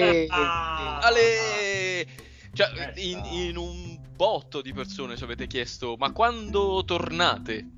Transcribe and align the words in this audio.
Ale! 0.00 0.26
Ale! 1.00 2.06
Cioè, 2.52 2.92
Eh, 2.94 3.00
in, 3.08 3.24
in 3.30 3.56
un 3.56 3.98
botto 4.16 4.60
di 4.60 4.72
persone 4.72 5.16
ci 5.16 5.24
avete 5.24 5.46
chiesto, 5.46 5.96
ma 5.98 6.12
quando 6.12 6.82
tornate? 6.84 7.68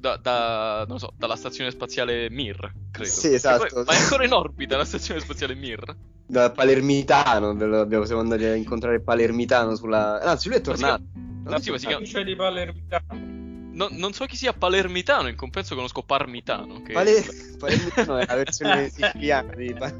Da, 0.00 0.16
da- 0.16 0.84
non 0.86 0.98
so, 0.98 1.12
dalla 1.16 1.36
stazione 1.36 1.70
spaziale 1.70 2.30
Mir, 2.30 2.56
credo. 2.92 3.10
Sì, 3.10 3.34
esatto. 3.34 3.66
poi- 3.74 3.84
ma 3.84 3.92
è 3.92 3.96
ancora 3.96 4.24
in 4.24 4.32
orbita 4.32 4.76
la 4.76 4.84
stazione 4.84 5.20
spaziale 5.20 5.54
Mir? 5.54 5.82
Da 6.26 6.50
Palermitano, 6.52 7.48
abbiamo- 7.50 8.04
siamo 8.04 8.20
andati 8.20 8.44
a 8.44 8.54
incontrare 8.54 9.00
Palermitano 9.00 9.74
sulla... 9.74 10.20
Anzi, 10.20 10.48
lui 10.48 10.58
è 10.58 10.62
Ma 10.64 10.74
si 10.74 10.80
tornato. 10.80 11.02
No, 11.42 11.58
sì, 11.58 11.70
ma 11.70 11.78
si 11.78 11.86
chiama- 11.86 12.22
di 12.24 12.36
Palermitano. 12.36 13.28
No- 13.72 13.88
non 13.90 14.12
so 14.12 14.26
chi 14.26 14.36
sia 14.36 14.52
Palermitano, 14.52 15.26
in 15.28 15.34
compenso 15.36 15.74
conosco 15.74 16.02
Parmitano. 16.02 16.82
Che... 16.82 16.92
Pale- 16.92 17.24
Palermitano 17.58 18.18
è 18.18 18.26
la 18.26 18.34
versione 18.36 18.88
siciliana 18.90 19.54
di 19.54 19.74
Pa- 19.74 19.92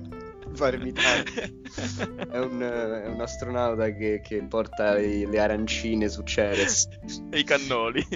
Palermitano. 0.61 1.23
È 2.31 2.39
un, 2.39 2.61
è 2.61 3.07
un 3.09 3.21
astronauta 3.21 3.91
che, 3.93 4.21
che 4.23 4.43
porta 4.49 4.99
i- 4.99 5.27
le 5.27 5.41
arancine 5.41 6.09
su 6.09 6.23
Ceres. 6.23 6.89
e 7.31 7.39
i 7.39 7.45
cannoli. 7.45 8.07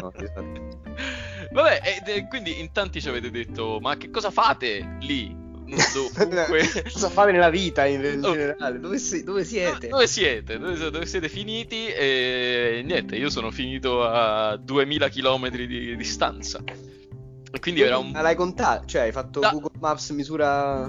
No, 0.00 0.12
esatto. 0.14 0.80
Vabbè, 1.52 1.80
ed- 1.84 2.08
e 2.08 2.28
quindi 2.28 2.60
in 2.60 2.72
tanti 2.72 3.00
ci 3.00 3.08
avete 3.08 3.30
detto, 3.30 3.78
ma 3.80 3.96
che 3.96 4.10
cosa 4.10 4.30
fate 4.30 4.96
lì? 5.00 5.40
Dovunque... 5.94 6.68
Cosa 6.92 7.08
fate 7.08 7.32
nella 7.32 7.48
vita 7.48 7.86
in, 7.86 8.04
in 8.04 8.22
Oh. 8.24 8.32
generale? 8.32 8.78
Dove, 8.78 8.98
si- 8.98 9.24
dove 9.24 9.42
siete? 9.44 9.88
Dove 9.88 10.06
siete? 10.06 10.58
Dove, 10.58 10.76
dove 10.90 11.06
siete 11.06 11.28
finiti? 11.30 11.86
E 11.86 12.82
niente, 12.84 13.16
io 13.16 13.30
sono 13.30 13.50
finito 13.50 14.04
a 14.04 14.56
2000 14.56 15.08
km 15.08 15.48
di 15.50 15.96
distanza. 15.96 16.62
E 17.54 17.58
quindi 17.60 17.80
era 17.82 17.96
un... 17.98 18.10
Ma 18.10 18.20
l'hai 18.20 18.34
contato? 18.34 18.84
Cioè, 18.86 19.02
hai 19.02 19.12
fatto 19.12 19.40
Da- 19.40 19.50
Google 19.50 19.70
Maps 19.80 20.10
misura 20.10 20.86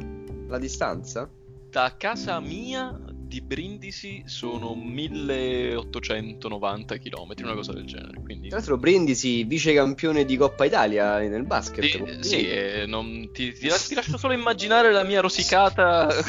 la 0.54 0.60
distanza? 0.60 1.30
Da 1.70 1.96
casa 1.98 2.40
mia 2.40 2.98
di 3.18 3.42
Brindisi 3.42 4.24
sono 4.28 4.76
1890 4.76 6.98
km, 7.00 7.34
una 7.42 7.56
cosa 7.56 7.74
del 7.74 7.86
genere. 7.86 8.22
Quindi... 8.22 8.50
Tra 8.50 8.58
l'altro, 8.58 8.78
Brindisi, 8.78 9.44
vice 9.44 9.74
campione 9.74 10.24
di 10.24 10.38
Coppa 10.38 10.66
Italia 10.66 11.18
nel 11.18 11.44
basket. 11.44 11.84
Sì, 11.84 12.04
sì, 12.30 12.48
eh, 12.48 12.86
non- 12.86 13.32
ti, 13.34 13.52
ti 13.54 13.72
ti 13.88 13.96
lascio 13.96 14.20
solo 14.20 14.34
immaginare 14.34 14.92
la 14.92 15.02
mia 15.02 15.22
rosicata 15.22 16.10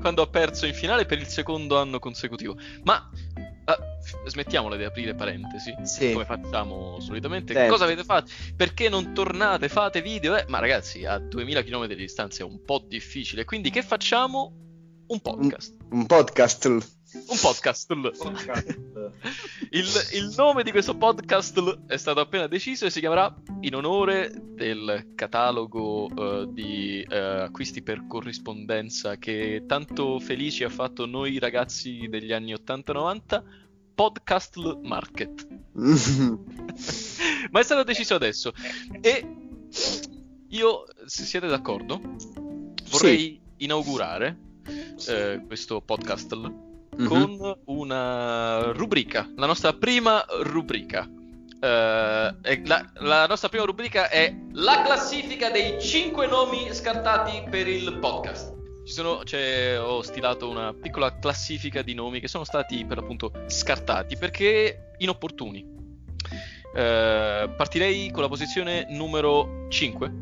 quando 0.00 0.22
ho 0.22 0.26
perso 0.26 0.66
in 0.66 0.74
finale 0.74 1.06
per 1.06 1.18
il 1.18 1.28
secondo 1.28 1.78
anno 1.78 2.00
consecutivo. 2.00 2.56
Ma 2.82 3.08
smettiamola 4.26 4.76
di 4.76 4.84
aprire 4.84 5.14
parentesi, 5.14 5.74
Sì. 5.82 6.12
come 6.12 6.24
facciamo 6.24 6.98
solitamente. 7.00 7.52
Certo. 7.54 7.72
Cosa 7.72 7.84
avete 7.84 8.04
fatto? 8.04 8.30
Perché 8.56 8.88
non 8.88 9.12
tornate, 9.14 9.68
fate 9.68 10.02
video? 10.02 10.36
Eh, 10.36 10.44
ma 10.48 10.58
ragazzi, 10.58 11.04
a 11.04 11.18
2000 11.18 11.62
km 11.62 11.86
di 11.86 11.94
distanza 11.96 12.42
è 12.42 12.46
un 12.46 12.62
po' 12.64 12.84
difficile, 12.86 13.44
quindi 13.44 13.70
che 13.70 13.82
facciamo? 13.82 14.52
Un 15.08 15.20
podcast. 15.20 15.76
Un 15.90 16.06
podcast. 16.06 16.64
Un 16.66 16.82
podcast. 17.40 17.92
Il, 19.70 19.86
il 20.12 20.34
nome 20.36 20.62
di 20.62 20.70
questo 20.70 20.96
podcast 20.96 21.80
è 21.86 21.96
stato 21.96 22.20
appena 22.20 22.46
deciso 22.46 22.86
e 22.86 22.90
si 22.90 23.00
chiamerà 23.00 23.34
in 23.60 23.74
onore 23.74 24.32
del 24.54 25.12
catalogo 25.14 26.08
eh, 26.08 26.46
di 26.50 27.06
eh, 27.08 27.16
acquisti 27.16 27.82
per 27.82 28.06
corrispondenza 28.06 29.16
che 29.16 29.64
tanto 29.66 30.18
felici 30.18 30.64
ha 30.64 30.68
fatto 30.68 31.06
noi 31.06 31.38
ragazzi 31.38 32.06
degli 32.08 32.32
anni 32.32 32.52
80-90, 32.52 33.42
Podcast 33.96 34.56
Market. 34.82 35.46
Ma 37.50 37.60
è 37.60 37.62
stato 37.62 37.82
deciso 37.82 38.14
adesso 38.14 38.52
e 39.00 39.26
io, 40.48 40.84
se 41.06 41.24
siete 41.24 41.46
d'accordo, 41.46 42.00
vorrei 42.90 43.40
inaugurare 43.56 44.38
eh, 45.08 45.42
questo 45.46 45.80
podcast 45.80 46.34
Mhm. 46.96 47.06
con 47.08 47.58
una 47.66 48.72
rubrica, 48.72 49.30
la 49.36 49.46
nostra 49.46 49.74
prima 49.74 50.24
rubrica. 50.42 51.06
E 51.58 52.62
la, 52.64 52.90
la 53.00 53.26
nostra 53.26 53.48
prima 53.48 53.64
rubrica 53.64 54.08
è 54.08 54.34
la 54.52 54.82
classifica 54.82 55.50
dei 55.50 55.80
5 55.80 56.26
nomi 56.26 56.72
scartati 56.72 57.42
per 57.50 57.66
il 57.68 57.98
podcast. 57.98 58.54
Ci 58.86 58.92
sono, 58.92 59.18
c'è- 59.24 59.80
ho 59.80 60.00
stilato 60.02 60.48
una 60.48 60.72
piccola 60.72 61.18
classifica 61.18 61.82
di 61.82 61.92
nomi 61.92 62.20
che 62.20 62.28
sono 62.28 62.44
stati 62.44 62.84
per 62.84 62.98
l'appunto 62.98 63.32
scartati 63.48 64.16
perché 64.16 64.92
inopportuni. 64.98 65.66
Eh, 66.72 67.50
partirei 67.56 68.10
con 68.12 68.22
la 68.22 68.28
posizione 68.28 68.86
numero 68.90 69.66
5. 69.68 70.12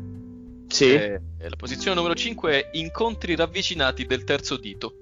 Sì. 0.67 0.91
Eh, 0.93 1.21
la 1.47 1.55
posizione 1.55 1.95
numero 1.95 2.15
5 2.15 2.51
è 2.51 2.69
incontri 2.77 3.35
ravvicinati 3.35 4.05
del 4.05 4.23
terzo 4.23 4.57
dito. 4.57 4.95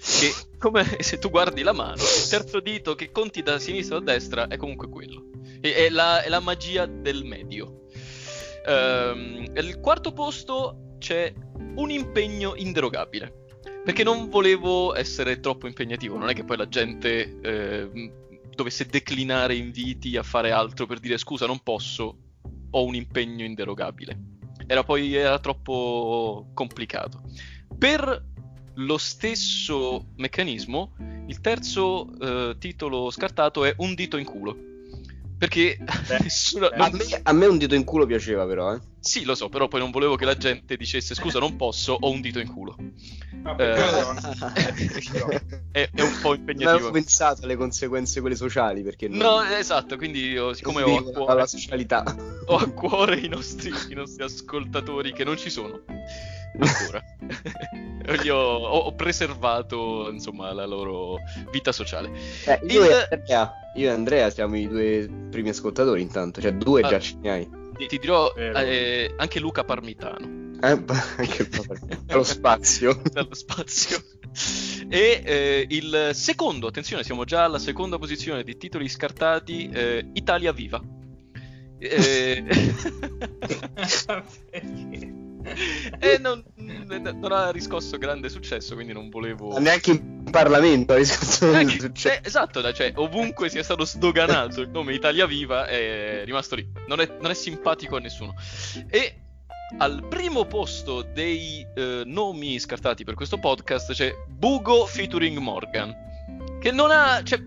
Che 0.00 0.32
come 0.58 0.84
se 1.00 1.18
tu 1.20 1.30
guardi 1.30 1.62
la 1.62 1.72
mano, 1.72 2.02
il 2.02 2.28
terzo 2.28 2.58
dito 2.58 2.96
che 2.96 3.12
conti 3.12 3.42
da 3.42 3.60
sinistra 3.60 3.98
a 3.98 4.00
destra 4.00 4.48
è 4.48 4.56
comunque 4.56 4.88
quello. 4.88 5.26
E- 5.60 5.86
È, 5.86 5.88
la, 5.88 6.20
è 6.20 6.28
la 6.28 6.40
magia 6.40 6.84
del 6.86 7.22
medio. 7.22 7.82
Ehm, 8.66 9.52
al 9.54 9.78
quarto 9.78 10.12
posto 10.12 10.96
c'è 10.98 11.32
un 11.76 11.90
impegno 11.90 12.54
inderogabile. 12.56 13.42
Perché 13.84 14.02
non 14.02 14.28
volevo 14.28 14.94
essere 14.94 15.40
troppo 15.40 15.66
impegnativo. 15.66 16.16
Non 16.16 16.28
è 16.28 16.34
che 16.34 16.44
poi 16.44 16.56
la 16.56 16.68
gente 16.68 17.38
eh, 17.40 18.12
dovesse 18.54 18.86
declinare 18.86 19.54
inviti 19.56 20.16
a 20.16 20.22
fare 20.22 20.50
altro 20.50 20.86
per 20.86 21.00
dire 21.00 21.18
scusa, 21.18 21.46
non 21.46 21.60
posso, 21.62 22.16
ho 22.70 22.84
un 22.84 22.94
impegno 22.94 23.44
inderogabile. 23.44 24.18
Era 24.66 24.82
poi 24.82 25.14
era 25.14 25.38
troppo 25.38 26.50
complicato. 26.54 27.22
Per 27.76 28.24
lo 28.76 28.98
stesso 28.98 30.06
meccanismo, 30.16 30.94
il 31.26 31.40
terzo 31.40 32.08
eh, 32.18 32.56
titolo 32.58 33.10
scartato 33.10 33.64
è 33.64 33.74
Un 33.78 33.94
dito 33.94 34.16
in 34.16 34.24
culo. 34.24 34.72
Perché 35.44 35.76
Beh, 35.78 36.18
nessuno. 36.22 36.68
beh. 36.70 36.76
A 36.76 36.88
non- 36.88 36.96
me, 36.96 37.20
a 37.22 37.32
me 37.32 37.46
un 37.46 37.58
dito 37.58 37.74
in 37.74 37.84
culo 37.84 38.06
piaceva, 38.06 38.46
però, 38.46 38.72
eh. 38.74 38.80
Sì, 38.98 39.24
lo 39.24 39.34
so, 39.34 39.50
però 39.50 39.68
poi 39.68 39.80
non 39.80 39.90
volevo 39.90 40.16
che 40.16 40.24
la 40.24 40.34
gente 40.36 40.76
dicesse 40.76 41.14
scusa, 41.14 41.38
non 41.38 41.56
posso, 41.56 41.92
ho 42.00 42.10
un 42.10 42.22
dito 42.22 42.38
in 42.38 42.48
culo. 42.50 42.74
Ah, 43.42 43.54
Eh, 43.58 43.74
è, 45.70 45.90
è 45.92 46.00
un 46.00 46.18
po' 46.22 46.28
Non 46.34 46.38
avevo 46.38 46.38
impegnativo. 46.38 46.90
pensato 46.90 47.44
alle 47.44 47.56
conseguenze 47.56 48.20
quelle 48.20 48.36
sociali, 48.36 48.82
perché 48.82 49.06
non- 49.08 49.18
No, 49.18 49.42
esatto, 49.42 49.96
quindi 49.98 50.20
io, 50.30 50.54
siccome 50.54 50.80
ho 50.82 50.96
a, 50.96 51.02
cuore, 51.02 51.32
alla 51.32 51.46
socialità. 51.46 52.02
ho 52.46 52.56
a 52.56 52.66
cuore 52.70 53.16
i 53.18 53.28
nostri, 53.28 53.70
i 53.90 53.94
nostri 53.94 54.22
ascoltatori 54.22 55.12
che 55.12 55.24
non 55.24 55.36
ci 55.36 55.50
sono 55.50 55.82
ancora, 56.58 57.02
Gli 58.22 58.28
ho, 58.28 58.36
ho- 58.38 58.94
preservato 58.94 60.10
insomma 60.10 60.52
la 60.52 60.66
loro 60.66 61.16
vita 61.50 61.72
sociale. 61.72 62.10
Eh, 62.46 62.60
io, 62.68 62.84
Il- 62.84 62.90
e 62.90 63.08
Andrea, 63.14 63.52
io 63.76 63.88
e 63.88 63.92
Andrea 63.92 64.30
siamo 64.30 64.56
i 64.56 64.68
due 64.68 65.08
primi 65.30 65.48
ascoltatori 65.48 66.02
intanto, 66.02 66.40
cioè 66.40 66.52
due 66.52 66.82
Ah. 66.82 66.88
già 66.88 67.00
ce 67.00 67.16
ne 67.20 67.30
hai. 67.30 67.48
Ti, 67.76 67.86
ti 67.86 67.98
dirò 67.98 68.32
Vero. 68.36 68.58
eh, 68.58 69.14
anche 69.16 69.40
Luca 69.40 69.64
Parmitano. 69.64 70.42
Eh, 70.62 70.68
anche 71.16 71.42
il 71.42 71.48
papà. 71.48 71.74
Allo 72.08 72.22
spazio. 72.24 73.00
dallo 73.10 73.34
spazio. 73.34 74.00
E 74.88 75.22
eh, 75.24 75.66
il 75.70 76.10
secondo, 76.12 76.66
attenzione, 76.68 77.02
siamo 77.04 77.24
già 77.24 77.44
alla 77.44 77.58
seconda 77.58 77.98
posizione 77.98 78.44
di 78.44 78.56
titoli 78.56 78.88
scartati, 78.88 79.68
eh, 79.70 80.06
Italia 80.12 80.52
Viva. 80.52 80.80
Eh, 81.78 82.44
e 85.98 86.18
non, 86.18 86.42
non 86.56 87.32
ha 87.32 87.50
riscosso 87.50 87.98
grande 87.98 88.28
successo, 88.28 88.74
quindi 88.74 88.92
non 88.92 89.08
volevo... 89.08 89.58
Neanche 89.58 89.90
in 89.92 90.24
Parlamento 90.30 90.92
ha 90.92 90.96
riscosso 90.96 91.50
Neanche- 91.50 91.78
successo. 91.80 92.16
eh, 92.16 92.20
esatto, 92.24 92.72
cioè 92.72 92.92
ovunque 92.96 93.48
sia 93.48 93.62
stato 93.62 93.84
sdoganato 93.84 94.60
il 94.60 94.68
nome 94.68 94.94
Italia 94.94 95.26
Viva 95.26 95.66
è 95.66 96.22
rimasto 96.24 96.54
lì. 96.56 96.66
Non 96.86 97.00
è, 97.00 97.16
non 97.20 97.30
è 97.30 97.34
simpatico 97.34 97.96
a 97.96 98.00
nessuno. 98.00 98.34
E 98.88 99.20
al 99.78 100.06
primo 100.08 100.44
posto 100.44 101.02
dei 101.02 101.66
eh, 101.74 102.02
nomi 102.04 102.58
scartati 102.58 103.04
per 103.04 103.14
questo 103.14 103.38
podcast 103.38 103.92
c'è 103.92 104.14
Bugo 104.28 104.86
featuring 104.86 105.38
Morgan. 105.38 105.94
Che 106.60 106.70
non 106.70 106.90
ha. 106.90 107.22
Cioè, 107.22 107.40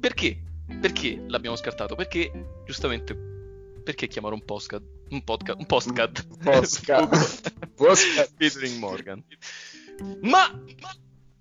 perché? 0.00 0.40
Perché 0.80 1.22
l'abbiamo 1.28 1.56
scartato? 1.56 1.94
Perché, 1.94 2.30
giustamente, 2.64 3.33
perché 3.84 4.08
chiamare 4.08 4.34
un 4.34 4.44
podcast? 4.44 4.82
Un 5.10 5.22
podcast? 5.22 5.60
Un 5.60 5.66
postcard? 5.66 6.26
Postcard. 6.42 7.08
Postcard. 7.74 8.30
featuring 8.36 8.78
Morgan. 8.78 9.22
Ma. 10.22 10.60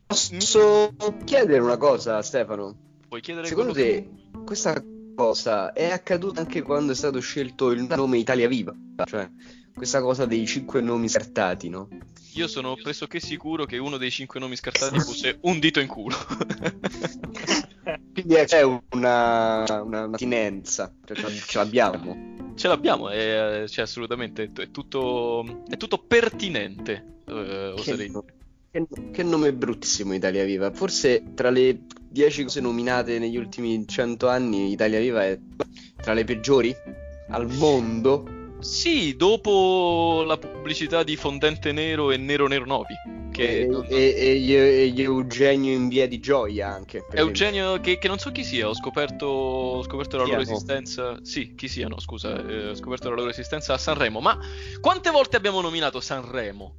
Posso 0.05 0.93
chiedere 1.23 1.59
una 1.59 1.77
cosa, 1.77 2.21
Stefano? 2.21 2.77
Puoi 3.07 3.21
chiedere 3.21 3.47
Secondo 3.47 3.73
te 3.73 4.07
questa 4.45 4.83
cosa 5.15 5.73
è 5.73 5.89
accaduta 5.89 6.41
anche 6.41 6.61
quando 6.61 6.91
è 6.91 6.95
stato 6.95 7.19
scelto 7.19 7.71
il 7.71 7.83
nome 7.83 8.17
Italia 8.17 8.47
Viva? 8.47 8.75
Cioè, 9.05 9.27
questa 9.75 10.01
cosa 10.01 10.25
dei 10.25 10.45
cinque 10.45 10.81
nomi 10.81 11.09
scartati, 11.09 11.69
no? 11.69 11.87
Io 12.35 12.47
sono 12.47 12.75
pressoché 12.75 13.19
sicuro 13.19 13.65
che 13.65 13.77
uno 13.77 13.97
dei 13.97 14.09
cinque 14.09 14.39
nomi 14.39 14.55
scartati 14.55 14.99
fosse 14.99 15.37
un 15.41 15.59
dito 15.59 15.79
in 15.79 15.87
culo. 15.87 16.15
Quindi 18.13 18.35
c'è 18.45 18.63
una, 18.63 19.63
una, 19.81 20.05
una 20.05 20.17
tinenza, 20.17 20.93
cioè, 21.05 21.17
ce 21.17 21.29
ce 21.29 21.57
l'abbiamo. 21.57 22.53
Ce 22.55 22.67
l'abbiamo, 22.67 23.09
è, 23.09 23.65
cioè, 23.67 23.83
assolutamente, 23.83 24.51
è 24.55 24.71
tutto, 24.71 25.63
è 25.67 25.77
tutto 25.77 25.97
pertinente, 25.99 27.21
eh, 27.27 27.73
oserei 27.75 28.11
Che, 28.11 28.21
dire. 28.71 28.87
che, 28.87 29.11
che 29.11 29.23
nome 29.23 29.53
bruttissimo 29.53 30.13
Italia 30.13 30.43
Viva. 30.43 30.71
Forse 30.71 31.33
tra 31.33 31.49
le 31.49 31.81
10 32.09 32.43
cose 32.43 32.61
nominate 32.61 33.19
negli 33.19 33.37
ultimi 33.37 33.87
100 33.87 34.27
anni, 34.27 34.71
Italia 34.71 34.99
Viva 34.99 35.23
è 35.23 35.39
tra 35.95 36.13
le 36.13 36.23
peggiori 36.23 36.75
al 37.29 37.51
mondo. 37.51 38.41
Sì, 38.63 39.15
dopo 39.15 40.23
la 40.25 40.37
pubblicità 40.37 41.03
di 41.03 41.15
Fondente 41.15 41.71
Nero 41.71 42.11
e 42.11 42.17
Nero 42.17 42.47
Nero 42.47 42.65
Novi. 42.65 42.93
Che 43.31 43.61
e, 43.61 43.65
non- 43.65 43.85
e- 43.89 44.13
e 44.15 44.93
e 44.95 45.01
Eugenio 45.01 45.71
in 45.73 45.87
via 45.87 46.07
di 46.07 46.19
gioia 46.19 46.69
anche. 46.71 47.05
Eugenio, 47.13 47.79
che, 47.79 47.97
che 47.97 48.07
non 48.07 48.19
so 48.19 48.31
chi 48.31 48.43
sia, 48.43 48.69
ho 48.69 48.75
scoperto, 48.75 49.25
ho 49.25 49.83
scoperto 49.83 50.17
la 50.17 50.23
loro 50.25 50.41
esistenza. 50.41 51.17
Sì, 51.23 51.55
chi 51.55 51.67
siano, 51.67 51.99
scusa, 51.99 52.45
eh, 52.47 52.69
ho 52.69 52.75
scoperto 52.75 53.09
la 53.09 53.15
loro 53.15 53.29
esistenza 53.29 53.73
a 53.73 53.77
Sanremo. 53.77 54.19
Ma 54.19 54.37
quante 54.79 55.09
volte 55.09 55.35
abbiamo 55.35 55.61
nominato 55.61 55.99
Sanremo. 55.99 56.75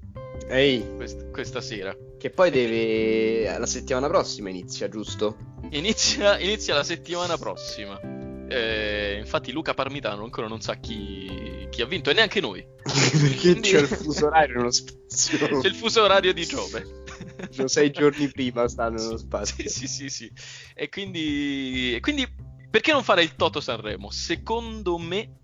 Ehi, 0.48 0.84
quest- 0.96 1.30
questa 1.30 1.60
sera? 1.60 1.96
che 2.18 2.30
poi 2.30 2.50
deve. 2.50 3.58
La 3.58 3.66
settimana 3.66 4.08
prossima 4.08 4.48
inizia, 4.48 4.88
giusto? 4.88 5.36
Inizia, 5.70 6.38
inizia 6.38 6.74
la 6.74 6.82
settimana 6.82 7.36
prossima. 7.36 8.00
Eh, 8.48 9.18
infatti, 9.20 9.52
Luca 9.52 9.74
Parmitano 9.74 10.24
ancora 10.24 10.46
non 10.48 10.60
sa 10.60 10.74
chi, 10.76 11.66
chi 11.70 11.82
ha 11.82 11.86
vinto, 11.86 12.10
e 12.10 12.14
neanche 12.14 12.40
noi. 12.40 12.64
Perché 12.84 13.36
Quindi- 13.36 13.70
c'è 13.70 13.80
il 13.80 13.86
fuso 13.86 14.26
orario 14.26 14.56
nello 14.56 14.70
spazio. 14.70 15.60
C'è 15.60 15.68
il 15.68 15.74
fuso 15.74 16.02
orario 16.02 16.32
di 16.32 16.44
Giove. 16.44 17.02
Sono 17.50 17.68
sei 17.68 17.90
giorni 17.90 18.28
prima 18.28 18.68
stanno 18.68 19.00
nello 19.00 19.16
spazio. 19.16 19.68
Sì, 19.68 19.86
sì, 19.86 19.88
sì, 19.88 20.08
sì. 20.08 20.32
E 20.74 20.88
quindi, 20.88 21.94
e 21.94 22.00
quindi 22.00 22.26
perché 22.70 22.92
non 22.92 23.02
fare 23.04 23.22
il 23.22 23.36
Toto 23.36 23.60
Sanremo? 23.60 24.10
Secondo 24.10 24.98
me 24.98 25.36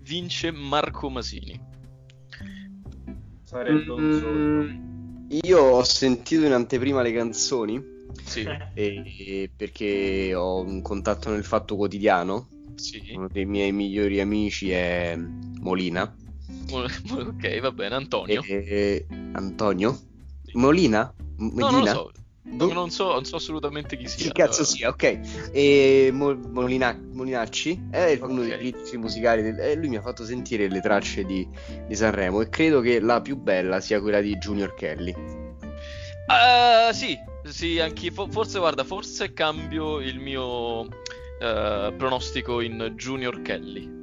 vince 0.00 0.50
Marco 0.52 1.10
Masini. 1.10 1.60
Sarebbe 3.42 3.90
un 3.90 4.18
sogno. 4.20 4.62
Mm, 4.62 5.28
io 5.42 5.58
ho 5.60 5.84
sentito 5.84 6.44
in 6.46 6.52
anteprima 6.52 7.02
le 7.02 7.12
canzoni 7.12 7.91
Sì, 8.24 8.46
e- 8.74 9.50
perché 9.54 10.34
ho 10.34 10.60
un 10.60 10.80
contatto 10.82 11.30
nel 11.30 11.44
Fatto 11.44 11.76
Quotidiano. 11.76 12.48
sì. 12.76 13.02
Uno 13.14 13.28
dei 13.28 13.44
miei 13.44 13.72
migliori 13.72 14.20
amici 14.20 14.70
è 14.70 15.16
Molina. 15.60 16.14
Ok, 16.70 17.60
va 17.60 17.70
bene, 17.72 17.94
Antonio. 17.94 18.42
E- 18.46 19.06
Antonio? 19.32 19.98
Molina? 20.54 21.12
M- 21.38 21.58
No, 21.58 21.70
non 21.70 21.86
so. 21.86 22.10
Non, 22.44 22.72
non 22.72 22.90
so, 22.90 23.12
non 23.12 23.24
so 23.24 23.36
assolutamente 23.36 23.96
chi 23.96 24.08
sia. 24.08 24.24
Chi 24.26 24.32
cazzo 24.32 24.64
sia, 24.64 24.88
ok. 24.88 25.50
E 25.52 26.10
Mo- 26.12 26.34
Molina- 26.50 26.98
Molinacci 27.12 27.86
è 27.90 28.18
uno 28.20 28.40
Ok. 28.40 28.48
dei 28.48 28.58
critici 28.58 28.96
musicali 28.96 29.42
del- 29.42 29.58
e 29.60 29.74
lui 29.76 29.88
mi 29.88 29.96
ha 29.96 30.02
fatto 30.02 30.24
sentire 30.24 30.68
le 30.68 30.80
tracce 30.80 31.24
di, 31.24 31.46
di 31.86 31.94
Sanremo 31.94 32.40
e 32.40 32.48
credo 32.48 32.80
che 32.80 32.98
la 33.00 33.20
più 33.20 33.36
bella 33.36 33.80
sia 33.80 34.00
quella 34.00 34.20
di 34.20 34.34
Junior 34.36 34.74
Kelly. 34.74 35.14
Ah, 36.26 36.92
sì, 36.92 37.16
sì, 37.44 37.78
anche 37.80 38.10
forse 38.10 38.58
guarda, 38.58 38.84
forse 38.84 39.32
cambio 39.32 40.00
il 40.00 40.18
mio 40.18 40.84
eh, 41.40 41.94
pronostico 41.96 42.60
in 42.60 42.92
Junior 42.96 43.42
Kelly 43.42 44.00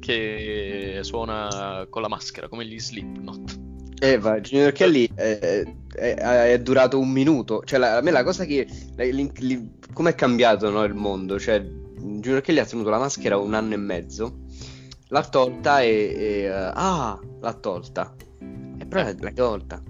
che 0.00 1.00
suona 1.02 1.86
con 1.88 2.02
la 2.02 2.08
maschera 2.08 2.48
come 2.48 2.64
gli 2.64 2.78
Slipknot. 2.80 3.58
Eh, 4.00 4.18
va, 4.18 4.40
Junior 4.40 4.72
Kelly 4.72 5.08
è, 5.14 5.64
è- 5.94 6.14
è 6.14 6.60
durato 6.60 6.98
un 6.98 7.10
minuto. 7.10 7.62
Cioè, 7.64 7.78
la- 7.78 7.98
a 7.98 8.00
me 8.00 8.10
la 8.10 8.24
cosa 8.24 8.44
che. 8.46 8.66
come 9.92 10.10
è 10.10 10.14
cambiato 10.14 10.70
no, 10.70 10.82
il 10.84 10.94
mondo? 10.94 11.38
Cioè, 11.38 11.60
Junior 11.60 12.40
Kelly 12.40 12.60
ha 12.60 12.64
tenuto 12.64 12.88
la 12.88 12.98
maschera 12.98 13.36
un 13.36 13.52
anno 13.52 13.74
e 13.74 13.76
mezzo. 13.76 14.40
L'ha 15.08 15.22
tolta 15.28 15.82
e. 15.82 15.88
e, 15.88 16.40
eh, 16.44 16.48
ah, 16.48 17.20
l'ha 17.40 17.52
tolta. 17.54 18.14
E 18.78 18.86
però 18.86 19.02
l'hai 19.02 19.34
tolta. 19.34 19.82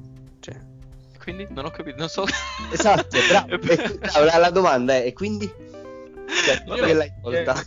Quindi 1.34 1.46
non 1.54 1.64
ho 1.64 1.70
capito, 1.70 1.96
non 1.98 2.08
so. 2.08 2.24
esatto, 2.72 3.16
bravo. 3.28 3.54
E- 3.54 3.58
bravo, 3.98 4.24
la, 4.24 4.36
la 4.38 4.50
domanda 4.50 4.94
è: 4.94 5.06
e 5.06 5.12
quindi? 5.12 5.46
Cioè, 5.46 6.62
Io- 6.66 6.74
perché 6.74 6.92
l'hai 6.94 7.12
tolta? 7.22 7.62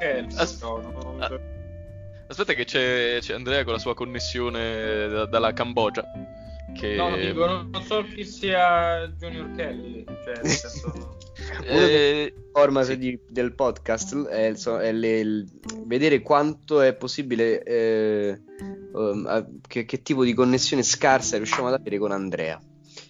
Eh, 0.00 0.26
As- 0.36 0.60
no, 0.60 0.78
no, 0.80 1.16
Ah. 1.18 1.40
Aspetta 2.28 2.54
che 2.54 2.64
c'è, 2.64 3.18
c'è 3.20 3.34
Andrea 3.34 3.62
con 3.62 3.72
la 3.74 3.78
sua 3.78 3.94
connessione 3.94 5.06
da- 5.08 5.26
dalla 5.26 5.52
Cambogia. 5.52 6.02
Che... 6.76 6.96
no, 6.96 7.16
dico, 7.16 7.46
non, 7.46 7.70
non 7.70 7.82
so 7.84 8.02
chi 8.02 8.24
sia 8.24 9.06
Junior 9.16 9.50
Kelly. 9.54 10.04
Cioè, 10.24 10.40
nel 10.42 10.50
senso... 10.50 11.14
Eh, 11.62 12.34
format 12.52 12.84
sì. 12.84 12.98
di- 12.98 13.20
del 13.28 13.54
podcast 13.54 14.26
è, 14.26 14.54
so- 14.56 14.78
è 14.80 14.90
le- 14.90 15.18
il- 15.20 15.48
vedere 15.84 16.20
quanto 16.22 16.80
è 16.80 16.94
possibile 16.94 17.62
eh, 17.62 18.40
um, 18.92 19.26
a- 19.28 19.46
che, 19.66 19.84
che 19.84 20.02
tipo 20.02 20.24
di 20.24 20.32
connessione 20.34 20.82
scarsa 20.82 21.36
riusciamo 21.36 21.68
ad 21.68 21.74
avere 21.74 21.98
con 21.98 22.10
Andrea 22.10 22.60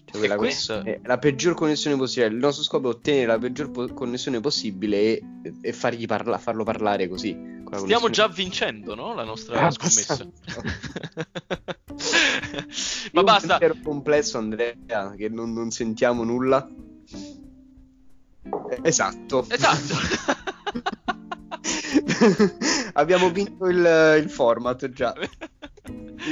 Cioè, 0.09 0.19
quella 0.21 0.37
questa- 0.37 0.83
è 0.83 1.01
la 1.03 1.19
peggior 1.19 1.55
connessione 1.55 1.97
possibile 1.97 2.29
il 2.29 2.37
nostro 2.37 2.63
scopo 2.63 2.89
è 2.89 2.93
ottenere 2.95 3.27
la 3.27 3.39
peggior 3.39 3.71
po- 3.73 3.93
connessione 3.93 4.39
possibile 4.41 4.97
e, 4.99 5.23
e 5.61 5.73
fargli 5.73 6.07
parla- 6.07 6.39
farlo 6.39 6.63
parlare 6.65 7.09
così 7.09 7.31
Stiamo 7.31 7.65
connessione- 7.65 8.11
già 8.13 8.29
vincendo, 8.29 8.95
no? 8.95 9.15
La 9.15 9.25
nostra 9.25 9.67
Ah, 9.67 9.71
scommessa. 9.73 10.17
Ma 13.13 13.21
Un 13.21 13.25
basta. 13.25 13.59
pensiero 13.59 13.75
complesso 13.83 14.39
Andrea 14.39 15.13
che 15.17 15.29
non, 15.29 15.53
non 15.53 15.71
sentiamo 15.73 16.23
nulla 16.23 16.69
Eh, 18.71 18.79
esatto 18.83 19.45
Esatto. 19.49 19.95
Abbiamo 22.95 23.31
vinto 23.31 23.67
il, 23.67 24.21
il 24.23 24.31
format 24.31 24.89
già. 24.91 25.15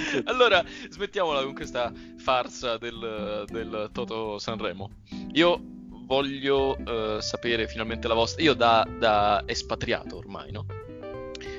allora, 0.24 0.64
smettiamola 0.90 1.42
con 1.42 1.54
questa 1.54 1.92
farsa 2.18 2.78
del, 2.78 3.44
del 3.48 3.90
Toto 3.92 4.38
Sanremo. 4.38 4.90
Io 5.32 5.60
voglio 6.06 6.76
eh, 6.76 7.22
sapere 7.22 7.66
finalmente 7.66 8.08
la 8.08 8.14
vostra. 8.14 8.42
Io 8.42 8.54
da, 8.54 8.86
da 8.98 9.42
espatriato 9.46 10.16
ormai, 10.16 10.50
no? 10.50 10.66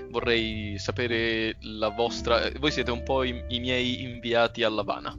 Vorrei 0.09 0.77
sapere 0.77 1.57
la 1.61 1.89
vostra. 1.89 2.43
eh, 2.43 2.57
Voi 2.59 2.71
siete 2.71 2.91
un 2.91 3.03
po' 3.03 3.23
i, 3.23 3.43
i 3.49 3.59
miei 3.59 4.03
inviati 4.03 4.63
a 4.63 4.69
Lavana. 4.69 5.17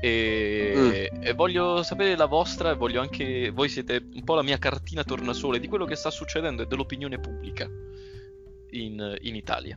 E, 0.00 1.10
e 1.20 1.32
voglio 1.32 1.82
sapere 1.82 2.16
la 2.16 2.26
vostra, 2.26 2.70
e 2.70 2.74
voglio 2.74 3.00
anche. 3.00 3.50
Voi 3.50 3.68
siete 3.68 4.06
un 4.14 4.22
po' 4.22 4.36
la 4.36 4.42
mia 4.42 4.58
cartina 4.58 5.02
tornasole 5.02 5.58
di 5.58 5.66
quello 5.66 5.84
che 5.84 5.96
sta 5.96 6.10
succedendo 6.10 6.62
e 6.62 6.66
dell'opinione 6.66 7.18
pubblica 7.18 7.68
in, 8.70 9.16
in 9.22 9.34
Italia. 9.34 9.74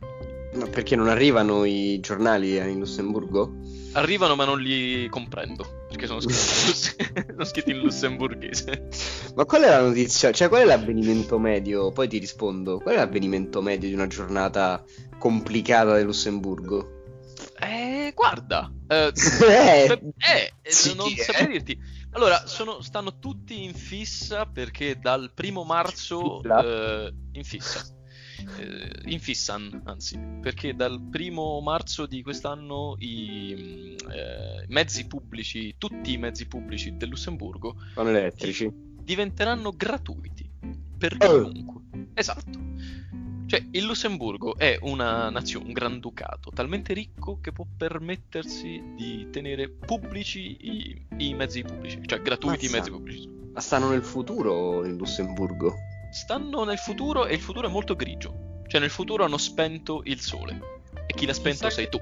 Ma 0.54 0.66
perché 0.66 0.96
non 0.96 1.08
arrivano 1.08 1.64
i 1.64 1.98
giornali 2.00 2.56
in 2.56 2.78
Lussemburgo? 2.78 3.52
Arrivano 3.92 4.34
ma 4.34 4.44
non 4.44 4.60
li 4.60 5.06
comprendo 5.08 5.80
perché 5.92 6.06
sono 6.06 6.20
scritti, 6.20 7.12
in, 7.14 7.24
sono 7.30 7.44
scritti 7.44 7.70
in 7.70 7.78
lussemburghese. 7.78 8.88
Ma 9.34 9.44
qual 9.44 9.62
è 9.62 9.68
la 9.68 9.80
notizia? 9.80 10.32
Cioè, 10.32 10.48
qual 10.48 10.62
è 10.62 10.64
l'avvenimento 10.64 11.38
medio? 11.38 11.92
Poi 11.92 12.08
ti 12.08 12.18
rispondo. 12.18 12.78
Qual 12.78 12.94
è 12.94 12.98
l'avvenimento 12.98 13.60
medio 13.60 13.88
di 13.88 13.94
una 13.94 14.06
giornata 14.06 14.82
complicata 15.18 15.94
del 15.94 16.06
Lussemburgo? 16.06 17.00
Eh, 17.60 18.12
guarda, 18.14 18.72
eh, 18.88 19.12
Eh, 19.42 20.00
eh, 20.18 20.52
eh, 20.62 20.94
non 20.94 21.08
eh. 21.08 21.22
saprei 21.22 21.46
dirti. 21.48 21.78
Allora, 22.12 22.46
sono- 22.46 22.82
stanno 22.82 23.18
tutti 23.18 23.62
in 23.62 23.74
fissa 23.74 24.46
perché 24.46 24.98
dal 24.98 25.32
primo 25.34 25.64
marzo 25.64 26.42
eh, 26.42 27.12
in 27.32 27.44
fissa. 27.44 27.84
Eh, 28.58 29.10
in 29.10 29.20
fissan, 29.20 29.82
anzi, 29.84 30.18
perché 30.40 30.74
dal 30.74 31.00
primo 31.10 31.60
marzo 31.60 32.06
di 32.06 32.22
quest'anno 32.22 32.96
i 32.98 33.54
mm, 33.56 34.10
eh, 34.10 34.64
mezzi 34.68 35.06
pubblici, 35.06 35.74
tutti 35.78 36.12
i 36.12 36.16
mezzi 36.18 36.46
pubblici 36.46 36.96
del 36.96 37.10
Lussemburgo 37.10 37.76
Sono 37.94 38.08
elettrici. 38.08 38.70
diventeranno 38.72 39.72
gratuiti 39.76 40.48
per 40.98 41.16
Oh. 41.20 41.48
chiunque. 41.48 41.80
Esatto. 42.14 42.58
Cioè, 43.46 43.66
il 43.72 43.84
Lussemburgo 43.84 44.56
è 44.56 44.78
una 44.80 45.28
nazione, 45.28 45.66
un 45.66 45.72
granducato 45.72 46.50
talmente 46.54 46.94
ricco 46.94 47.38
che 47.40 47.52
può 47.52 47.66
permettersi 47.76 48.82
di 48.96 49.28
tenere 49.30 49.68
pubblici 49.68 50.56
i, 50.60 51.06
i 51.18 51.34
mezzi 51.34 51.62
pubblici, 51.62 52.00
cioè 52.06 52.22
gratuiti 52.22 52.64
i 52.64 52.68
Mazza. 52.68 52.78
mezzi 52.78 52.90
pubblici. 52.90 53.28
Ma 53.52 53.60
stanno 53.60 53.90
nel 53.90 54.02
futuro 54.02 54.86
in 54.86 54.96
Lussemburgo? 54.96 55.74
Stanno 56.12 56.64
nel 56.64 56.78
futuro 56.78 57.26
e 57.26 57.34
il 57.34 57.40
futuro 57.40 57.66
è 57.66 57.70
molto 57.70 57.96
grigio. 57.96 58.60
Cioè, 58.66 58.80
nel 58.80 58.90
futuro 58.90 59.24
hanno 59.24 59.38
spento 59.38 60.02
il 60.04 60.20
sole. 60.20 60.60
E 61.06 61.14
chi 61.14 61.24
l'ha 61.24 61.32
spento 61.32 61.70
sei 61.70 61.88
tu. 61.88 61.98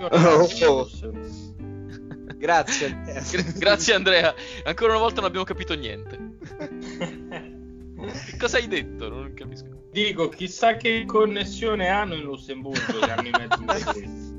Oh. 0.00 0.46
Grazie. 2.36 3.02
Gra- 3.30 3.52
grazie 3.56 3.94
Andrea. 3.94 4.34
Ancora 4.64 4.92
una 4.92 5.00
volta 5.00 5.16
non 5.16 5.24
abbiamo 5.28 5.44
capito 5.44 5.74
niente. 5.74 6.36
Che 7.98 8.36
cosa 8.38 8.58
hai 8.58 8.68
detto? 8.68 9.08
Non 9.08 9.34
capisco. 9.34 9.88
Dico, 9.90 10.28
chissà 10.28 10.76
che 10.76 11.04
connessione 11.04 11.88
hanno 11.88 12.14
in 12.14 12.22
Lussemburgo 12.22 13.00
che 13.00 13.10
hanno 13.10 13.26
i 13.26 13.32
mezzi 13.32 13.64
pubblici. 13.64 14.36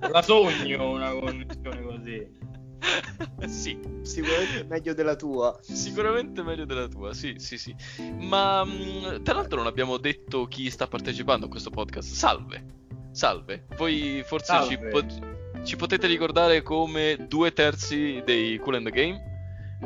La 0.12 0.22
sogno 0.22 0.90
una 0.90 1.10
connessione 1.10 1.82
così. 1.82 2.28
sì, 3.48 3.78
Sicuramente 4.02 4.64
meglio 4.68 4.94
della 4.94 5.16
tua. 5.16 5.58
sicuramente 5.62 6.42
meglio 6.42 6.64
della 6.64 6.88
tua, 6.88 7.14
sì, 7.14 7.34
sì, 7.38 7.56
sì. 7.58 7.74
Ma 8.18 8.64
mh, 8.64 9.22
tra 9.22 9.34
l'altro 9.34 9.58
non 9.58 9.66
abbiamo 9.66 9.96
detto 9.96 10.46
chi 10.46 10.70
sta 10.70 10.86
partecipando 10.86 11.46
a 11.46 11.48
questo 11.48 11.70
podcast. 11.70 12.12
Salve, 12.12 12.64
salve. 13.12 13.66
Voi 13.76 14.22
forse 14.26 14.46
Salve. 14.46 14.68
ci 14.68 14.78
pot- 14.90 15.32
ci 15.64 15.76
potete 15.76 16.06
ricordare 16.06 16.62
come 16.62 17.26
due 17.28 17.52
terzi 17.54 18.22
dei 18.24 18.58
Cool 18.58 18.74
and 18.76 18.84
the 18.84 18.90
Game, 18.90 19.22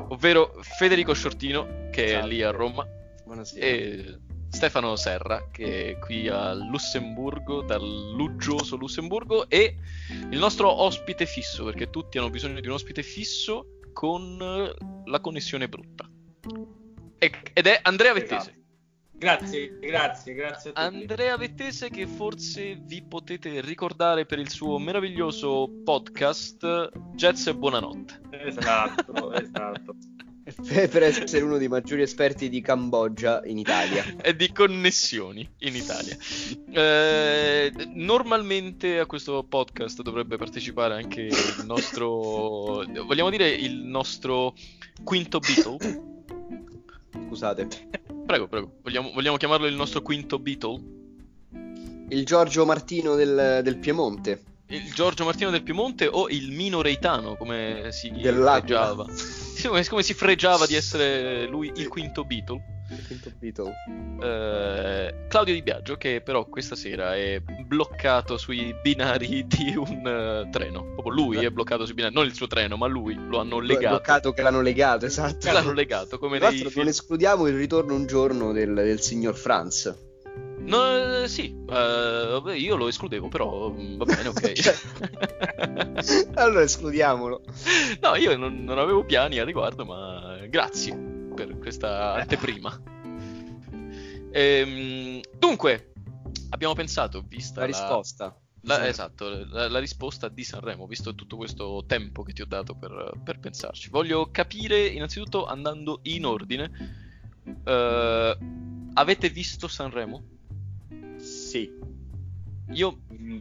ovvero 0.08 0.56
Federico 0.60 1.12
Sciortino, 1.14 1.88
che 1.92 2.08
Salve. 2.08 2.24
è 2.24 2.26
lì 2.28 2.42
a 2.42 2.50
Roma, 2.50 2.84
Buonasera. 3.24 3.64
e 3.64 4.18
Stefano 4.50 4.96
Serra, 4.96 5.48
che 5.50 5.90
è 5.90 5.98
qui 5.98 6.28
a 6.28 6.54
Lussemburgo, 6.54 7.62
dal 7.62 7.82
luggioso 7.82 8.76
Lussemburgo, 8.76 9.48
e 9.48 9.76
il 10.30 10.38
nostro 10.38 10.70
ospite 10.70 11.26
fisso, 11.26 11.64
perché 11.64 11.90
tutti 11.90 12.18
hanno 12.18 12.30
bisogno 12.30 12.60
di 12.60 12.66
un 12.66 12.74
ospite 12.74 13.02
fisso 13.02 13.78
con 13.92 14.36
la 15.04 15.20
connessione 15.20 15.68
brutta. 15.68 16.08
Ed 17.18 17.66
è 17.66 17.78
Andrea 17.82 18.12
Vettese. 18.12 18.50
Esatto. 18.50 18.56
Grazie, 19.18 19.78
grazie, 19.80 20.34
grazie 20.34 20.70
a 20.72 20.90
tutti. 20.90 20.96
Andrea 20.96 21.36
Vettese 21.36 21.90
che 21.90 22.06
forse 22.06 22.78
vi 22.80 23.02
potete 23.02 23.60
ricordare 23.60 24.26
per 24.26 24.38
il 24.38 24.48
suo 24.48 24.78
meraviglioso 24.78 25.68
podcast 25.84 26.90
Jazz 27.14 27.48
e 27.48 27.54
Buonanotte. 27.56 28.20
Esatto, 28.30 29.32
esatto. 29.32 29.96
Per 30.68 31.02
essere 31.04 31.44
uno 31.44 31.56
dei 31.56 31.68
maggiori 31.68 32.02
esperti 32.02 32.48
di 32.48 32.60
Cambogia 32.60 33.42
in 33.44 33.58
Italia. 33.58 34.04
e 34.20 34.34
di 34.34 34.50
connessioni 34.50 35.48
in 35.58 35.76
Italia. 35.76 36.16
Eh, 36.72 37.72
normalmente 37.94 38.98
a 38.98 39.06
questo 39.06 39.44
podcast 39.44 40.02
dovrebbe 40.02 40.36
partecipare 40.36 40.94
anche 40.94 41.20
il 41.20 41.62
nostro, 41.64 42.84
vogliamo 43.04 43.30
dire 43.30 43.48
il 43.48 43.76
nostro 43.84 44.54
quinto 45.04 45.38
Beatle. 45.38 46.02
Scusate. 47.28 47.68
Prego, 48.26 48.48
prego. 48.48 48.72
Vogliamo, 48.82 49.12
vogliamo 49.12 49.36
chiamarlo 49.36 49.66
il 49.66 49.76
nostro 49.76 50.02
quinto 50.02 50.40
Beatle? 50.40 50.82
Il 52.08 52.24
Giorgio 52.24 52.66
Martino 52.66 53.14
del, 53.14 53.60
del 53.62 53.78
Piemonte. 53.78 54.42
Il 54.70 54.92
Giorgio 54.92 55.24
Martino 55.24 55.50
del 55.50 55.62
Piemonte 55.62 56.08
o 56.08 56.28
il 56.28 56.50
Mino 56.50 56.82
Reitano, 56.82 57.36
come 57.36 57.90
si 57.90 58.10
Dell'Aquila. 58.10 59.06
come, 59.66 59.84
come 59.86 60.02
si 60.02 60.14
fregiava 60.14 60.66
di 60.66 60.74
essere 60.74 61.46
lui 61.46 61.72
il 61.76 61.88
quinto 61.88 62.24
Beatle. 62.24 62.76
Il 62.90 63.06
quinto 63.06 63.30
Beatle. 63.38 63.74
Eh, 64.22 65.26
Claudio 65.28 65.54
Di 65.54 65.62
Biagio, 65.62 65.96
che 65.96 66.22
però 66.22 66.46
questa 66.46 66.74
sera 66.74 67.14
è 67.14 67.40
bloccato 67.40 68.38
sui 68.38 68.74
binari 68.82 69.46
di 69.46 69.74
un 69.76 70.06
eh, 70.06 70.48
treno. 70.50 70.92
Proprio 70.94 71.12
lui 71.12 71.44
è 71.44 71.50
bloccato 71.50 71.84
sui 71.84 71.94
binari, 71.94 72.14
non 72.14 72.24
il 72.24 72.34
suo 72.34 72.46
treno, 72.46 72.76
ma 72.76 72.86
lui 72.86 73.14
lo 73.14 73.38
hanno 73.40 73.58
legato. 73.58 73.96
bloccato 73.96 74.32
che 74.32 74.42
l'hanno 74.42 74.62
legato, 74.62 75.06
esatto. 75.06 75.52
L'hanno 75.52 75.72
legato 75.72 76.18
come 76.18 76.38
Tra 76.38 76.48
l'altro 76.48 76.68
film. 76.70 76.80
non 76.82 76.90
escludiamo 76.90 77.46
il 77.46 77.56
ritorno 77.56 77.94
un 77.94 78.06
giorno 78.06 78.52
del, 78.52 78.72
del 78.72 79.00
signor 79.00 79.36
Franz. 79.36 80.06
No, 80.60 81.22
eh, 81.22 81.28
sì, 81.28 81.54
vabbè, 81.64 82.54
io 82.54 82.76
lo 82.76 82.88
escludevo, 82.88 83.28
però 83.28 83.70
mm, 83.70 83.96
va 83.96 84.04
bene, 84.04 84.28
ok. 84.28 84.52
Cioè, 84.60 84.74
allora 86.34 86.62
escludiamolo. 86.62 87.42
no, 88.00 88.14
io 88.16 88.36
non, 88.36 88.64
non 88.64 88.78
avevo 88.78 89.04
piani 89.04 89.38
a 89.38 89.44
riguardo, 89.44 89.84
ma 89.84 90.38
grazie 90.48 90.94
per 91.34 91.58
questa 91.58 92.14
anteprima. 92.14 92.80
Ehm, 94.32 95.20
dunque, 95.36 95.92
abbiamo 96.50 96.74
pensato, 96.74 97.24
vista 97.26 97.60
La 97.60 97.66
risposta. 97.66 98.36
la- 98.62 98.82
Sì. 98.82 98.88
esatto, 98.88 99.28
la, 99.50 99.68
la 99.68 99.78
risposta 99.78 100.28
di 100.28 100.44
Sanremo, 100.44 100.86
visto 100.86 101.14
tutto 101.14 101.36
questo 101.36 101.84
tempo 101.86 102.22
che 102.22 102.32
ti 102.32 102.42
ho 102.42 102.46
dato 102.46 102.74
per, 102.74 103.12
per 103.24 103.38
pensarci. 103.38 103.88
Voglio 103.90 104.30
capire, 104.30 104.86
innanzitutto, 104.86 105.46
andando 105.46 106.00
in 106.02 106.26
ordine, 106.26 106.70
eh, 107.64 108.38
avete 108.94 109.28
visto 109.30 109.66
Sanremo? 109.68 110.22
Sì. 111.48 111.70
Io, 112.72 112.98
Mm, 113.14 113.38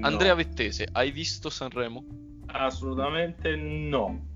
no. 0.00 0.06
Andrea 0.06 0.34
Vettese, 0.34 0.86
hai 0.92 1.10
visto 1.10 1.50
Sanremo? 1.50 2.04
Assolutamente 2.46 3.56
no. 3.56 4.26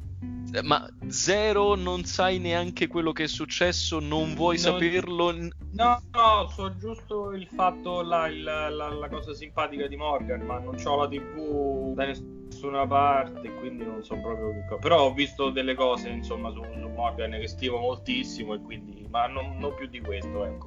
Eh, 0.53 0.63
Ma 0.63 0.87
zero, 1.07 1.77
non 1.77 2.05
sai 2.05 2.39
neanche 2.41 2.89
quello 2.89 3.13
che 3.13 3.25
è 3.25 3.29
successo, 3.29 4.01
non 4.01 4.35
vuoi 4.35 4.57
Non- 4.57 4.65
saperlo. 4.65 5.33
No, 5.33 6.03
no, 6.13 6.49
so 6.49 6.77
giusto 6.77 7.31
il 7.33 7.47
fatto 7.47 8.03
là, 8.03 8.27
il- 8.27 8.43
la, 8.43 8.69
la 8.69 9.09
cosa 9.09 9.33
simpatica 9.33 9.87
di 9.87 9.97
Morgan, 9.97 10.41
ma 10.43 10.59
non 10.59 10.75
ho 10.85 10.97
la 10.97 11.09
TV 11.09 11.95
da 11.95 12.05
nessuna 12.07 12.87
parte, 12.87 13.55
quindi 13.55 13.85
non 13.85 14.03
so 14.05 14.15
proprio 14.21 14.51
che 14.53 14.65
cosa. 14.69 14.81
Però 14.81 15.05
ho 15.07 15.15
visto 15.15 15.51
delle 15.51 15.75
cose, 15.75 16.09
insomma, 16.11 16.51
su, 16.51 16.61
su 16.79 16.89
Morgan 16.89 17.31
che 17.31 17.47
stimo 17.49 17.79
moltissimo 17.79 18.55
e 18.55 18.61
quindi, 18.61 19.07
ma 19.09 19.27
non, 19.29 19.57
non 19.59 19.75
più 19.75 19.87
di 19.87 20.01
questo, 20.01 20.45
ecco. 20.45 20.67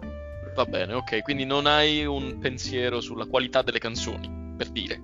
Va 0.56 0.66
bene, 0.66 0.94
ok, 0.94 1.22
quindi 1.22 1.44
non 1.44 1.66
hai 1.66 2.06
un 2.06 2.38
pensiero 2.40 3.02
sulla 3.02 3.26
qualità 3.26 3.62
delle 3.62 3.80
canzoni, 3.80 4.54
per 4.56 4.70
dire. 4.70 5.02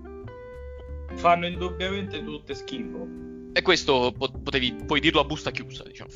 Fanno 1.16 1.46
indubbiamente 1.46 2.24
tutte 2.24 2.54
schifo. 2.54 3.06
E 3.54 3.62
questo 3.64 4.14
po- 4.18 4.32
potevi, 4.32 4.74
puoi 4.86 5.02
dirlo 5.02 5.20
a 5.20 5.26
busta 5.26 5.52
chiusa, 5.52 5.84
diciamo. 5.84 6.10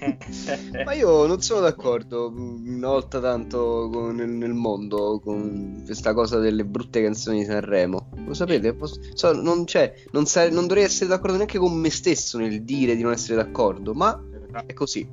Ma 0.82 0.94
io 0.94 1.26
non 1.26 1.42
sono 1.42 1.60
d'accordo 1.60 2.32
una 2.34 2.88
volta 2.88 3.20
tanto 3.20 3.90
con- 3.92 4.14
nel, 4.14 4.30
nel 4.30 4.54
mondo 4.54 5.20
con 5.22 5.82
questa 5.84 6.14
cosa 6.14 6.38
delle 6.38 6.64
brutte 6.64 7.02
canzoni 7.02 7.40
di 7.40 7.44
Sanremo. 7.44 8.08
Lo 8.24 8.32
sapete? 8.32 8.72
Posso- 8.74 8.98
so, 9.12 9.32
non, 9.32 9.66
cioè, 9.66 9.92
non, 10.12 10.24
sa- 10.24 10.48
non 10.48 10.66
dovrei 10.66 10.84
essere 10.84 11.10
d'accordo 11.10 11.36
neanche 11.36 11.58
con 11.58 11.74
me 11.78 11.90
stesso 11.90 12.38
nel 12.38 12.62
dire 12.62 12.96
di 12.96 13.02
non 13.02 13.12
essere 13.12 13.34
d'accordo, 13.36 13.92
ma 13.92 14.18
è 14.64 14.72
così. 14.72 15.06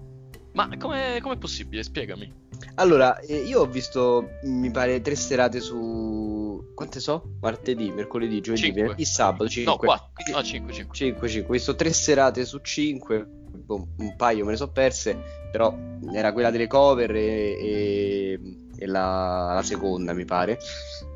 Ma 0.58 0.68
com'è, 0.76 1.20
com'è 1.22 1.38
possibile? 1.38 1.84
Spiegami. 1.84 2.34
Allora, 2.76 3.20
eh, 3.20 3.36
io 3.36 3.60
ho 3.60 3.66
visto, 3.68 4.40
mi 4.46 4.72
pare, 4.72 5.02
tre 5.02 5.16
serate 5.16 5.60
su... 5.60 6.74
Quante 6.74 7.00
so? 7.00 7.38
Martedì, 7.42 7.92
mercoledì, 7.92 8.42
giovedì, 8.42 8.64
Cinque. 8.64 8.82
venerdì, 8.82 9.06
sabato, 9.06 9.48
5. 9.48 9.72
No, 9.72 9.78
4. 9.78 10.34
No, 10.34 10.44
5, 10.44 10.74
5. 10.74 10.96
5, 10.96 11.30
5. 11.30 11.48
Ho 11.48 11.52
visto 11.52 11.76
tre 11.76 11.94
serate 11.94 12.44
su 12.44 12.58
5, 12.60 13.30
un 13.68 14.16
paio 14.16 14.46
me 14.46 14.52
ne 14.52 14.58
so 14.58 14.72
perse, 14.72 15.16
però 15.52 15.76
era 16.12 16.34
quella 16.34 16.50
delle 16.50 16.66
cover 16.66 17.16
e, 17.16 17.52
e- 17.60 18.40
e 18.78 18.86
la, 18.86 19.54
la 19.54 19.64
seconda, 19.64 20.14
mi 20.14 20.26
pare. 20.26 20.58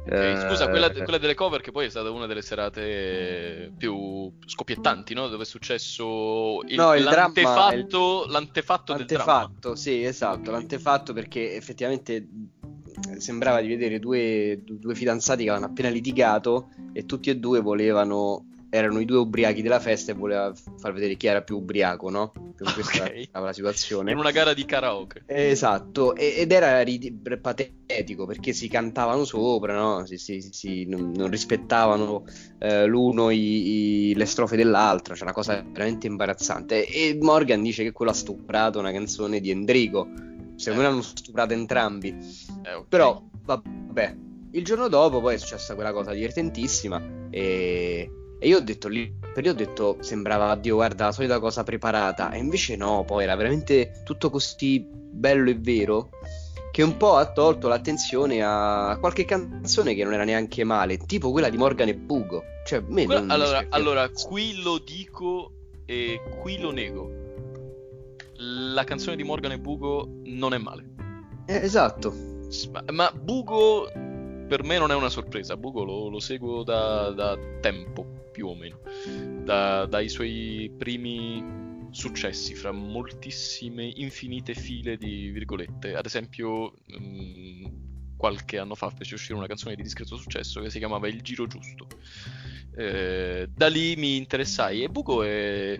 Eh, 0.03 0.45
scusa, 0.47 0.67
quella, 0.69 0.89
quella 0.91 1.19
delle 1.19 1.35
cover 1.35 1.61
che 1.61 1.71
poi 1.71 1.85
è 1.85 1.89
stata 1.89 2.09
una 2.09 2.25
delle 2.25 2.41
serate 2.41 3.71
più 3.77 4.31
scoppiettanti, 4.45 5.13
no? 5.13 5.27
Dove 5.27 5.43
è 5.43 5.45
successo 5.45 6.61
il, 6.67 6.75
No, 6.75 6.95
il 6.95 7.03
dramma- 7.03 7.21
l'antefatto, 7.21 8.25
l'antefatto 8.27 8.93
del 8.93 9.05
dramma. 9.05 9.25
L'antefatto, 9.33 9.75
sì, 9.75 10.03
esatto, 10.03 10.49
Ok. 10.49 10.57
l'antefatto 10.57 11.13
perché 11.13 11.55
effettivamente 11.55 12.15
eh, 12.15 13.19
sembrava 13.19 13.61
di 13.61 13.67
vedere 13.67 13.99
due, 13.99 14.59
du- 14.63 14.79
due 14.79 14.95
fidanzati 14.95 15.43
che 15.43 15.49
avevano 15.49 15.71
appena 15.71 15.89
litigato 15.89 16.69
e 16.93 17.05
tutti 17.05 17.29
e 17.29 17.37
due 17.37 17.61
volevano, 17.61 18.47
erano 18.73 18.99
i 19.01 19.05
due 19.05 19.17
ubriachi 19.17 19.61
della 19.61 19.81
festa 19.81 20.11
e 20.11 20.15
voleva 20.15 20.51
far 20.77 20.93
vedere 20.93 21.17
chi 21.17 21.27
era 21.27 21.41
più 21.41 21.57
ubriaco, 21.57 22.09
no? 22.09 22.31
Più 22.55 22.65
questa 22.73 23.03
Ok. 23.03 23.27
era 23.31 23.43
la 23.45 23.53
situazione. 23.53 24.11
In 24.11 24.17
una 24.17 24.31
gara 24.31 24.53
di 24.53 24.63
karaoke. 24.65 25.23
Esatto, 25.25 26.15
ed 26.15 26.51
era 26.51 26.81
ridi- 26.81 27.11
patetico 27.41 28.25
perché 28.25 28.53
si 28.53 28.69
cantavano 28.69 29.25
sopra, 29.25 29.75
no? 29.75 30.05
Si, 30.05 30.17
si- 30.17 30.41
si- 30.41 30.85
non, 30.85 31.29
rispettavano 31.29 32.23
eh, 32.59 32.85
l'uno 32.85 33.29
i- 33.29 34.09
i- 34.11 34.15
le 34.15 34.25
strofe 34.25 34.55
dell'altra, 34.55 35.15
c'è 35.15 35.23
una 35.23 35.33
cosa 35.33 35.61
veramente 35.69 36.07
imbarazzante. 36.07 36.85
E 36.87 37.17
Morgan 37.19 37.61
dice 37.61 37.83
che 37.83 37.91
quello 37.91 38.11
ha 38.11 38.15
stuprato 38.15 38.79
una 38.79 38.91
canzone 38.91 39.39
di 39.41 39.49
Endrigo. 39.51 40.07
Secondo 40.55 40.83
me 40.83 40.89
l'hanno 40.89 41.01
stuprato 41.01 41.53
entrambi. 41.53 42.09
Eh, 42.63 42.73
ok. 42.73 42.87
Però, 42.87 43.21
vabbè, 43.43 44.15
il 44.51 44.63
giorno 44.63 44.87
dopo 44.87 45.19
poi 45.19 45.33
è 45.35 45.37
successa 45.37 45.73
quella 45.75 45.91
cosa 45.91 46.13
divertentissima 46.13 47.01
e, 47.31 48.09
e 48.43 48.47
io 48.47 48.57
ho 48.57 48.61
detto 48.61 48.87
lì, 48.87 49.13
per 49.33 49.45
io 49.45 49.51
ho 49.51 49.53
detto 49.53 49.97
sembrava, 49.99 50.55
Dio 50.55 50.73
guarda, 50.73 51.05
la 51.05 51.11
solita 51.11 51.39
cosa 51.39 51.61
preparata 51.61 52.31
e 52.31 52.39
invece 52.39 52.75
no, 52.75 53.03
poi 53.05 53.21
era 53.23 53.35
veramente 53.35 54.01
tutto 54.03 54.31
così 54.31 54.83
bello 54.83 55.51
e 55.51 55.55
vero 55.59 56.09
che 56.71 56.81
un 56.81 56.97
po' 56.97 57.17
ha 57.17 57.31
tolto 57.31 57.67
l'attenzione 57.67 58.41
a 58.41 58.97
qualche 58.99 59.25
canzone 59.25 59.93
che 59.93 60.03
non 60.03 60.13
era 60.13 60.23
neanche 60.23 60.63
male, 60.63 60.97
tipo 60.97 61.29
quella 61.29 61.49
di 61.49 61.57
Morgan 61.57 61.89
e 61.89 61.93
Pugo. 61.95 62.41
Cioè, 62.65 62.81
me 62.87 63.05
Que- 63.05 63.13
non 63.13 63.25
mi 63.25 63.31
allora, 63.31 63.65
allora, 63.69 64.09
qui 64.09 64.59
lo 64.59 64.79
dico 64.79 65.51
e 65.85 66.19
qui 66.39 66.57
lo 66.57 66.71
nego. 66.71 67.11
La 68.37 68.83
canzone 68.85 69.15
di 69.17 69.23
Morgan 69.23 69.51
e 69.51 69.59
Bugo 69.59 70.21
non 70.23 70.55
è 70.55 70.57
male. 70.57 70.89
Eh, 71.45 71.57
esatto. 71.57 72.11
Ma, 72.71 72.83
ma 72.89 73.11
Bugo 73.11 73.87
per 74.47 74.63
me 74.63 74.79
non 74.79 74.89
è 74.89 74.95
una 74.95 75.09
sorpresa. 75.09 75.55
Bugo 75.57 75.83
lo, 75.83 76.09
lo 76.09 76.19
seguo 76.19 76.63
da, 76.63 77.11
da 77.11 77.37
tempo, 77.59 78.20
più 78.31 78.47
o 78.47 78.55
meno. 78.55 78.79
Da- 79.43 79.85
dai 79.85 80.09
suoi 80.09 80.73
primi 80.77 81.43
successi, 81.91 82.55
fra 82.55 82.71
moltissime, 82.71 83.91
infinite 83.95 84.53
file 84.53 84.97
di 84.97 85.29
virgolette. 85.29 85.95
Ad 85.95 86.05
esempio, 86.05 86.73
mm, 86.97 87.65
qualche 88.17 88.57
anno 88.59 88.75
fa 88.75 88.89
fece 88.89 89.15
uscire 89.15 89.37
una 89.37 89.47
canzone 89.47 89.75
di 89.75 89.83
discreto 89.83 90.15
successo 90.15 90.61
che 90.61 90.69
si 90.69 90.77
chiamava 90.77 91.07
Il 91.07 91.21
Giro 91.21 91.47
Giusto. 91.47 91.87
Eh, 92.75 93.47
da 93.53 93.67
lì 93.67 93.95
mi 93.95 94.15
interessai 94.15 94.83
e 94.83 94.89
Bugo 94.89 95.23
è 95.23 95.77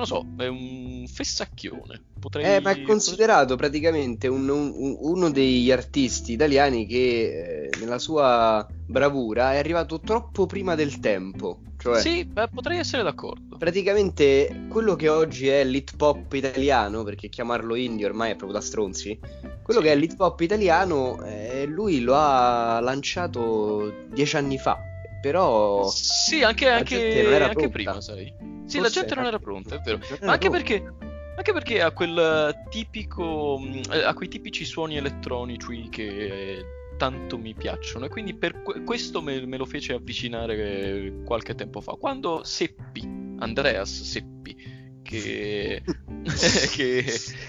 lo 0.00 0.04
so, 0.06 0.26
è 0.36 0.46
un 0.46 1.04
fessacchione. 1.06 2.02
Potrei... 2.18 2.56
Eh, 2.56 2.60
ma 2.60 2.70
è 2.70 2.82
considerato 2.82 3.56
praticamente 3.56 4.26
un- 4.28 4.48
un- 4.48 4.96
uno 5.00 5.30
degli 5.30 5.70
artisti 5.70 6.32
italiani 6.32 6.86
che 6.86 7.66
eh, 7.66 7.70
nella 7.80 7.98
sua 7.98 8.66
bravura 8.86 9.52
è 9.52 9.58
arrivato 9.58 10.00
troppo 10.00 10.46
prima 10.46 10.74
del 10.74 10.98
tempo. 11.00 11.60
Cioè, 11.78 12.00
Sì, 12.00 12.24
beh, 12.24 12.48
potrei 12.48 12.78
essere 12.78 13.02
d'accordo. 13.02 13.56
praticamente 13.58 14.64
quello 14.68 14.96
che 14.96 15.08
oggi 15.08 15.46
è 15.48 15.62
l'hip 15.62 16.00
hop 16.00 16.32
italiano, 16.32 17.02
perché 17.04 17.28
chiamarlo 17.28 17.74
indie 17.74 18.06
ormai 18.06 18.30
è 18.32 18.36
proprio 18.36 18.58
da 18.58 18.64
stronzi, 18.64 19.18
quello 19.62 19.80
Sì. 19.80 19.86
che 19.86 19.92
è 19.92 19.96
l'hip 19.96 20.18
hop 20.18 20.40
italiano, 20.40 21.22
eh, 21.24 21.64
lui 21.66 22.00
lo 22.00 22.14
ha 22.16 22.80
lanciato 22.80 23.92
dieci 24.10 24.36
anni 24.36 24.58
fa, 24.58 24.78
però... 25.26 25.88
Sì, 25.88 26.42
anche, 26.42 26.66
la 26.68 26.76
anche- 26.76 26.98
gente 26.98 27.22
non 27.22 27.32
era 27.32 27.44
anche 27.44 27.54
pronta. 27.68 27.72
prima, 27.72 28.00
sai. 28.00 28.32
Sì, 28.66 28.76
la 28.78 28.82
Forse 28.84 28.98
gente 29.00 29.14
non 29.14 29.24
era- 29.26 29.38
pronta, 29.38 29.74
è 29.76 29.80
vero. 29.80 29.98
Ma 30.22 30.32
anche 30.32 30.48
pronta. 30.48 30.50
perché, 30.50 30.94
anche 31.36 31.52
perché 31.52 31.82
ha 31.82 31.90
quel 31.90 32.18
eh, 32.18 32.68
tipico, 32.70 33.60
eh, 33.92 34.02
ha 34.02 34.14
quei 34.14 34.28
tipici 34.28 34.64
suoni 34.64 34.96
elettronici 34.96 35.88
che 35.90 36.06
eh, 36.06 36.64
tanto 36.96 37.36
mi 37.38 37.54
piacciono 37.54 38.06
e 38.06 38.08
quindi 38.08 38.34
per 38.34 38.62
que- 38.62 38.82
questo 38.82 39.20
me, 39.20 39.44
me 39.46 39.56
lo 39.56 39.66
fece 39.66 39.92
avvicinare 39.92 40.54
eh, 40.56 41.12
qualche 41.24 41.54
tempo 41.54 41.80
fa, 41.80 41.92
quando 41.92 42.42
seppi, 42.42 43.02
Andreas 43.38 44.02
Seppi, 44.02 44.74
che, 45.02 45.82
che 46.74 47.04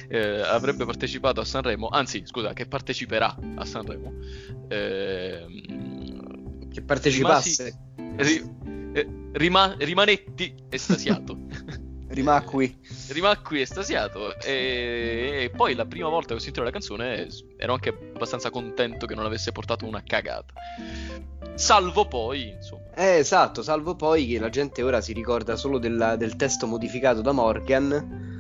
eh, 0.10 0.42
avrebbe 0.42 0.86
partecipato 0.86 1.40
a 1.42 1.46
Sanremo, 1.46 1.88
anzi 1.88 2.22
scusa, 2.26 2.54
che 2.54 2.68
parteciperà 2.68 3.36
a 3.56 3.66
Sanremo, 3.66 4.14
ehm, 4.68 5.87
Che 6.78 6.84
partecipasse, 6.84 7.76
ri- 8.18 8.52
eh, 8.94 9.08
rima- 9.32 9.76
rimanetti 9.80 10.54
estasiato. 10.70 11.36
rimacqui. 12.10 12.78
Rimacqui 13.08 13.62
estasiato 13.62 14.38
e... 14.40 15.40
e 15.46 15.52
poi 15.56 15.74
la 15.74 15.86
prima 15.88 16.08
volta 16.08 16.28
che 16.30 16.34
ho 16.36 16.38
sentito 16.38 16.64
la 16.64 16.70
canzone 16.70 17.28
ero 17.58 17.74
anche 17.74 17.90
abbastanza 17.90 18.52
contento 18.52 19.08
che 19.08 19.16
non 19.16 19.26
avesse 19.26 19.52
portato 19.52 19.88
una 19.88 20.04
cagata. 20.06 20.54
Salvo 21.56 22.08
poi, 22.08 22.50
insomma. 22.50 22.94
Eh, 22.94 23.18
esatto, 23.18 23.64
salvo 23.64 23.96
poi 23.96 24.28
che 24.28 24.38
la 24.38 24.50
gente 24.50 24.84
ora 24.84 25.02
si 25.02 25.14
ricorda 25.14 25.56
solo 25.56 25.80
della- 25.80 26.16
del 26.16 26.36
testo 26.36 26.68
modificato 26.68 27.22
da 27.22 27.32
Morgan. 27.32 28.36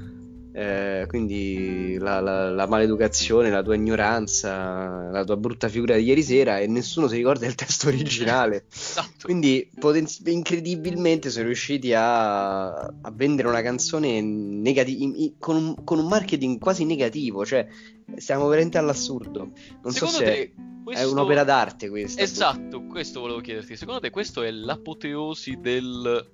Eh, 0.59 1.05
quindi 1.07 1.97
la, 1.99 2.19
la- 2.19 2.49
la 2.49 2.65
maleducazione, 2.65 3.51
la 3.51 3.61
tua 3.61 3.75
ignoranza, 3.75 5.09
la 5.11 5.23
tua 5.23 5.37
brutta 5.37 5.67
figura 5.69 5.95
di 5.95 6.03
ieri 6.03 6.23
sera 6.23 6.57
e 6.57 6.65
nessuno 6.65 7.07
si 7.07 7.15
ricorda 7.17 7.45
del 7.45 7.53
testo 7.55 7.87
originale. 7.89 8.65
Esatto. 8.73 9.09
Quindi 9.25 9.69
poten- 9.79 10.07
incredibilmente 10.25 11.29
sono 11.29 11.45
riusciti 11.45 11.93
a, 11.93 12.69
a 12.75 13.11
vendere 13.13 13.47
una 13.49 13.61
canzone 13.61 14.19
negati- 14.21 15.03
in- 15.03 15.13
in- 15.15 15.33
con, 15.37 15.55
un, 15.57 15.83
con 15.83 15.99
un 15.99 16.07
marketing 16.07 16.57
quasi 16.59 16.85
negativo, 16.85 17.45
cioè 17.45 17.67
stiamo 18.15 18.47
veramente 18.47 18.79
all'assurdo. 18.79 19.51
Non 19.83 19.91
Secondo 19.93 20.13
so 20.15 20.17
se 20.17 20.23
te 20.23 20.41
è 20.43 20.51
questo... 20.83 21.11
un'opera 21.11 21.43
d'arte 21.43 21.89
questa. 21.89 22.21
Esatto, 22.21 22.83
questo 22.85 23.19
volevo 23.19 23.41
chiederti. 23.41 23.75
Secondo 23.75 23.99
te 23.99 24.09
questo 24.09 24.41
è 24.41 24.49
l'apoteosi 24.49 25.59
del 25.61 26.31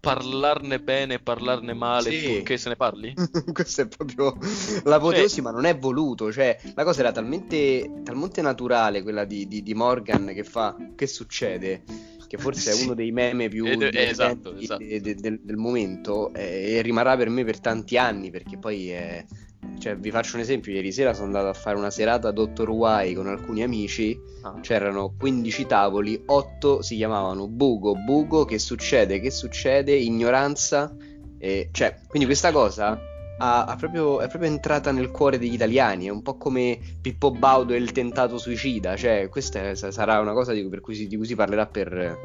parlarne 0.00 0.80
bene, 0.80 1.18
parlarne 1.20 1.74
male, 1.74 2.10
Sì. 2.10 2.26
purché 2.26 2.56
se 2.56 2.70
ne 2.70 2.76
parli? 2.76 3.14
Questo 3.52 3.82
è 3.82 3.88
proprio 3.88 4.36
l'apoteosi, 4.84 5.34
Cioè- 5.36 5.42
ma 5.44 5.50
non 5.50 5.66
è 5.66 5.76
voluto. 5.76 6.32
Cioè, 6.32 6.58
la 6.74 6.84
cosa 6.84 7.00
era 7.00 7.12
talmente, 7.12 8.00
talmente 8.02 8.40
naturale 8.42 9.02
quella 9.02 9.24
di, 9.24 9.46
di- 9.46 9.62
di 9.62 9.74
Morgan 9.74 10.32
che 10.34 10.44
fa 10.44 10.74
che 10.96 11.06
succede. 11.06 11.82
Che 12.26 12.38
forse 12.38 12.70
Sì. 12.72 12.80
è 12.80 12.84
uno 12.84 12.94
dei 12.94 13.10
meme 13.10 13.48
più 13.48 13.66
Ed 13.66 13.82
esatto, 13.92 14.56
esatto. 14.56 14.82
de- 14.84 15.00
de- 15.00 15.14
del, 15.16 15.40
del 15.42 15.56
momento 15.56 16.32
eh, 16.32 16.76
e 16.76 16.82
rimarrà 16.82 17.16
per 17.16 17.28
me 17.28 17.44
per 17.44 17.58
tanti 17.60 17.96
anni 17.98 18.30
perché 18.30 18.56
poi 18.56 18.90
è... 18.90 19.24
Cioè, 19.78 19.96
vi 19.96 20.10
faccio 20.10 20.36
un 20.36 20.42
esempio, 20.42 20.72
ieri 20.72 20.92
sera 20.92 21.14
sono 21.14 21.26
andato 21.26 21.48
a 21.48 21.54
fare 21.54 21.76
una 21.76 21.90
serata 21.90 22.28
a 22.28 22.32
Dottor 22.32 22.68
Why 22.70 23.14
con 23.14 23.26
alcuni 23.26 23.62
amici, 23.62 24.18
Ah. 24.42 24.58
c'erano 24.60 25.14
15 25.18 25.66
tavoli, 25.66 26.22
8 26.26 26.82
si 26.82 26.96
chiamavano 26.96 27.46
Bugo, 27.48 27.94
Bugo, 27.94 28.44
che 28.44 28.58
succede, 28.58 29.20
che 29.20 29.30
succede, 29.30 29.94
ignoranza, 29.94 30.94
e, 31.38 31.68
cioè, 31.72 31.96
quindi 32.06 32.26
questa 32.26 32.52
cosa 32.52 32.98
ha, 33.42 33.64
ha 33.64 33.76
proprio, 33.76 34.20
è 34.20 34.28
proprio 34.28 34.50
entrata 34.50 34.92
nel 34.92 35.10
cuore 35.10 35.38
degli 35.38 35.54
italiani, 35.54 36.06
è 36.06 36.10
un 36.10 36.22
po' 36.22 36.36
come 36.36 36.78
Pippo 37.00 37.30
Baudo 37.30 37.72
e 37.72 37.78
il 37.78 37.90
tentato 37.92 38.36
suicida, 38.38 38.96
cioè 38.96 39.28
questa 39.30 39.70
è- 39.70 39.74
sa- 39.74 39.90
sarà 39.90 40.18
una 40.20 40.32
cosa 40.32 40.52
di, 40.52 40.66
per 40.68 40.80
cui 40.80 40.94
si, 40.94 41.06
di 41.06 41.16
cui 41.16 41.26
si 41.26 41.34
parlerà 41.34 41.66
per 41.66 41.92
eh, 41.92 42.18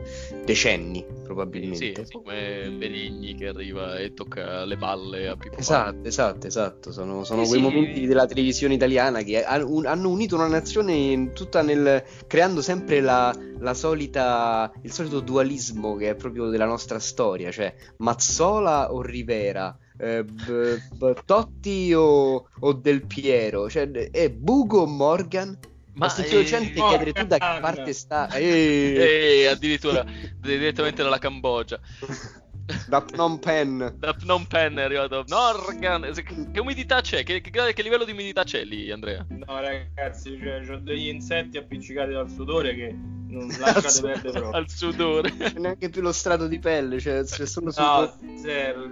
decenni, 0.44 1.06
probabilmente. 1.24 2.06
sì, 2.06 2.12
come 2.12 2.70
Benigni 2.78 3.34
che 3.36 3.48
arriva 3.48 3.98
e 3.98 4.14
tocca 4.14 4.66
le 4.66 4.78
palle 4.78 5.28
a 5.30 5.36
Pippo 5.36 5.58
Esatto, 5.58 6.06
esatto, 6.08 6.48
esatto. 6.48 6.92
Sono, 6.92 7.24
sono 7.24 7.44
Sì, 7.44 7.50
quei 7.50 7.62
sì. 7.62 7.66
momenti 7.66 8.06
della 8.08 8.26
televisione 8.26 8.74
italiana 8.74 9.22
che 9.22 9.44
hanno 9.44 10.10
unito 10.10 10.36
una 10.36 10.48
nazione 10.48 11.32
tutta 11.34 11.62
nel 11.62 12.04
creando 12.28 12.62
sempre 12.62 13.00
la, 13.00 13.34
la 13.60 13.74
solita, 13.74 14.72
il 14.82 14.92
solito 14.92 15.22
dualismo 15.22 15.96
che 15.96 16.10
è 16.10 16.16
proprio 16.16 16.50
della 16.50 16.66
nostra 16.66 17.00
storia, 17.00 17.52
cioè 17.52 17.74
Mazzola 17.98 18.92
o 18.94 19.02
Rivera, 19.02 19.76
eh, 19.98 20.24
b- 20.24 20.78
b- 20.98 21.24
Totti 21.26 21.94
o, 21.94 22.48
o 22.60 22.74
Del 22.74 23.06
Piero, 23.06 23.70
cioè 23.70 23.90
è 23.90 24.30
Bugo 24.30 24.82
o 24.82 24.86
Morgan. 24.86 25.58
Ma, 25.94 26.10
sentivo 26.10 26.42
eh, 26.42 26.46
gente 26.46 26.74
chiedere 26.74 27.14
tu 27.14 27.26
da 27.26 27.38
che 27.38 27.60
parte 27.62 27.94
sta. 27.94 28.30
Eh, 28.32 29.42
E 29.42 29.48
addirittura 29.48 30.06
direttamente 30.42 31.04
dalla 31.04 31.20
Cambogia. 31.20 31.80
da 32.88 33.02
Phnom 33.02 33.38
Penh. 33.40 33.94
Da 33.98 34.14
Phnom 34.14 34.46
Penh 34.46 34.78
è 34.80 34.84
arrivato 34.84 35.24
Morgan. 35.28 36.12
Che, 36.14 36.24
che 36.52 36.60
umidità 36.60 37.02
c'è? 37.02 37.24
Che, 37.24 37.42
che- 37.42 37.52
che 37.74 37.82
livello 37.82 38.04
di 38.06 38.12
umidità 38.12 38.44
c'è 38.44 38.64
lì, 38.64 38.92
Andrea? 38.92 39.26
No, 39.30 39.60
ragazzi, 39.60 40.38
cioè, 40.42 40.68
ho 40.70 40.80
degli 40.80 41.08
insetti 41.08 41.58
appiccicati 41.58 42.12
dal 42.14 42.30
sudore 42.30 42.74
che 42.76 42.96
non 43.28 43.48
lasciate 43.60 44.02
perdere 44.02 44.32
proprio. 44.40 44.52
Al 44.52 44.70
sudore. 44.70 45.32
Neanche 45.58 45.90
più 45.90 46.02
lo 46.02 46.12
strato 46.12 46.48
di 46.48 46.60
pelle, 46.60 47.00
cioè 47.00 47.24
c'è 47.24 47.46
solo 47.46 47.72
su 47.72 47.82
No, 47.82 48.18
zero, 48.42 48.88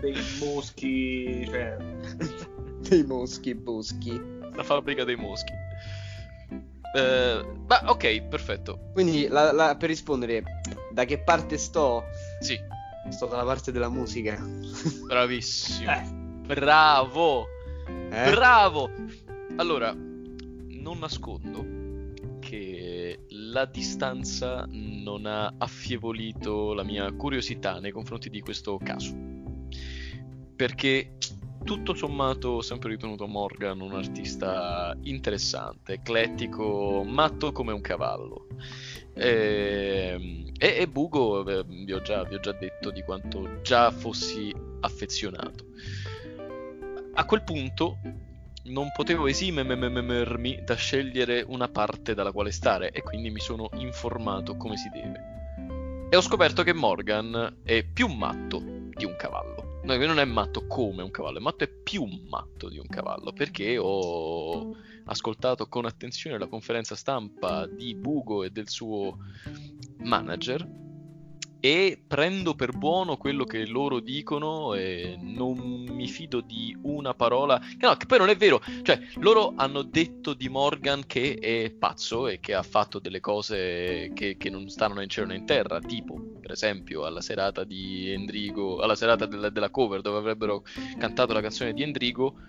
dei 0.00 0.16
muschi, 0.40 1.46
cioè... 1.48 1.76
dei 2.88 3.04
moschi 3.04 3.54
boschi. 3.54 4.20
La 4.54 4.62
fabbrica 4.62 5.04
dei 5.04 5.16
moschi. 5.16 5.52
Eh, 6.94 7.44
ma 7.66 7.82
ok, 7.86 8.22
perfetto. 8.28 8.90
Quindi 8.92 9.26
la- 9.28 9.50
la- 9.52 9.76
per 9.76 9.88
rispondere, 9.88 10.42
da 10.92 11.04
che 11.04 11.18
parte 11.18 11.56
sto? 11.56 12.04
Sì, 12.40 12.58
Sto 13.10 13.26
dalla 13.26 13.44
parte 13.44 13.72
della 13.72 13.88
musica. 13.90 14.42
bravissimo. 15.06 15.90
Eh, 15.90 16.54
Bravo. 16.54 17.46
Eh? 17.86 18.30
Bravo! 18.30 18.90
Allora, 19.56 19.94
non 19.94 20.98
nascondo 20.98 21.80
che 22.40 23.24
la 23.28 23.64
distanza 23.64 24.66
non 24.68 25.26
ha 25.26 25.54
affievolito 25.58 26.74
la 26.74 26.82
mia 26.82 27.10
curiosità 27.12 27.78
nei 27.78 27.92
confronti 27.92 28.28
di 28.28 28.40
questo 28.40 28.78
caso. 28.82 29.14
Perché 30.54 31.16
tutto 31.64 31.94
sommato 31.94 32.48
ho 32.48 32.60
sempre 32.62 32.90
ritenuto 32.90 33.26
Morgan 33.26 33.80
un 33.80 33.94
artista 33.94 34.96
interessante, 35.02 35.94
eclettico, 35.94 37.04
matto 37.06 37.52
come 37.52 37.72
un 37.72 37.80
cavallo. 37.80 38.48
Ehm, 39.14 40.42
E, 40.62 40.76
e 40.78 40.86
Bugo, 40.86 41.44
eh, 41.44 41.64
vi 41.66 41.92
ho, 41.92 42.00
già, 42.02 42.22
vi 42.22 42.36
ho 42.36 42.38
già 42.38 42.52
detto 42.52 42.92
di 42.92 43.02
quanto 43.02 43.60
già 43.62 43.90
fossi 43.90 44.54
affezionato. 44.78 45.66
A 47.14 47.24
quel 47.24 47.42
punto 47.42 47.98
non 48.66 48.92
potevo 48.94 49.26
esimermi 49.26 50.62
da 50.64 50.76
scegliere 50.76 51.44
una 51.44 51.66
parte 51.66 52.14
dalla 52.14 52.30
quale 52.30 52.52
stare 52.52 52.92
e 52.92 53.02
quindi 53.02 53.30
mi 53.30 53.40
sono 53.40 53.70
informato 53.74 54.56
come 54.56 54.76
si 54.76 54.88
deve. 54.88 56.08
E 56.08 56.16
ho 56.16 56.20
scoperto 56.20 56.62
che 56.62 56.72
Morgan 56.72 57.62
è 57.64 57.82
più 57.82 58.06
matto 58.06 58.62
di 58.94 59.04
un 59.04 59.16
cavallo. 59.16 59.71
No, 59.84 59.96
non 59.96 60.20
è 60.20 60.24
matto 60.24 60.66
come 60.68 61.02
un 61.02 61.10
cavallo, 61.10 61.38
è 61.38 61.40
matto 61.40 61.64
è 61.64 61.68
più 61.68 62.04
matto 62.04 62.68
di 62.68 62.78
un 62.78 62.86
cavallo 62.86 63.32
perché 63.32 63.76
ho 63.78 64.76
ascoltato 65.06 65.66
con 65.66 65.86
attenzione 65.86 66.38
la 66.38 66.46
conferenza 66.46 66.94
stampa 66.94 67.66
di 67.66 67.94
Bugo 67.94 68.44
e 68.44 68.50
del 68.50 68.68
suo 68.68 69.18
manager 69.98 70.81
e 71.64 71.96
prendo 72.04 72.56
per 72.56 72.76
buono 72.76 73.16
quello 73.16 73.44
che 73.44 73.64
loro 73.66 74.00
dicono 74.00 74.74
e 74.74 75.16
non 75.20 75.86
mi 75.88 76.08
fido 76.08 76.40
di 76.40 76.76
una 76.82 77.14
parola. 77.14 77.60
Che 77.60 77.86
no, 77.86 77.96
che 77.96 78.06
poi 78.06 78.18
non 78.18 78.30
è 78.30 78.36
vero. 78.36 78.60
Cioè, 78.82 79.00
loro 79.20 79.52
hanno 79.54 79.82
detto 79.82 80.34
di 80.34 80.48
Morgan 80.48 81.06
che 81.06 81.34
è 81.34 81.70
pazzo 81.70 82.26
e 82.26 82.40
che 82.40 82.54
ha 82.54 82.64
fatto 82.64 82.98
delle 82.98 83.20
cose 83.20 84.10
che, 84.12 84.36
che 84.36 84.50
non 84.50 84.68
stanno 84.70 84.94
né 84.94 85.04
in 85.04 85.08
cielo 85.08 85.28
né 85.28 85.36
in 85.36 85.46
terra. 85.46 85.78
Tipo, 85.78 86.20
per 86.40 86.50
esempio, 86.50 87.04
alla 87.04 87.20
serata 87.20 87.62
di 87.62 88.10
Endrigo, 88.10 88.80
alla 88.80 88.96
serata 88.96 89.26
della, 89.26 89.48
della 89.48 89.70
cover 89.70 90.00
dove 90.00 90.18
avrebbero 90.18 90.64
cantato 90.98 91.32
la 91.32 91.40
canzone 91.40 91.72
di 91.72 91.84
Endrigo. 91.84 92.40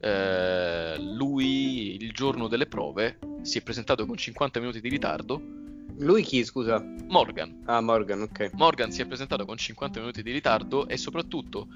eh, 0.00 0.98
lui 0.98 1.94
il 2.02 2.10
giorno 2.10 2.48
delle 2.48 2.66
prove 2.66 3.18
si 3.42 3.58
è 3.58 3.62
presentato 3.62 4.06
con 4.06 4.16
50 4.16 4.58
minuti 4.58 4.80
di 4.80 4.88
ritardo 4.88 5.66
Lui 5.98 6.22
chi, 6.22 6.44
scusa? 6.44 6.84
Morgan. 7.08 7.62
Ah, 7.66 7.80
Morgan, 7.80 8.22
ok. 8.22 8.50
Morgan 8.52 8.90
si 8.90 9.00
è 9.00 9.06
presentato 9.06 9.44
con 9.44 9.56
50 9.56 10.00
minuti 10.00 10.22
di 10.22 10.32
ritardo 10.32 10.88
e 10.88 10.96
soprattutto 10.96 11.68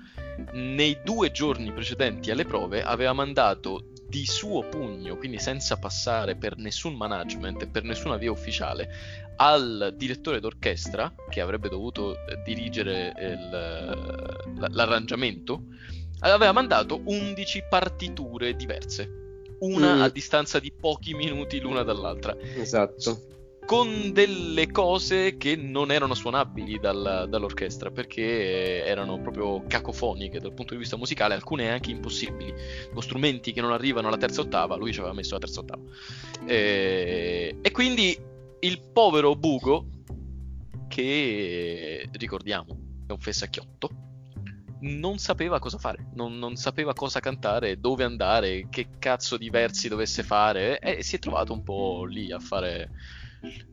nei 0.52 0.98
due 1.04 1.30
giorni 1.30 1.72
precedenti 1.72 2.30
alle 2.30 2.44
prove 2.44 2.82
aveva 2.82 3.12
mandato 3.12 3.92
di 4.08 4.26
suo 4.26 4.68
pugno, 4.68 5.16
quindi 5.16 5.38
senza 5.38 5.76
passare 5.78 6.36
per 6.36 6.56
nessun 6.56 6.94
management 6.94 7.66
per 7.68 7.84
nessuna 7.84 8.16
via 8.16 8.32
ufficiale, 8.32 8.88
al 9.36 9.94
direttore 9.96 10.40
d'orchestra 10.40 11.14
che 11.28 11.40
avrebbe 11.40 11.68
dovuto 11.68 12.14
eh, 12.14 12.42
dirigere 12.44 13.14
il, 13.18 14.68
l'arrangiamento, 14.70 15.62
aveva 16.20 16.52
mandato 16.52 17.00
11 17.04 17.64
partiture 17.70 18.54
diverse, 18.54 19.54
una 19.60 19.94
Mm. 19.94 20.02
a 20.02 20.08
distanza 20.08 20.58
di 20.58 20.72
pochi 20.72 21.14
minuti 21.14 21.60
l'una 21.60 21.82
dall'altra 21.82 22.36
Esatto. 22.56 23.39
Con 23.64 24.12
delle 24.12 24.70
cose 24.70 25.36
che 25.36 25.54
non 25.56 25.92
erano 25.92 26.14
suonabili 26.14 26.78
dal- 26.78 27.26
dall'orchestra 27.28 27.90
perché 27.90 28.84
erano 28.84 29.20
proprio 29.20 29.64
cacofoniche 29.66 30.40
dal 30.40 30.52
punto 30.52 30.74
di 30.74 30.80
vista 30.80 30.96
musicale, 30.96 31.34
alcune 31.34 31.70
anche 31.70 31.90
impossibili, 31.90 32.52
con 32.92 33.02
strumenti 33.02 33.52
che 33.52 33.60
non 33.60 33.72
arrivano 33.72 34.08
alla 34.08 34.16
terza 34.16 34.40
ottava, 34.40 34.76
lui 34.76 34.92
ci 34.92 34.98
aveva 34.98 35.14
messo 35.14 35.34
la 35.34 35.40
terza 35.40 35.60
ottava. 35.60 35.82
Eh, 36.46 37.58
e 37.60 37.70
quindi 37.70 38.18
il 38.60 38.82
povero 38.92 39.36
Bugo, 39.36 39.86
che 40.88 42.08
ricordiamo 42.12 42.78
è 43.06 43.12
un 43.12 43.18
fessacchiotto, 43.18 43.90
non 44.80 45.18
sapeva 45.18 45.58
cosa 45.58 45.78
fare, 45.78 46.10
non, 46.14 46.38
non 46.38 46.56
sapeva 46.56 46.92
cosa 46.92 47.20
cantare, 47.20 47.78
dove 47.78 48.04
andare, 48.04 48.68
che 48.70 48.88
cazzo 48.98 49.36
di 49.36 49.50
versi 49.50 49.88
dovesse 49.88 50.22
fare 50.22 50.78
e 50.78 51.02
si 51.02 51.16
è 51.16 51.18
trovato 51.18 51.52
un 51.52 51.62
po' 51.62 52.04
lì 52.04 52.32
a 52.32 52.38
fare 52.38 52.90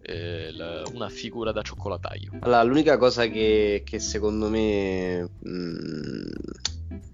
eh, 0.02 0.52
la- 0.54 0.84
una 0.94 1.10
figura 1.10 1.52
da 1.52 1.62
cioccolataio. 1.62 2.32
Allora, 2.42 2.64
l'unica 2.64 2.98
cosa 2.98 3.28
che, 3.28 3.82
che 3.86 4.00
secondo 4.00 4.50
me 4.50 5.30
mh, 5.40 6.30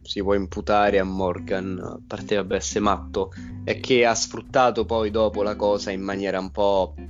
si 0.03 0.21
può 0.21 0.33
imputare 0.33 0.99
a 0.99 1.03
Morgan, 1.03 1.79
a 1.79 1.99
parte 2.05 2.35
vabbè 2.35 2.55
essere 2.55 2.81
matto, 2.81 3.31
è 3.63 3.79
che 3.79 4.05
ha 4.05 4.13
sfruttato 4.15 4.85
poi 4.85 5.09
dopo 5.11 5.41
la 5.43 5.55
cosa 5.55 5.91
in 5.91 6.01
maniera 6.01 6.39
un 6.39 6.51
po', 6.51 6.93
un 6.97 7.09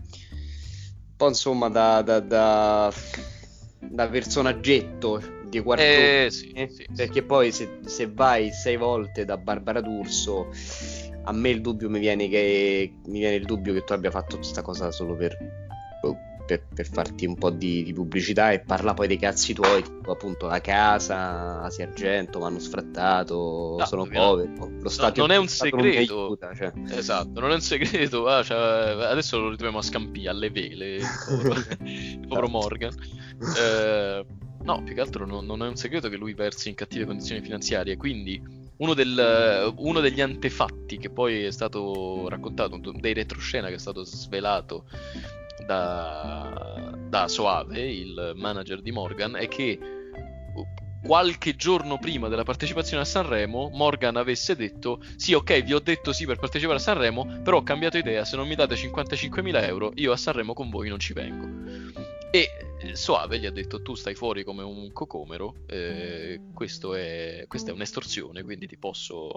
po' 1.16 1.28
insomma 1.28 1.70
da, 1.70 2.02
da, 2.02 2.20
da, 2.20 2.94
da 3.80 4.08
personaggetto 4.08 5.22
di 5.50 5.60
quarto. 5.62 5.84
Eh, 5.84 6.28
sì, 6.32 6.52
Eh, 6.52 6.68
sì, 6.70 6.86
sì. 6.88 6.94
perché 6.96 7.24
poi 7.24 7.52
se, 7.52 7.80
se 7.86 8.08
vai 8.08 8.52
sei 8.52 8.78
volte 8.78 9.26
da 9.26 9.38
Barbara 9.38 9.82
D'Urso, 9.82 10.50
a 11.24 11.32
me 11.32 11.50
il 11.50 11.62
dubbio 11.62 11.90
mi 11.90 12.00
viene 12.00 12.28
che 12.28 12.94
mi 13.06 13.20
viene 13.20 13.36
il 13.36 13.46
dubbio 13.46 13.74
che 13.74 13.84
tu 13.84 13.94
abbia 13.94 14.12
fatto 14.12 14.38
questa 14.38 14.62
cosa 14.62 14.92
solo 14.92 15.16
per, 15.16 15.38
boh, 16.02 16.18
per, 16.46 16.66
per 16.74 16.88
farti 16.88 17.26
un 17.26 17.36
po' 17.36 17.50
di, 17.50 17.84
di 17.84 17.94
pubblicità 17.94 18.52
e 18.52 18.60
parla 18.60 18.94
poi 18.94 19.08
dei 19.08 19.18
cazzi 19.18 19.54
tuoi, 19.54 19.82
tipo 19.82 20.12
appunto 20.12 20.48
la 20.48 20.60
casa, 20.60 21.62
Asia 21.62 21.86
Argento, 21.86 22.40
mi 22.40 22.46
hanno 22.46 22.60
sfrattato, 22.60 23.76
No, 23.80 23.86
sono 23.86 24.06
povero, 24.06 24.70
lo 24.82 24.90
Stato, 24.90 25.22
non 25.22 25.32
è 25.32 25.36
un 25.38 25.46
non 25.46 25.48
segreto. 25.48 26.26
aiuta, 26.26 26.54
cioè. 26.54 26.72
Esatto, 26.90 27.40
non 27.40 27.52
è 27.52 27.54
un 27.54 27.62
segreto. 27.62 28.28
ah, 28.28 28.44
cioè, 28.44 28.58
adesso 29.06 29.40
lo 29.40 29.50
ritroviamo 29.50 29.80
a 29.80 29.84
Scampia, 29.84 30.32
alle 30.32 30.50
vele, 30.50 30.96
il 30.96 31.06
povero, 31.26 31.54
il 31.84 32.26
povero 32.28 32.48
Morgan. 32.50 32.94
Eh, 33.58 34.26
no, 34.64 34.84
più 34.84 34.94
che 34.94 35.02
altro 35.02 35.26
non, 35.26 35.46
non 35.46 35.64
è 35.64 35.68
un 35.68 35.76
segreto 35.76 36.10
che 36.10 36.18
lui 36.18 36.34
versi 36.34 36.70
in 36.70 36.76
cattive 36.76 37.06
condizioni 37.06 37.42
finanziarie, 37.42 37.96
quindi 37.96 38.42
uno, 38.78 38.94
del- 38.94 39.74
uno 39.78 40.00
degli 40.00 40.22
antefatti 40.22 40.98
che 40.98 41.10
poi 41.10 41.44
è 41.44 41.52
stato 41.52 42.28
raccontato, 42.30 42.80
dei 43.00 43.14
retroscena 43.14 43.68
che 43.68 43.76
è 43.76 43.80
stato 43.80 44.04
svelato 44.04 44.86
da, 45.66 46.94
da 47.08 47.28
Soave, 47.28 47.80
il 47.80 48.34
manager 48.36 48.82
di 48.82 48.92
Morgan, 48.92 49.36
è 49.36 49.48
che 49.48 49.80
qualche 51.04 51.56
giorno 51.56 52.00
prima 52.00 52.30
della 52.30 52.44
partecipazione 52.44 53.04
a 53.04 53.06
Sanremo, 53.06 53.70
Morgan 53.70 54.16
avesse 54.16 54.56
detto: 54.56 55.04
Sì, 55.18 55.34
ok, 55.34 55.62
vi 55.62 55.74
ho 55.74 55.80
detto 55.80 56.14
sì 56.14 56.26
per 56.26 56.38
partecipare 56.38 56.78
a 56.78 56.82
Sanremo, 56.82 57.42
però 57.44 57.58
ho 57.58 57.64
cambiato 57.64 57.98
idea. 57.98 58.26
Se 58.26 58.36
non 58.36 58.48
mi 58.48 58.56
date 58.56 58.76
55.000 58.76 59.64
euro, 59.64 59.92
io 59.96 60.12
a 60.12 60.18
Sanremo 60.18 60.54
con 60.54 60.70
voi 60.70 60.90
non 60.90 61.00
ci 61.00 61.14
vengo. 61.14 61.92
E 62.32 62.50
eh, 62.80 62.96
Soave 62.96 63.38
gli 63.38 63.46
ha 63.46 63.52
detto: 63.52 63.82
Tu 63.82 63.96
stai 63.96 64.16
fuori 64.16 64.44
come 64.44 64.64
un 64.64 64.92
cocomero, 64.92 65.56
eh, 65.68 66.36
è, 66.36 66.40
questa 66.50 66.88
è 67.70 67.72
un'estorsione, 67.72 68.42
quindi 68.44 68.68
ti 68.68 68.78
posso 68.78 69.30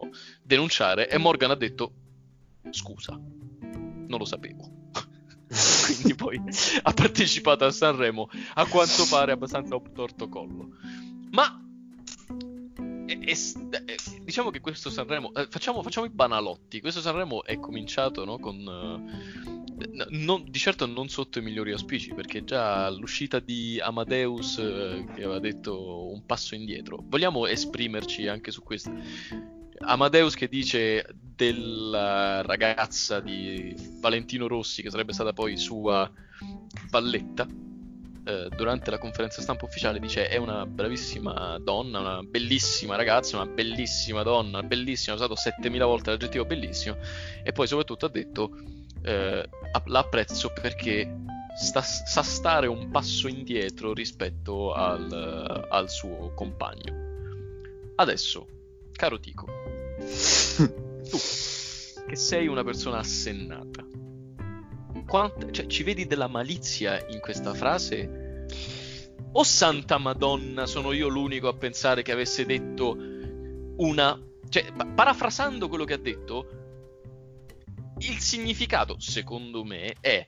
denunciare. 0.43 1.09
E 1.09 1.19
Morgan 1.19 1.51
ha 1.51 1.57
detto: 1.57 1.93
Scusa, 2.71 3.13
non 3.13 4.19
lo 4.19 4.25
sapevo. 4.25 4.85
quindi 5.87 6.15
poi 6.17 6.41
ha 6.83 6.93
partecipato 6.93 7.65
a 7.65 7.71
Sanremo 7.71 8.29
a 8.55 8.67
quanto 8.67 9.05
pare 9.09 9.33
abbastanza 9.33 9.75
obtorto 9.75 10.29
collo. 10.29 10.71
Ma 11.37 11.61
è 13.07 13.35
s- 13.35 13.59
è- 13.69 13.95
diciamo 14.23 14.49
che 14.51 14.61
questo 14.61 14.89
Sanremo, 14.89 15.35
eh, 15.35 15.47
facciamo, 15.51 15.83
facciamo 15.83 16.07
i 16.07 16.11
banalotti. 16.11 16.81
Questo 16.81 17.03
Sanremo 17.03 17.45
è 17.45 17.61
cominciato 17.61 18.25
no, 18.25 18.39
con 18.39 18.57
eh, 19.79 20.07
non- 20.11 20.45
di 20.49 20.59
certo 20.59 20.87
non 20.87 21.09
sotto 21.09 21.39
i 21.39 21.43
migliori 21.43 21.73
auspici, 21.73 22.15
perché 22.15 22.43
già 22.45 22.89
l'uscita 22.89 23.39
di 23.39 23.79
Amadeus 23.79 24.57
eh, 24.59 25.05
che 25.15 25.23
aveva 25.25 25.39
detto 25.39 26.11
un 26.11 26.25
passo 26.25 26.55
indietro. 26.55 27.05
Vogliamo 27.07 27.47
esprimerci 27.47 28.27
anche 28.29 28.51
su 28.51 28.63
questo? 28.63 28.91
Amadeus 29.81 30.35
che 30.35 30.49
dice 30.49 31.07
della 31.37 32.41
ragazza 32.41 33.21
di 33.21 33.75
Valentino 34.01 34.47
Rossi, 34.47 34.81
che 34.81 34.89
sarebbe 34.89 35.13
stata 35.13 35.35
poi 35.35 35.59
sua 35.59 36.11
valletta, 36.91 37.47
eh, 38.27 38.49
durante 38.57 38.91
la 38.91 38.99
conferenza 38.99 39.41
stampa 39.41 39.67
ufficiale 39.67 40.01
dice 40.01 40.27
è 40.29 40.37
una 40.37 40.67
bravissima 40.67 41.59
donna, 41.61 42.01
una 42.01 42.23
bellissima 42.25 42.97
ragazza, 42.97 43.37
una 43.37 43.47
bellissima 43.47 44.25
donna, 44.25 44.65
bellissima, 44.65 45.13
ha 45.13 45.17
usato 45.17 45.37
7000 45.37 45.85
volte 45.85 46.11
l'aggettivo 46.11 46.45
bellissimo 46.45 46.97
e 47.45 47.53
poi 47.53 47.69
soprattutto 47.69 48.07
ha 48.07 48.09
detto 48.09 48.51
eh, 49.03 49.49
app- 49.71 49.87
la 49.87 50.01
apprezzo 50.01 50.53
perché 50.53 51.09
sta- 51.57 51.83
sa 51.83 52.23
stare 52.23 52.67
un 52.67 52.91
passo 52.91 53.29
indietro 53.29 53.93
rispetto 53.93 54.73
al, 54.73 55.67
al 55.69 55.89
suo 55.89 56.33
compagno. 56.35 57.05
Adesso, 57.95 58.47
caro 58.93 59.21
Tico, 59.21 59.47
tu 61.09 61.19
che 62.09 62.17
sei 62.17 62.49
una 62.49 62.65
persona 62.65 62.99
assennata, 62.99 63.87
quant- 65.07 65.51
cioè, 65.51 65.67
ci 65.67 65.83
vedi 65.83 66.07
della 66.07 66.27
malizia 66.29 67.05
in 67.09 67.21
questa 67.21 67.55
frase? 67.55 68.47
O 69.33 69.43
santa 69.43 69.99
Madonna, 69.99 70.67
sono 70.67 70.93
io 70.93 71.09
l'unico 71.09 71.49
a 71.49 71.55
pensare 71.55 72.03
che 72.03 72.13
avesse 72.13 72.45
detto 72.45 72.97
una... 73.77 74.21
Cioè, 74.49 74.73
pa- 74.73 74.87
parafrasando 74.87 75.69
quello 75.69 75.85
che 75.85 75.95
ha 75.95 75.99
detto, 75.99 76.49
il 77.99 78.19
significato, 78.19 78.97
secondo 78.99 79.65
me, 79.65 79.95
è 80.01 80.27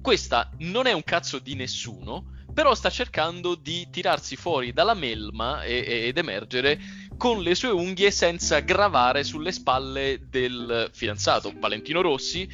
questa 0.00 0.50
non 0.58 0.86
è 0.86 0.92
un 0.92 1.02
cazzo 1.02 1.38
di 1.38 1.54
nessuno, 1.54 2.36
però 2.54 2.74
sta 2.74 2.90
cercando 2.90 3.54
di 3.54 3.88
tirarsi 3.90 4.36
fuori 4.36 4.72
dalla 4.72 4.94
melma 4.94 5.62
e- 5.62 5.84
e- 5.86 6.06
ed 6.06 6.18
emergere 6.18 6.78
con 7.16 7.42
le 7.42 7.54
sue 7.54 7.70
unghie 7.70 8.10
senza 8.10 8.60
gravare 8.60 9.24
sulle 9.24 9.52
spalle 9.52 10.20
del 10.28 10.88
fidanzato 10.92 11.52
Valentino 11.56 12.00
Rossi. 12.00 12.48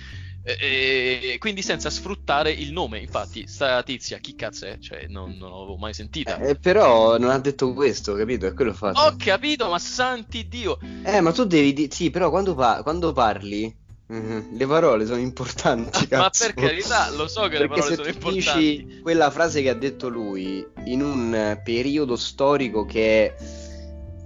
E 0.46 1.20
e 1.32 1.38
quindi 1.38 1.62
senza 1.62 1.88
sfruttare 1.90 2.50
il 2.52 2.70
nome, 2.72 2.98
infatti, 3.00 3.46
sta 3.46 3.82
tizia 3.82 4.18
chi 4.18 4.34
cazzo 4.34 4.66
è? 4.66 4.78
Cioè, 4.78 5.06
non, 5.08 5.36
non 5.38 5.50
l'avevo 5.50 5.76
mai 5.76 5.94
sentita. 5.94 6.38
Eh, 6.38 6.56
però 6.56 7.16
non 7.18 7.30
ha 7.30 7.38
detto 7.38 7.72
questo, 7.72 8.14
capito? 8.14 8.46
È 8.46 8.52
quello 8.52 8.72
fatto. 8.74 9.00
Ho 9.00 9.14
capito, 9.16 9.68
ma 9.70 9.78
santi 9.78 10.46
Dio! 10.48 10.78
Eh, 11.02 11.20
ma 11.20 11.32
tu 11.32 11.44
devi 11.44 11.72
dire... 11.72 11.90
Sì, 11.92 12.10
però 12.10 12.30
quando, 12.30 12.54
pa- 12.54 12.82
quando 12.82 13.12
parli... 13.12 13.74
mhm, 14.06 14.56
le 14.56 14.66
parole 14.66 15.06
sono 15.06 15.18
importanti, 15.20 16.06
Ma 16.14 16.30
per 16.30 16.54
carità, 16.54 17.10
lo 17.10 17.26
so 17.26 17.48
che 17.48 17.58
le 17.58 17.68
Perché 17.68 17.80
parole 17.80 17.90
se 17.90 17.94
sono 17.94 18.08
tu 18.08 18.12
importanti. 18.12 18.86
dici 18.86 19.00
quella 19.00 19.30
frase 19.30 19.62
che 19.62 19.70
ha 19.70 19.74
detto 19.74 20.08
lui 20.08 20.64
in 20.84 21.02
un 21.02 21.34
eh, 21.34 21.60
periodo 21.62 22.16
storico 22.16 22.84
che 22.84 23.26
è, 23.26 23.34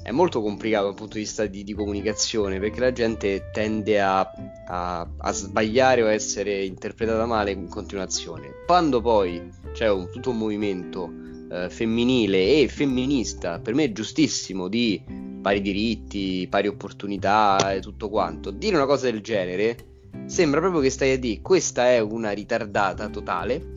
è 0.09 0.11
molto 0.11 0.41
complicato 0.41 0.87
dal 0.87 0.95
punto 0.95 1.15
di 1.15 1.21
vista 1.21 1.45
di, 1.45 1.63
di 1.65 1.75
comunicazione, 1.75 2.59
perché 2.59 2.81
la 2.81 2.93
gente 2.93 3.51
tende 3.53 4.01
a, 4.01 4.21
a- 4.67 5.07
a 5.19 5.33
sbagliare 5.33 6.03
o 6.03 6.07
a 6.07 6.13
essere 6.13 6.65
interpretata 6.65 7.27
male 7.27 7.51
in 7.51 7.69
continuazione. 7.69 8.65
Quando 8.67 9.03
poi 9.03 9.51
c'è 9.73 9.91
un- 9.91 10.09
tutto 10.11 10.31
un 10.31 10.39
movimento 10.39 11.13
eh, 11.51 11.69
femminile 11.69 12.63
e 12.63 12.69
femminista, 12.69 13.59
per 13.59 13.75
me 13.75 13.85
è 13.85 13.93
giustissimo, 13.93 14.69
di 14.69 15.03
pari 15.43 15.61
diritti, 15.61 16.47
pari 16.49 16.69
opportunità 16.69 17.75
e 17.75 17.81
tutto 17.81 18.09
quanto, 18.09 18.51
dire 18.51 18.77
una 18.77 18.87
cosa 18.87 19.11
del 19.11 19.21
genere 19.21 19.77
sembra 20.25 20.61
proprio 20.61 20.81
che 20.81 20.91
stai 20.91 21.13
a 21.13 21.19
dire 21.19 21.43
questa 21.43 21.91
è 21.91 22.01
una 22.01 22.31
ritardata 22.31 23.11
totale, 23.11 23.77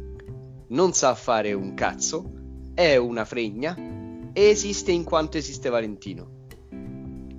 non 0.69 0.93
sa 0.93 1.13
fare 1.13 1.51
un 1.51 1.73
cazzo, 1.73 2.31
è 2.73 2.95
una 2.95 3.25
fregna 3.25 3.99
esiste 4.33 4.91
in 4.91 5.03
quanto 5.03 5.37
esiste 5.37 5.69
Valentino. 5.69 6.39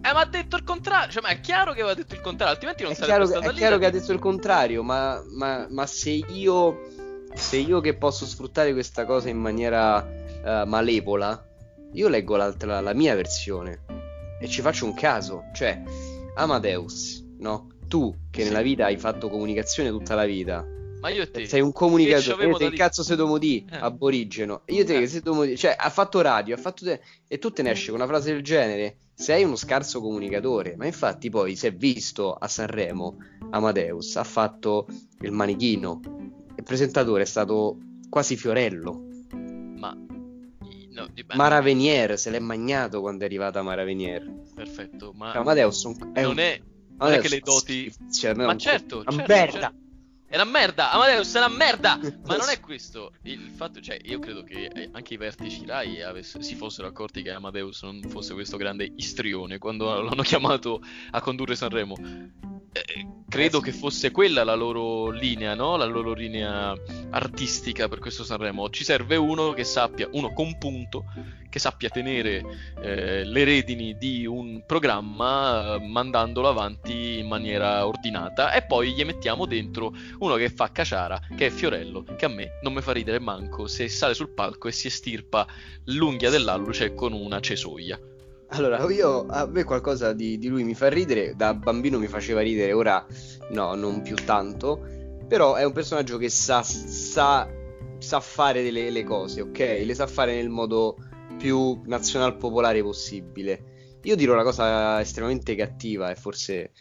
Eh, 0.04 0.12
ma 0.12 0.20
ha 0.20 0.26
detto 0.26 0.56
il 0.56 0.64
contrario. 0.64 1.12
Cioè, 1.12 1.22
ma 1.22 1.28
è 1.28 1.40
chiaro 1.40 1.72
che 1.72 1.80
aveva 1.80 1.94
detto 1.94 2.14
il 2.14 2.20
contrario, 2.20 2.52
altrimenti 2.54 2.82
non 2.82 2.92
È 2.92 2.94
sarebbe 2.96 3.26
chiaro, 3.26 3.40
è 3.40 3.48
lì. 3.50 3.56
chiaro 3.56 3.78
che 3.78 3.86
ha 3.86 3.90
detto 3.90 4.12
il 4.12 4.18
contrario, 4.18 4.82
ma, 4.82 5.22
ma- 5.36 5.66
ma 5.70 5.86
se 5.86 6.10
io 6.10 6.90
se 7.34 7.56
io 7.56 7.80
che 7.80 7.94
posso 7.94 8.26
sfruttare 8.26 8.72
questa 8.72 9.06
cosa 9.06 9.28
in 9.30 9.38
maniera 9.38 9.96
uh, 10.04 10.66
malevola, 10.68 11.42
io 11.92 12.08
leggo 12.08 12.36
la 12.36 12.92
mia 12.94 13.14
versione 13.14 13.84
e 14.40 14.48
ci 14.48 14.60
faccio 14.60 14.84
un 14.84 14.94
caso. 14.94 15.44
Cioè, 15.54 15.82
Amadeus, 16.34 17.24
no? 17.38 17.68
Tu 17.88 18.14
che 18.30 18.44
nella 18.44 18.60
vita 18.62 18.86
hai 18.86 18.98
fatto 18.98 19.28
comunicazione 19.28 19.90
tutta 19.90 20.14
la 20.14 20.24
vita. 20.24 20.64
Ma 21.02 21.08
io 21.08 21.22
e 21.22 21.30
te. 21.32 21.46
Sei 21.46 21.60
un 21.60 21.72
comunicatore. 21.72 22.54
Che, 22.54 22.70
che 22.70 22.76
cazzo 22.76 23.02
sei 23.02 23.16
Domodì? 23.16 23.66
Eh. 23.68 23.76
Aborigeno. 23.76 24.62
Io 24.66 24.84
te 24.84 24.96
eh. 24.96 25.00
che 25.00 25.08
sei 25.08 25.20
Domodì. 25.20 25.56
Cioè, 25.56 25.74
ha 25.76 25.90
fatto 25.90 26.20
radio, 26.20 26.54
ha 26.54 26.58
fatto. 26.58 26.84
Te... 26.84 27.00
E 27.26 27.38
tu 27.38 27.50
te 27.50 27.62
ne 27.62 27.72
esci 27.72 27.86
con 27.86 27.96
una 27.96 28.06
frase 28.06 28.32
del 28.32 28.42
genere. 28.42 28.98
Sei 29.12 29.42
uno 29.42 29.56
scarso 29.56 30.00
comunicatore. 30.00 30.76
Ma 30.76 30.86
infatti, 30.86 31.28
poi 31.28 31.56
si 31.56 31.66
è 31.66 31.74
visto 31.74 32.34
a 32.34 32.46
Sanremo. 32.46 33.16
Amadeus 33.50 34.14
ha 34.14 34.22
fatto 34.22 34.86
il 35.22 35.32
manichino. 35.32 36.00
Il 36.54 36.62
presentatore 36.62 37.22
è 37.22 37.26
stato 37.26 37.78
quasi 38.08 38.36
Fiorello. 38.36 39.02
Ma 39.76 39.96
No, 40.92 41.08
Mara 41.34 41.62
Venier 41.62 42.18
se 42.18 42.28
l'è 42.28 42.38
magnato 42.38 43.00
quando 43.00 43.22
è 43.22 43.26
arrivata 43.26 43.62
Mara 43.62 43.82
Venier. 43.82 44.30
Perfetto, 44.54 45.12
ma 45.16 45.32
Amadeus 45.32 45.86
è 46.12 46.20
non, 46.20 46.32
un... 46.32 46.38
è, 46.38 46.60
non 46.98 47.12
è 47.12 47.18
che 47.18 47.28
le 47.28 47.40
doti. 47.40 47.90
Cioè, 48.12 48.34
ma 48.34 48.54
certo, 48.58 49.02
certo, 49.02 49.26
certo, 49.26 49.81
è 50.32 50.36
una 50.36 50.50
merda, 50.50 50.92
Amadeus 50.92 51.34
è 51.34 51.38
una 51.44 51.54
merda! 51.54 51.98
Ma 52.24 52.36
non 52.36 52.48
è 52.48 52.58
questo. 52.58 53.12
Il 53.24 53.50
fatto, 53.54 53.82
cioè, 53.82 53.98
io 54.02 54.18
credo 54.18 54.42
che 54.42 54.64
eh, 54.64 54.88
anche 54.90 55.12
i 55.12 55.16
vertici 55.18 55.66
Rai 55.66 56.00
avess- 56.00 56.38
si 56.38 56.54
fossero 56.54 56.88
accorti 56.88 57.20
che 57.20 57.32
Amadeus 57.32 57.82
non 57.82 58.00
fosse 58.08 58.32
questo 58.32 58.56
grande 58.56 58.90
istrione 58.96 59.58
quando 59.58 60.00
l'hanno 60.00 60.22
chiamato 60.22 60.80
a 61.10 61.20
condurre 61.20 61.54
Sanremo. 61.54 61.96
Eh, 62.74 63.06
credo 63.28 63.60
che 63.60 63.70
fosse 63.70 64.10
quella 64.10 64.44
la 64.44 64.54
loro 64.54 65.10
linea, 65.10 65.54
no? 65.54 65.76
La 65.76 65.84
loro 65.84 66.14
linea 66.14 66.74
artistica 67.10 67.86
per 67.86 67.98
questo 67.98 68.24
Sanremo. 68.24 68.70
Ci 68.70 68.82
serve 68.82 69.16
uno 69.16 69.52
che 69.52 69.62
sappia, 69.62 70.08
uno 70.12 70.32
compunto, 70.32 71.04
che 71.50 71.58
sappia 71.58 71.90
tenere 71.90 72.42
eh, 72.80 73.24
le 73.24 73.44
redini 73.44 73.98
di 73.98 74.24
un 74.24 74.64
programma 74.66 75.74
eh, 75.74 75.86
mandandolo 75.86 76.48
avanti 76.48 77.18
in 77.18 77.28
maniera 77.28 77.86
ordinata 77.86 78.54
e 78.54 78.62
poi 78.62 78.92
gli 78.92 79.04
mettiamo 79.04 79.44
dentro 79.44 79.92
uno 80.20 80.36
che 80.36 80.48
fa 80.48 80.72
caciara, 80.72 81.20
che 81.36 81.46
è 81.46 81.50
Fiorello, 81.50 82.04
che 82.16 82.24
a 82.24 82.28
me 82.28 82.52
non 82.62 82.72
mi 82.72 82.80
fa 82.80 82.92
ridere 82.92 83.18
manco 83.18 83.66
se 83.66 83.86
sale 83.90 84.14
sul 84.14 84.32
palco 84.32 84.68
e 84.68 84.72
si 84.72 84.86
estirpa 84.86 85.46
l'unghia 85.84 86.30
dell'alluce 86.30 86.94
con 86.94 87.12
una 87.12 87.38
cesoia. 87.40 88.00
Allora, 88.54 88.86
io 88.90 89.24
a 89.28 89.46
me 89.46 89.64
qualcosa 89.64 90.12
di, 90.12 90.36
di, 90.36 90.48
lui 90.48 90.62
mi 90.62 90.74
fa 90.74 90.90
ridere, 90.90 91.34
da 91.34 91.54
bambino 91.54 91.98
mi 91.98 92.06
faceva 92.06 92.42
ridere, 92.42 92.74
ora 92.74 93.04
no, 93.52 93.74
non 93.74 94.02
più 94.02 94.14
tanto, 94.14 94.78
però 95.26 95.54
è 95.54 95.64
un 95.64 95.72
personaggio 95.72 96.18
che 96.18 96.28
sa, 96.28 96.62
sa, 96.62 97.48
sa 97.98 98.20
fare 98.20 98.62
delle 98.62 98.90
le 98.90 99.04
cose, 99.04 99.40
ok? 99.40 99.58
Le 99.86 99.94
sa 99.94 100.06
fare 100.06 100.34
nel 100.34 100.50
modo 100.50 100.96
più 101.38 101.80
nazional 101.86 102.36
popolare 102.36 102.82
possibile. 102.82 104.00
Io 104.02 104.16
dirò 104.16 104.34
una 104.34 104.42
cosa 104.42 105.00
estremamente 105.00 105.54
cattiva 105.54 106.10
e 106.10 106.14
forse 106.14 106.72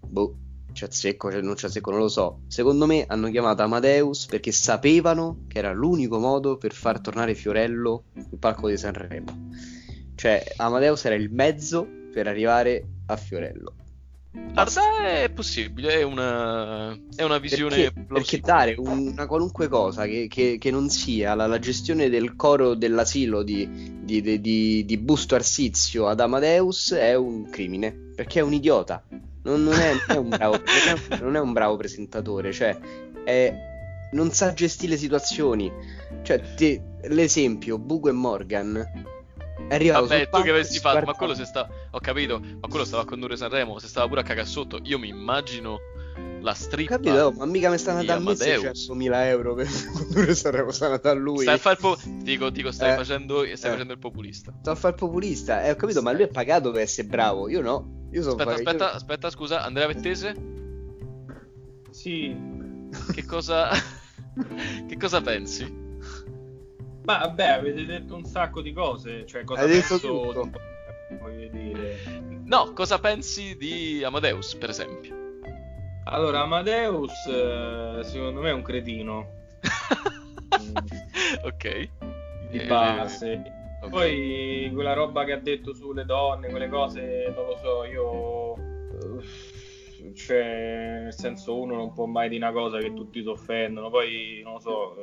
boh, 0.00 0.36
c'è 0.72 0.86
azzecco, 0.86 1.30
cioè 1.30 1.42
non 1.42 1.56
c'è 1.56 1.66
azzecco, 1.66 1.90
non 1.90 2.00
lo 2.00 2.08
so. 2.08 2.40
Secondo 2.46 2.86
me 2.86 3.04
hanno 3.06 3.28
chiamato 3.28 3.60
Amadeus 3.60 4.24
perché 4.24 4.50
sapevano 4.50 5.44
che 5.46 5.58
era 5.58 5.72
l'unico 5.72 6.18
modo 6.18 6.56
per 6.56 6.72
far 6.72 7.02
tornare 7.02 7.34
Fiorello 7.34 8.04
sul 8.14 8.38
palco 8.38 8.68
di 8.68 8.78
Sanremo 8.78 9.75
cioè, 10.16 10.42
Amadeus 10.56 11.04
era 11.04 11.14
il 11.14 11.30
mezzo 11.30 11.86
per 12.10 12.26
arrivare 12.26 12.84
a 13.06 13.16
Fiorello. 13.16 13.74
Guarda, 14.52 15.06
è 15.06 15.30
possibile, 15.30 16.00
è 16.00 16.02
una, 16.02 16.96
è 17.14 17.22
una 17.22 17.38
visione 17.38 17.90
perché, 17.90 18.04
perché 18.06 18.40
dare 18.40 18.74
una 18.78 19.26
qualunque 19.26 19.68
cosa 19.68 20.06
che, 20.06 20.26
che, 20.28 20.56
che 20.58 20.70
non 20.70 20.88
sia 20.88 21.34
la, 21.34 21.46
la, 21.46 21.58
gestione 21.58 22.08
del 22.08 22.36
coro 22.36 22.74
dell'asilo 22.74 23.42
di, 23.42 23.68
di, 24.02 24.40
di, 24.40 24.84
di, 24.84 24.98
Busto 24.98 25.34
Arsizio 25.34 26.06
ad 26.06 26.20
Amadeus 26.20 26.92
è 26.92 27.14
un 27.14 27.48
crimine, 27.48 28.12
perché 28.14 28.40
è 28.40 28.42
un 28.42 28.52
idiota. 28.52 29.02
Non, 29.42 29.62
non, 29.62 29.74
è, 29.74 29.92
non, 30.08 30.16
è, 30.16 30.18
un 30.18 30.28
bravo, 30.28 30.60
non 31.20 31.36
è 31.36 31.40
un 31.40 31.52
bravo 31.52 31.76
presentatore, 31.76 32.52
cioè 32.52 32.78
è, 33.24 33.54
non 34.12 34.30
sa 34.32 34.52
gestire 34.52 34.92
le 34.92 34.98
situazioni. 34.98 35.72
Cioè, 36.22 36.54
te, 36.56 36.82
l'esempio, 37.08 37.78
Bugo 37.78 38.08
e 38.08 38.12
Morgan 38.12 39.14
è 39.68 39.74
arrivato 39.74 40.06
Vabbè, 40.06 40.28
tu 40.28 40.42
che 40.42 40.50
avessi 40.50 40.78
fatto, 40.78 41.04
ma 41.04 41.14
quello 41.14 41.34
se 41.34 41.44
sta. 41.44 41.68
Ho 41.90 42.00
capito, 42.00 42.38
ma 42.38 42.68
quello 42.68 42.84
stava 42.84 43.02
a 43.02 43.06
condurre 43.06 43.36
Sanremo, 43.36 43.78
se 43.78 43.88
stava 43.88 44.06
pure 44.08 44.20
a 44.20 44.24
cagare 44.24 44.46
sotto. 44.46 44.78
Io 44.82 44.98
mi 44.98 45.08
immagino 45.08 45.78
la 46.40 46.54
strippa. 46.54 46.94
Ho 46.94 46.98
capito, 46.98 47.32
ma 47.36 47.46
mica 47.46 47.70
mi 47.70 47.78
stanno 47.78 48.04
dando 48.04 48.32
600.000 48.32 49.10
euro 49.26 49.54
per 49.54 49.68
condurre 49.92 50.34
Sanremo, 50.34 50.70
stanno 50.70 50.98
da 50.98 51.12
lui. 51.12 51.42
Stai 51.42 51.54
a 51.54 51.58
fare 51.58 51.74
il 51.74 51.80
po- 51.80 51.98
dico, 52.22 52.50
dico, 52.50 52.70
stai, 52.70 52.92
eh, 52.92 52.96
facendo, 52.96 53.38
stai 53.40 53.70
eh. 53.70 53.72
facendo 53.72 53.92
il 53.92 53.98
populista. 53.98 54.54
Sto 54.60 54.70
a 54.70 54.74
fare 54.74 54.94
il 54.94 55.00
populista, 55.00 55.64
eh, 55.64 55.70
ho 55.70 55.76
capito, 55.76 56.02
ma 56.02 56.12
lui 56.12 56.22
è 56.22 56.28
pagato 56.28 56.70
per 56.70 56.82
essere 56.82 57.08
bravo, 57.08 57.48
io 57.48 57.60
no. 57.60 58.08
Io 58.12 58.20
aspetta, 58.20 58.36
pagato, 58.36 58.62
aspetta, 58.62 58.84
io... 58.84 58.90
aspetta, 58.90 59.30
scusa, 59.30 59.62
Andrea 59.64 59.86
Vettese? 59.88 60.36
Sì. 61.90 62.36
Che 63.12 63.24
cosa. 63.24 63.70
che 64.86 64.96
cosa 64.96 65.20
pensi? 65.20 65.84
Ma 67.06 67.18
vabbè, 67.18 67.46
avete 67.46 67.84
detto 67.84 68.16
un 68.16 68.24
sacco 68.24 68.60
di 68.60 68.72
cose, 68.72 69.24
cioè 69.26 69.44
cosa 69.44 69.62
Hai 69.62 69.68
penso 69.68 70.00
tutto. 70.00 70.50
voglio 71.20 71.48
dire. 71.50 71.98
No, 72.44 72.72
cosa 72.72 72.98
pensi 72.98 73.56
di 73.56 74.02
Amadeus, 74.02 74.56
per 74.56 74.70
esempio? 74.70 75.14
Allora, 76.06 76.40
Amadeus 76.40 77.12
eh, 77.26 78.00
secondo 78.02 78.40
me 78.40 78.50
è 78.50 78.52
un 78.52 78.62
cretino. 78.62 79.44
ok. 81.44 81.88
Di 82.50 82.58
eh, 82.58 82.66
base. 82.66 83.52
Okay. 83.82 83.90
Poi 83.90 84.70
quella 84.74 84.92
roba 84.92 85.22
che 85.22 85.32
ha 85.32 85.38
detto 85.38 85.74
sulle 85.74 86.04
donne, 86.04 86.48
quelle 86.48 86.68
cose, 86.68 87.32
non 87.36 87.46
lo 87.46 87.56
so, 87.62 87.84
io 87.84 88.54
cioè 90.12 91.00
nel 91.04 91.14
senso 91.14 91.56
uno 91.56 91.76
non 91.76 91.92
può 91.92 92.06
mai 92.06 92.28
dire 92.28 92.44
una 92.44 92.52
cosa 92.52 92.78
che 92.78 92.94
tutti 92.94 93.20
si 93.22 93.28
offendono 93.28 93.90
poi 93.90 94.40
non 94.42 94.54
lo 94.54 94.58
so 94.60 94.94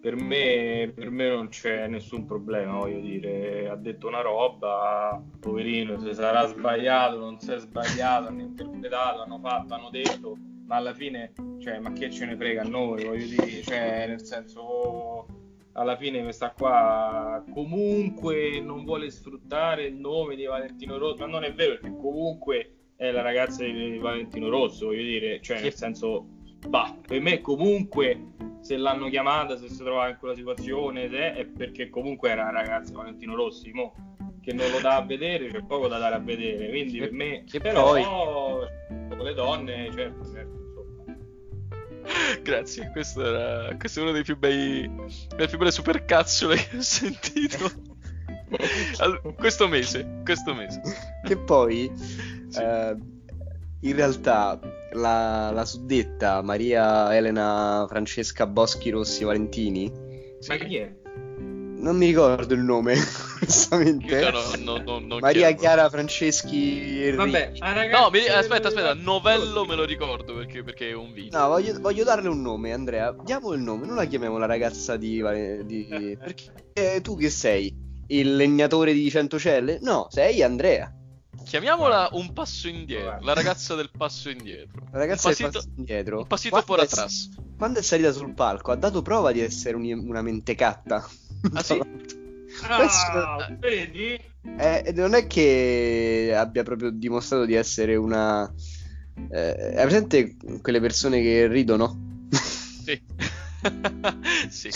per 0.00 0.14
me, 0.14 0.92
per 0.94 1.10
me, 1.10 1.28
non 1.28 1.48
c'è 1.48 1.86
nessun 1.88 2.24
problema, 2.24 2.78
voglio 2.78 3.00
dire, 3.00 3.68
ha 3.68 3.76
detto 3.76 4.06
una 4.06 4.20
roba, 4.20 5.20
poverino, 5.40 5.98
se 5.98 6.14
sarà 6.14 6.46
sbagliato, 6.46 7.18
non 7.18 7.38
si 7.40 7.52
è 7.52 7.58
sbagliato, 7.58 8.28
hanno 8.28 8.42
interpretato, 8.42 9.22
hanno 9.22 9.40
fatto, 9.40 9.74
hanno 9.74 9.90
detto, 9.90 10.36
ma 10.66 10.76
alla 10.76 10.94
fine, 10.94 11.32
cioè, 11.58 11.80
ma 11.80 11.92
che 11.92 12.10
ce 12.10 12.26
ne 12.26 12.36
frega 12.36 12.62
a 12.62 12.68
noi, 12.68 13.04
voglio 13.04 13.26
dire, 13.26 13.62
cioè, 13.62 14.06
nel 14.06 14.22
senso, 14.22 15.26
alla 15.72 15.96
fine 15.96 16.22
questa 16.22 16.52
qua 16.52 17.42
comunque 17.52 18.60
non 18.60 18.84
vuole 18.84 19.10
sfruttare 19.10 19.84
il 19.84 19.94
nome 19.94 20.34
di 20.36 20.44
Valentino 20.44 20.98
Rosso, 20.98 21.24
ma 21.24 21.26
non 21.26 21.44
è 21.44 21.52
vero 21.52 21.74
perché 21.74 21.96
comunque 21.96 22.72
è 22.96 23.10
la 23.10 23.22
ragazza 23.22 23.64
di 23.64 23.98
Valentino 23.98 24.48
Rosso, 24.48 24.86
voglio 24.86 25.02
dire, 25.02 25.40
cioè, 25.40 25.60
nel 25.60 25.74
senso, 25.74 26.26
bah, 26.66 26.96
per 27.06 27.20
me 27.20 27.40
comunque 27.40 28.34
se 28.60 28.76
l'hanno 28.76 29.08
chiamata, 29.08 29.56
se 29.56 29.68
si 29.68 29.78
trova 29.78 30.08
in 30.08 30.16
quella 30.18 30.34
situazione, 30.34 31.08
se, 31.08 31.34
è 31.34 31.44
perché 31.44 31.88
comunque 31.88 32.30
era 32.30 32.50
ragazzo 32.50 32.94
Valentino 32.94 33.34
Rossi, 33.34 33.70
mo, 33.72 33.94
che 34.42 34.52
non 34.52 34.70
lo 34.70 34.80
dà 34.80 34.96
a 34.96 35.02
vedere, 35.02 35.48
c'è 35.48 35.62
poco 35.64 35.88
da 35.88 35.98
dare 35.98 36.16
a 36.16 36.18
vedere, 36.18 36.68
quindi 36.68 36.98
per 36.98 37.12
me, 37.12 37.44
che 37.44 37.60
però 37.60 37.92
poi... 37.92 38.04
le 39.22 39.34
donne, 39.34 39.90
certo, 39.92 40.24
certo. 40.24 40.56
Grazie, 42.42 42.90
questo, 42.90 43.24
era, 43.24 43.76
questo 43.76 44.00
è 44.00 44.02
uno 44.02 44.12
dei 44.12 44.22
più 44.22 44.36
bei, 44.38 44.90
delle 45.28 45.48
più 45.48 45.58
belle 45.58 45.70
supercazzole 45.70 46.56
che 46.56 46.76
ho 46.78 46.82
sentito. 46.82 47.70
allora, 48.98 49.20
questo 49.36 49.68
mese, 49.68 50.20
questo 50.24 50.54
mese. 50.54 50.80
Che 51.24 51.36
poi, 51.36 51.90
sì. 52.48 52.60
eh, 52.60 52.96
in 53.80 53.94
realtà, 53.94 54.58
la, 54.92 55.50
la, 55.50 55.64
suddetta 55.64 56.42
Maria 56.42 57.14
Elena 57.14 57.86
Francesca 57.88 58.46
Boschi 58.46 58.90
Rossi 58.90 59.24
Valentini. 59.24 59.92
Ma 60.46 60.56
chi 60.56 60.76
è? 60.76 60.92
Non 61.78 61.96
mi 61.96 62.06
ricordo 62.06 62.54
il 62.54 62.60
nome, 62.60 62.96
onestamente. 63.40 64.30
No, 64.58 64.78
no, 64.78 64.98
no, 64.98 65.18
Maria 65.20 65.52
Chiara 65.52 65.88
Franceschi. 65.88 67.12
Vabbè, 67.14 67.52
no, 67.92 68.10
mi, 68.10 68.26
aspetta, 68.26 68.68
aspetta, 68.68 68.94
Novello 68.94 69.64
me 69.64 69.76
lo 69.76 69.84
ricordo 69.84 70.34
perché, 70.34 70.64
perché 70.64 70.90
è 70.90 70.94
un 70.94 71.12
video. 71.12 71.38
No, 71.38 71.46
voglio, 71.48 71.78
voglio, 71.80 72.02
darle 72.02 72.28
un 72.28 72.42
nome, 72.42 72.72
Andrea. 72.72 73.14
Diamo 73.24 73.52
il 73.52 73.60
nome, 73.60 73.86
non 73.86 73.94
la 73.94 74.06
chiamiamo 74.06 74.38
la 74.38 74.46
ragazza 74.46 74.96
di. 74.96 75.22
di 75.64 76.18
perché 76.20 77.00
tu 77.00 77.16
che 77.16 77.30
sei? 77.30 77.86
Il 78.08 78.34
legnatore 78.34 78.92
di 78.92 79.08
Centocelle? 79.08 79.78
No, 79.80 80.08
sei 80.10 80.42
Andrea. 80.42 80.97
Chiamiamola 81.44 82.10
un 82.12 82.32
passo 82.32 82.68
indietro, 82.68 83.18
la 83.20 83.32
ragazza 83.32 83.74
del 83.74 83.90
passo 83.96 84.28
indietro. 84.28 84.82
La 84.92 84.98
ragazza 84.98 85.28
passito, 85.28 85.50
del 85.50 85.60
passo 85.60 85.72
indietro. 85.76 86.18
Un 86.18 86.26
passito 86.26 86.62
fuori 86.62 86.82
atrás. 86.82 87.30
Quando 87.56 87.78
è 87.78 87.82
salita 87.82 88.12
sul 88.12 88.34
palco 88.34 88.70
ha 88.70 88.76
dato 88.76 89.02
prova 89.02 89.32
di 89.32 89.40
essere 89.40 89.76
un, 89.76 89.84
una 90.06 90.22
mentecatta. 90.22 91.08
Ah 91.52 91.62
sì? 91.62 91.80
ah, 92.68 93.56
vedi? 93.58 94.20
Eh, 94.56 94.92
non 94.94 95.14
è 95.14 95.26
che 95.26 96.34
abbia 96.36 96.62
proprio 96.62 96.90
dimostrato 96.90 97.44
di 97.44 97.54
essere 97.54 97.96
una... 97.96 98.52
Eh, 99.30 99.54
è 99.54 99.82
presente 99.82 100.36
quelle 100.60 100.80
persone 100.80 101.20
che 101.20 101.46
ridono? 101.46 102.26
Sì. 102.84 103.00
sì. 104.48 104.70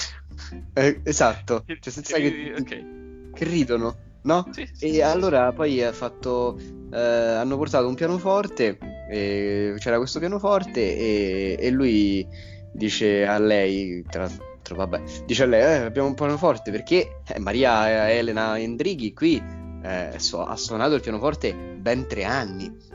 Eh, 0.75 1.01
esatto, 1.05 1.65
cioè 1.67 1.93
senza 1.93 2.17
che, 2.19 2.55
Ok. 2.59 3.33
che 3.33 3.45
ridono, 3.45 3.97
no? 4.22 4.48
Sì, 4.52 4.68
sì, 4.72 4.87
E 4.87 4.92
sì, 4.94 5.00
allora 5.00 5.52
poi 5.52 5.82
ha 5.82 5.92
fatto, 5.92 6.58
eh, 6.92 6.98
hanno 6.98 7.56
portato 7.56 7.87
un 7.87 7.94
pianoforte, 7.94 8.78
c'era 9.78 9.98
questo 9.98 10.18
pianoforte 10.18 10.80
e, 10.80 11.56
e 11.58 11.70
lui 11.70 12.26
dice 12.72 13.26
a 13.26 13.38
lei, 13.38 14.04
tra 14.08 14.22
l'altro 14.22 14.76
vabbè, 14.76 15.02
dice 15.26 15.42
a 15.42 15.46
lei, 15.46 15.61
eh, 15.62 15.85
abbiamo 15.85 16.08
un 16.08 16.14
pianoforte 16.14 16.70
perché 16.70 17.20
eh, 17.26 17.38
Maria 17.38 18.11
Elena 18.11 18.58
Endrighi 18.58 19.12
qui 19.12 19.42
eh, 19.82 20.12
so- 20.16 20.44
ha 20.44 20.56
suonato 20.56 20.94
il 20.94 21.00
pianoforte 21.00 21.52
ben 21.52 22.06
tre 22.06 22.24
anni. 22.24 22.90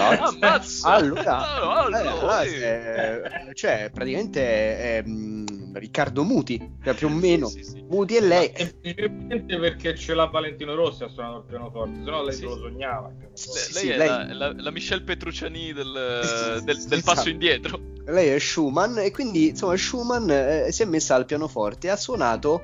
Ammazza! 0.00 0.88
Allora, 0.88 1.36
Allora, 1.60 2.00
eh, 2.00 2.06
allora, 2.08 2.42
sì. 2.44 2.54
eh, 2.54 3.54
cioè 3.54 3.90
praticamente 3.92 4.40
è, 4.78 5.02
mm, 5.06 5.46
Riccardo 5.72 6.24
Muti, 6.24 6.76
cioè 6.82 6.94
più 6.94 7.06
o 7.06 7.10
meno. 7.14 7.46
Sì, 7.48 7.62
sì, 7.62 7.70
sì. 7.70 7.84
Muti 7.88 8.16
e 8.16 8.20
lei. 8.20 8.52
Semplicemente 8.54 9.58
perché 9.58 9.94
ce 9.96 10.14
l'ha 10.14 10.26
Valentino 10.26 10.74
Rossi 10.74 11.04
a 11.04 11.08
suonare 11.08 11.38
il 11.38 11.44
pianoforte, 11.48 11.94
se 12.04 12.10
no 12.10 12.22
lei 12.22 12.32
Sì, 12.34 12.38
se 12.40 12.44
lo 12.46 12.56
sognava. 12.58 13.08
lei 13.08 13.30
sì, 13.34 13.88
è 13.90 13.96
lei- 13.96 14.08
La, 14.08 14.32
la- 14.34 14.54
la 14.56 14.70
Michelle 14.70 15.02
Petrucciani 15.02 15.72
del, 15.72 16.60
del- 16.64 16.84
del 16.84 17.02
passo 17.02 17.12
esatto. 17.12 17.28
indietro. 17.28 17.80
Lei 18.06 18.28
è 18.28 18.38
Schumann 18.38 18.98
e 18.98 19.10
quindi 19.10 19.48
insomma 19.48 19.76
Schumann 19.76 20.30
eh, 20.30 20.68
si 20.72 20.82
è 20.82 20.86
messa 20.86 21.14
al 21.14 21.26
pianoforte 21.26 21.88
e 21.88 21.90
ha 21.90 21.96
suonato 21.96 22.62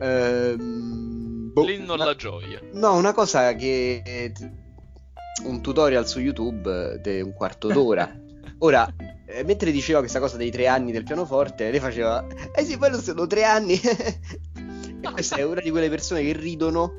ehm, 0.00 1.52
boh, 1.52 1.64
L'inno 1.64 1.94
una- 1.94 2.02
alla 2.04 2.14
gioia. 2.16 2.60
no, 2.72 2.94
una 2.96 3.12
cosa 3.12 3.54
che 3.54 4.32
un 5.44 5.60
tutorial 5.60 6.06
su 6.08 6.18
YouTube 6.20 7.00
di 7.00 7.20
un 7.20 7.32
quarto 7.34 7.68
d'ora. 7.68 8.10
Ora, 8.58 8.88
eh, 9.26 9.44
mentre 9.44 9.70
diceva 9.70 9.98
questa 10.00 10.20
cosa 10.20 10.36
dei 10.36 10.50
tre 10.50 10.66
anni 10.66 10.92
del 10.92 11.04
pianoforte, 11.04 11.70
lei 11.70 11.80
faceva 11.80 12.26
Eh 12.54 12.64
sì, 12.64 12.76
non 12.78 13.00
sono 13.00 13.26
tre 13.26 13.44
anni. 13.44 13.78
e 13.80 15.10
questa 15.12 15.36
è 15.36 15.44
una 15.44 15.60
di 15.60 15.70
quelle 15.70 15.88
persone 15.88 16.22
che 16.22 16.32
ridono 16.32 16.92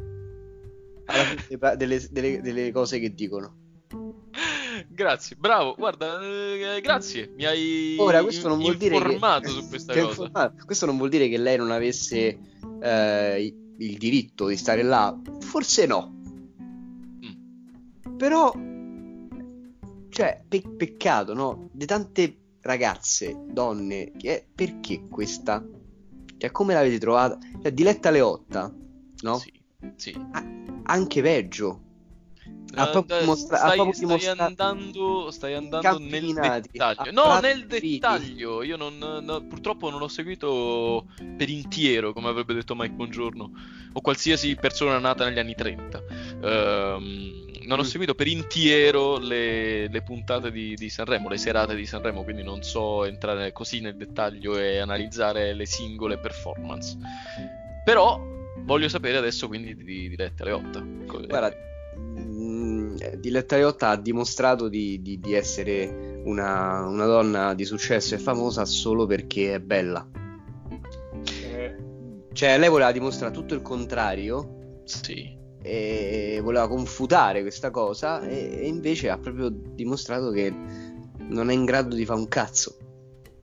alla 1.06 1.24
fine 1.24 1.76
delle, 1.78 2.08
delle- 2.12 2.42
delle 2.42 2.72
cose 2.72 3.00
che 3.00 3.14
dicono. 3.14 3.66
Grazie, 4.90 5.36
bravo, 5.36 5.74
guarda, 5.76 6.20
eh, 6.22 6.80
grazie, 6.82 7.32
mi 7.36 7.46
hai 7.46 7.96
Ora, 8.00 8.22
questo 8.22 8.48
non 8.48 8.60
vuol 8.60 8.78
dire 8.78 8.98
che... 8.98 9.04
informato 9.04 9.50
su 9.50 9.66
questa 9.70 9.94
cosa. 9.94 10.08
informato. 10.08 10.66
Questo 10.66 10.86
non 10.86 10.98
vuol 10.98 11.10
dire 11.10 11.28
che 11.30 11.38
lei 11.38 11.58
non 11.58 11.72
avesse 11.72 12.38
eh, 12.82 13.56
il 13.78 13.98
diritto 13.98 14.48
di 14.48 14.58
stare 14.58 14.84
là. 14.84 15.16
Forse 15.40 15.86
no. 15.86 16.14
Mm. 17.26 18.16
Però, 18.18 18.52
cioè, 20.18 20.42
pe- 20.50 20.64
peccato, 20.76 21.36
no? 21.36 21.70
Di 21.72 21.86
tante 21.86 22.38
ragazze, 22.62 23.38
donne, 23.52 24.12
che 24.18 24.48
perché 24.54 25.08
questa? 25.08 25.64
Cioè, 26.40 26.50
come 26.50 26.74
l'avete 26.74 26.98
trovata? 26.98 27.38
Cioè, 27.62 27.72
Diletta 27.72 28.10
Leotta, 28.10 28.74
no? 29.22 29.38
Sì, 29.38 29.54
sì. 29.96 30.20
Anche 30.86 31.22
peggio. 31.22 31.82
Ha 32.74 32.88
Eh, 32.88 32.92
proprio 32.92 33.18
eh, 33.18 33.32
ha 33.32 33.36
stai, 33.36 33.76
proprio 33.76 34.18
stai 34.18 34.26
andando, 34.26 35.30
stai 35.30 35.54
andando 35.54 36.00
nel 36.00 36.34
dettaglio. 36.34 37.12
No, 37.12 37.40
nel 37.40 37.68
dettaglio. 37.68 38.64
Io 38.64 38.76
non, 38.76 38.98
no, 38.98 39.46
purtroppo 39.46 39.92
non 39.92 40.02
ho 40.02 40.08
seguito 40.08 41.06
per 41.38 41.48
intiero, 41.48 42.12
come 42.12 42.30
avrebbe 42.30 42.56
detto 42.56 42.74
Mike 42.76 42.94
Buongiorno, 42.96 43.52
o 43.94 44.02
qualsiasi 44.02 44.56
persona 44.56 44.98
nata 44.98 45.26
negli 45.26 45.38
anni 45.40 45.54
30. 45.54 46.02
Ehm, 46.42 47.47
non 47.68 47.80
ho 47.80 47.84
Mm. 47.84 47.86
seguito 47.86 48.16
per 48.16 48.28
intiero 48.28 49.18
le, 49.20 49.88
le 49.88 50.02
puntate 50.02 50.50
di, 50.52 50.74
di 50.76 50.90
Sanremo, 50.90 51.30
le 51.30 51.38
serate 51.38 51.76
di 51.76 51.86
Sanremo, 51.86 52.24
quindi 52.24 52.42
non 52.44 52.64
so 52.64 53.06
entrare 53.06 53.52
così 53.52 53.80
nel 53.82 53.96
dettaglio 53.96 54.58
e 54.58 54.78
analizzare 54.80 55.54
le 55.54 55.66
singole 55.66 56.18
performance. 56.18 56.98
Però 57.86 58.20
voglio 58.60 58.90
sapere 58.90 59.18
adesso 59.18 59.48
quindi 59.48 59.76
di, 59.76 60.10
di 60.10 60.16
Letta 60.16 60.44
Leotta. 60.46 60.84
Co- 61.06 61.26
Guarda, 61.26 61.54
mm, 62.00 62.96
Diletta 63.18 63.58
Leotta 63.58 63.90
ha 63.90 63.96
dimostrato 63.98 64.68
di, 64.70 65.02
di- 65.02 65.20
di 65.20 65.34
essere 65.34 66.22
una, 66.26 66.86
una 66.86 67.06
donna 67.06 67.54
di 67.54 67.64
successo 67.66 68.16
e 68.16 68.18
famosa 68.18 68.66
solo 68.66 69.06
perché 69.06 69.54
è 69.56 69.60
bella. 69.60 70.06
Eh, 71.44 71.76
Cioè, 72.34 72.58
lei 72.58 72.70
voleva 72.70 72.92
dimostrare 72.92 73.34
tutto 73.34 73.54
il 73.54 73.62
contrario 73.62 74.82
Sì. 74.84 75.36
E 75.68 76.40
voleva 76.42 76.68
confutare 76.68 77.42
questa 77.42 77.72
cosa 77.72 78.22
e, 78.22 78.60
e 78.62 78.68
invece 78.68 79.10
ha 79.10 79.18
proprio 79.18 79.50
dimostrato 79.50 80.32
che 80.32 80.54
non 81.20 81.50
è 81.50 81.54
in 81.54 81.66
grado 81.66 81.96
di 81.96 82.06
fare 82.06 82.20
un 82.20 82.28
cazzo. 82.28 82.78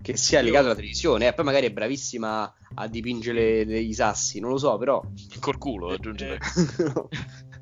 Che 0.00 0.16
sia 0.18 0.42
legato 0.42 0.66
alla 0.66 0.74
televisione, 0.74 1.28
e 1.28 1.32
poi 1.32 1.44
magari 1.46 1.66
è 1.66 1.72
bravissima 1.72 2.52
a 2.74 2.88
dipingere 2.88 3.64
le- 3.64 3.78
i 3.80 3.94
sassi, 3.94 4.38
non 4.38 4.50
lo 4.50 4.58
so, 4.58 4.76
però 4.76 5.02
Il 5.32 5.38
corculo, 5.38 5.92
aggiungerei. 5.92 6.38
non 6.78 6.92
lo 6.94 7.08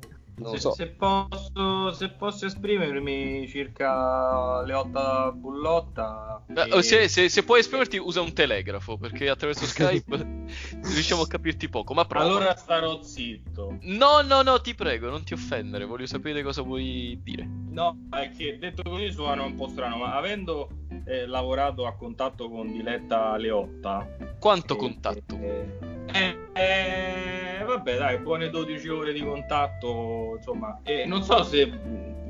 se, 0.51 0.57
so. 0.59 0.71
se 0.73 0.87
posso, 0.87 1.91
se 1.93 2.09
posso 2.09 2.45
esprimermi 2.45 3.47
circa 3.47 4.61
Leotta 4.63 5.31
Bullotta, 5.31 6.43
Eh, 6.53 6.77
e- 6.77 6.81
Se, 6.81 7.07
se- 7.07 7.29
se 7.29 7.43
puoi 7.43 7.59
esprimerti, 7.59 7.97
usa 7.97 8.21
un 8.21 8.33
telegrafo 8.33 8.97
perché 8.97 9.29
attraverso 9.29 9.65
Skype 9.65 10.45
riusciamo 10.83 11.21
a 11.21 11.27
capirti 11.27 11.69
poco. 11.69 11.93
Ma 11.93 12.05
prova. 12.05 12.25
allora 12.25 12.55
starò 12.55 13.01
zitto. 13.01 13.77
No, 13.81 14.21
no, 14.21 14.41
no, 14.41 14.59
ti 14.61 14.73
prego, 14.75 15.09
non 15.09 15.23
ti 15.23 15.33
offendere. 15.33 15.85
Voglio 15.85 16.05
sapere 16.07 16.41
cosa 16.43 16.61
vuoi 16.61 17.19
dire. 17.23 17.47
No, 17.69 18.07
è 18.11 18.31
che 18.35 18.57
detto 18.59 18.83
così 18.83 19.11
suona 19.11 19.43
un 19.43 19.55
po' 19.55 19.67
strano, 19.67 19.97
ma 19.97 20.15
avendo 20.15 20.69
eh, 21.05 21.25
lavorato 21.25 21.85
a 21.85 21.95
contatto 21.95 22.49
con 22.49 22.71
Diletta 22.71 23.35
Leotta, 23.37 24.07
Quanto 24.39 24.73
eh, 24.73 24.77
contatto? 24.77 25.35
eh, 25.39 26.37
eh, 26.53 27.42
vabbè, 27.75 27.97
dai, 27.97 28.17
buone 28.19 28.49
12 28.49 28.87
ore 28.89 29.13
di 29.13 29.21
contatto, 29.23 30.33
insomma, 30.37 30.79
e 30.83 31.05
non 31.05 31.23
so 31.23 31.43
se, 31.43 31.71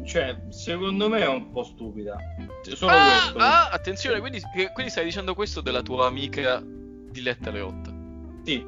cioè, 0.06 0.36
secondo 0.50 1.10
me 1.10 1.20
è 1.22 1.28
un 1.28 1.52
po' 1.52 1.64
stupida. 1.64 2.16
Solo 2.62 2.92
Ah, 2.92 3.04
questo. 3.06 3.38
ah, 3.40 3.70
attenzione, 3.70 4.20
quindi, 4.20 4.42
quindi 4.74 4.92
stai 4.92 5.06
dicendo 5.06 5.34
questo 5.34 5.62
della 5.62 5.82
tua 5.82 6.08
amica 6.08 6.62
Diletta 6.64 7.52
Leotta. 7.52 7.92
Sì, 8.44 8.66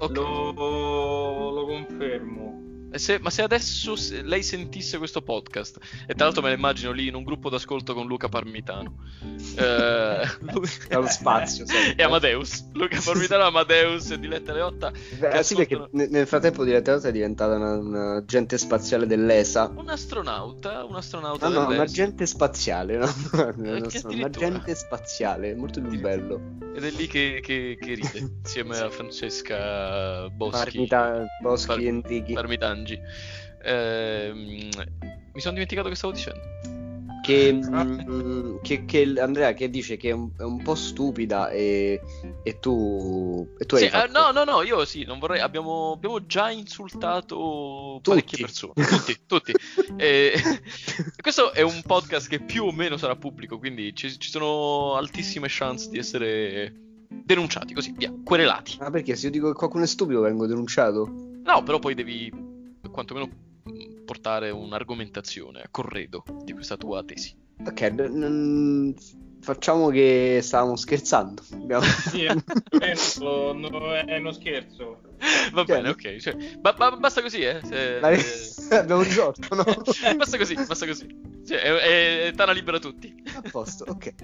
Ok. 0.00 0.10
lo, 0.16 1.50
lo 1.50 1.64
confermo. 1.66 2.68
E 2.92 2.98
se- 2.98 3.18
ma 3.20 3.30
se 3.30 3.42
adesso 3.42 3.94
se- 3.96 4.22
lei 4.22 4.42
sentisse 4.42 4.98
questo 4.98 5.22
podcast, 5.22 5.78
e 6.06 6.14
tra 6.14 6.24
l'altro 6.24 6.42
me 6.42 6.48
la 6.48 6.54
immagino 6.56 6.90
lì 6.92 7.06
in 7.06 7.14
un 7.14 7.22
gruppo 7.22 7.48
d'ascolto 7.48 7.94
con 7.94 8.06
Luca 8.06 8.28
Parmitano 8.28 8.96
eh, 9.56 10.26
Dallo 10.88 11.06
spazio, 11.08 11.64
e 11.96 12.02
Amadeus, 12.02 12.70
Luca 12.72 13.00
Parmitano, 13.02 13.44
Amadeus 13.44 14.10
e 14.10 14.18
Diletta 14.18 14.52
Leotta. 14.52 14.90
Beh, 15.18 15.42
sì, 15.42 15.54
perché 15.54 15.74
ascoltano- 15.74 16.06
nel 16.10 16.26
frattempo 16.26 16.64
Diletta 16.64 16.90
Leotta 16.92 17.08
è 17.08 17.12
diventata 17.12 17.54
una, 17.56 17.76
una 17.76 18.16
agente 18.16 18.58
spaziale 18.58 19.06
dell'ESA. 19.06 19.72
Un 19.76 19.88
astronauta, 19.88 20.84
un 20.84 20.96
astronauta 20.96 21.48
No, 21.48 21.60
no, 21.60 21.68
un 21.68 21.78
agente 21.78 22.26
spaziale, 22.26 22.96
no? 22.96 23.06
So, 24.00 24.08
un 24.08 24.22
agente 24.24 24.74
spaziale, 24.74 25.54
molto 25.54 25.80
più 25.80 25.98
bello. 26.00 26.58
Ed 26.74 26.84
è 26.84 26.90
lì 26.90 27.06
che, 27.06 27.40
che- 27.42 27.76
che 27.80 27.94
ride 27.94 28.18
insieme 28.18 28.78
a 28.78 28.88
Francesca 28.90 30.28
Boschi. 30.30 30.86
Parmita, 30.88 31.24
Boschi 31.42 31.66
Par- 31.66 31.80
Enrichi. 31.80 32.32
Parmitangi. 32.80 33.00
Ehm, 33.62 34.68
mi 35.32 35.40
sono 35.40 35.52
dimenticato 35.52 35.88
che 35.88 35.94
stavo 35.94 36.12
dicendo. 36.12 36.40
Che, 37.22 37.52
mm, 37.62 38.56
che, 38.62 38.86
che 38.86 39.12
Andrea 39.18 39.52
che 39.52 39.68
dice 39.68 39.98
che 39.98 40.08
è 40.08 40.12
un, 40.12 40.30
è 40.38 40.42
un 40.42 40.62
po' 40.62 40.74
stupida 40.74 41.50
e, 41.50 42.00
e 42.42 42.58
tu, 42.58 43.46
e 43.58 43.66
tu 43.66 43.76
Sì, 43.76 43.84
hai 43.84 43.90
fatto... 43.90 44.06
eh, 44.06 44.10
no, 44.10 44.30
no, 44.32 44.44
no, 44.44 44.62
io 44.62 44.84
sì, 44.86 45.04
non 45.04 45.18
vorrei. 45.18 45.40
Abbiamo, 45.40 45.92
abbiamo 45.92 46.24
già 46.24 46.50
insultato 46.50 48.00
parecchie 48.02 48.38
Tutti. 48.38 48.42
persone. 48.42 48.72
Tutti, 48.74 49.16
tutti. 49.26 49.52
E- 50.00 50.32
questo 51.20 51.52
è 51.52 51.60
un 51.60 51.82
podcast 51.84 52.26
che 52.26 52.40
più 52.40 52.64
o 52.64 52.72
meno 52.72 52.96
sarà 52.96 53.16
pubblico, 53.16 53.58
quindi 53.58 53.94
ci, 53.94 54.18
ci 54.18 54.30
sono 54.30 54.94
altissime 54.96 55.46
chance 55.50 55.90
di 55.90 55.98
essere 55.98 56.72
denunciati, 57.06 57.74
così 57.74 57.92
via, 57.94 58.10
querelati. 58.24 58.76
Ah, 58.80 58.90
perché 58.90 59.14
se 59.14 59.26
io 59.26 59.32
dico 59.32 59.48
che 59.48 59.58
qualcuno 59.58 59.84
è 59.84 59.86
stupido 59.86 60.22
vengo 60.22 60.46
denunciato? 60.46 61.06
No, 61.44 61.62
però 61.62 61.78
poi 61.78 61.94
devi 61.94 62.32
quantomeno 62.90 63.26
mh, 63.64 64.04
portare 64.04 64.50
un'argomentazione 64.50 65.60
a 65.62 65.68
corredo 65.70 66.24
di 66.44 66.52
questa 66.52 66.76
tua 66.76 67.02
tesi. 67.04 67.34
Ok, 67.66 67.80
n- 67.82 68.00
n- 68.00 68.94
facciamo 69.42 69.88
che 69.90 70.40
stavamo 70.42 70.76
scherzando. 70.76 71.42
Abbiamo- 71.52 71.82
Sì, 71.84 72.24
è, 72.24 72.34
questo, 72.70 73.52
no, 73.56 73.94
è 73.94 74.16
uno 74.16 74.32
scherzo. 74.32 75.00
Va 75.52 75.64
Cioè, 75.66 75.76
bene, 75.76 75.88
ok. 75.90 76.16
cioè, 76.16 76.34
ba- 76.58 76.72
ba- 76.72 76.96
basta 76.96 77.20
così, 77.20 77.40
eh. 77.42 77.60
se- 77.62 78.00
La- 78.00 78.10
eh, 78.10 78.22
Abbiamo 78.70 79.02
risolto, 79.02 79.54
no? 79.54 79.64
basta 80.16 80.38
così, 80.38 80.54
basta 80.54 80.86
così. 80.86 81.06
Cioè, 81.46 81.58
è, 81.60 81.70
è, 81.74 82.26
è 82.28 82.32
tana 82.32 82.52
libera 82.52 82.78
tutti. 82.78 83.14
A 83.34 83.42
posto, 83.50 83.84
ok. 83.88 84.14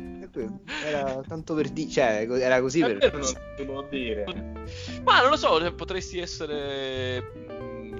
Era 0.84 1.22
tanto 1.28 1.55
per 1.55 1.68
dire, 1.68 1.90
cioè, 1.90 2.26
era 2.30 2.61
così 2.62 2.80
per... 2.80 3.12
non 3.12 3.22
si 3.24 3.36
può 3.66 3.82
dire. 3.90 4.24
Ma 5.05 5.20
non 5.20 5.30
lo 5.30 5.36
so, 5.36 5.59
cioè, 5.61 5.72
potresti 5.72 6.18
essere 6.18 7.22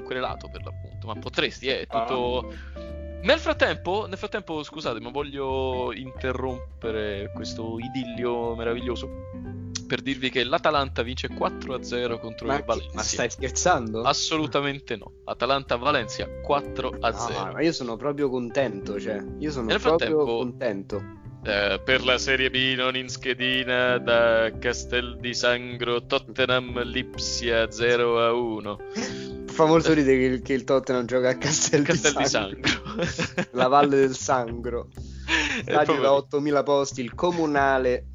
querelato 0.07 0.49
per 0.49 0.63
l'appunto, 0.63 1.07
ma 1.07 1.15
potresti, 1.15 1.67
eh, 1.67 1.81
è 1.81 1.87
tutto... 1.87 2.53
Nel 3.23 3.39
frattempo, 3.41 4.07
nel 4.07 4.19
frattempo, 4.19 4.63
scusate, 4.63 5.01
ma 5.01 5.11
voglio 5.11 5.93
interrompere 5.93 7.33
questo 7.35 7.77
idillio 7.79 8.55
meraviglioso 8.55 9.09
per 9.87 10.03
dirvi 10.03 10.31
che 10.31 10.45
l'Atalanta 10.45 11.03
vince 11.03 11.29
4-0 11.29 12.19
contro 12.19 12.47
Ma, 12.47 12.57
il 12.57 12.65
Valencia. 12.65 12.91
ma 12.95 13.03
stai 13.03 13.31
scherzando? 13.31 14.03
Assolutamente 14.03 14.97
no. 14.97 15.13
Atalanta-Valencia 15.25 16.27
4-0. 16.47 16.99
No, 17.01 17.53
ma 17.53 17.61
io 17.61 17.73
sono 17.73 17.97
proprio 17.97 18.29
contento, 18.29 19.01
cioè, 19.01 19.25
io 19.39 19.51
sono 19.51 19.67
Nel 19.67 19.81
proprio 19.81 20.25
contento. 20.25 21.25
Eh, 21.45 21.81
per 21.85 22.05
la 22.05 22.19
Serie 22.19 22.51
B 22.51 22.75
non 22.77 22.97
in 22.97 23.09
schedina 23.09 23.99
da 23.99 24.51
Castel 24.59 25.17
di 25.21 25.33
Sangro 25.33 26.05
Tottenham 26.05 26.83
Lipsia 26.83 27.71
0 27.71 28.21
a 28.21 28.33
1 28.33 28.79
Fa 29.57 29.65
molto 29.65 29.95
ridere 29.95 30.19
che 30.19 30.25
il, 30.25 30.43
che 30.43 30.53
il 30.53 30.65
Tottenham 30.65 31.07
gioca 31.07 31.31
a 31.31 31.39
Castel, 31.39 31.81
Castel 31.83 32.13
di 32.13 32.19
di 32.19 32.29
Sangro. 32.29 32.69
Sangro 32.69 33.49
La 33.53 33.69
Valle 33.69 33.97
del 33.97 34.15
Sangro. 34.15 34.91
Stadio 35.65 35.99
da 35.99 36.13
8000 36.13 36.63
posti, 36.63 37.01
il 37.01 37.15
comunale. 37.15 38.09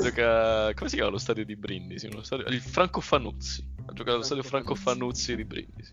Gioca... 0.00 0.72
come 0.72 0.88
si 0.88 0.96
chiama 0.96 1.10
lo 1.10 1.18
stadio 1.18 1.44
di 1.44 1.54
Brindisi? 1.54 2.08
Stadio- 2.22 2.46
Il 2.46 2.62
Franco 2.62 3.02
Fanuzzi 3.02 3.62
ha 3.84 3.92
giocato 3.92 4.14
allo 4.14 4.24
stadio 4.24 4.42
Franco 4.42 4.74
Fanuzzi 4.74 5.36
di 5.36 5.44
Brindisi 5.44 5.92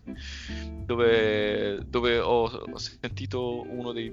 dove, 0.86 1.82
dove 1.86 2.18
ho, 2.18 2.44
ho 2.44 2.78
sentito 2.78 3.60
uno 3.70 3.92
dei, 3.92 4.10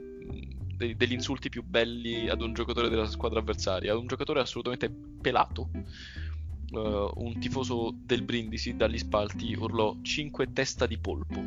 dei- 0.76 0.98
degli 0.98 1.14
insulti 1.14 1.48
più 1.48 1.64
belli 1.64 2.28
ad 2.28 2.42
un 2.42 2.52
giocatore 2.54 2.90
della 2.90 3.08
squadra 3.08 3.40
avversaria 3.40 3.96
un 3.98 4.08
giocatore 4.08 4.42
assolutamente 4.42 4.94
pelato 5.22 5.70
Uh, 6.72 7.10
un 7.16 7.40
tifoso 7.40 7.92
del 7.96 8.22
Brindisi 8.22 8.76
dagli 8.76 9.00
spalti 9.00 9.56
urlò 9.56 9.96
5 10.04 10.54
testa 10.54 10.86
di 10.86 11.00
polpo. 11.00 11.42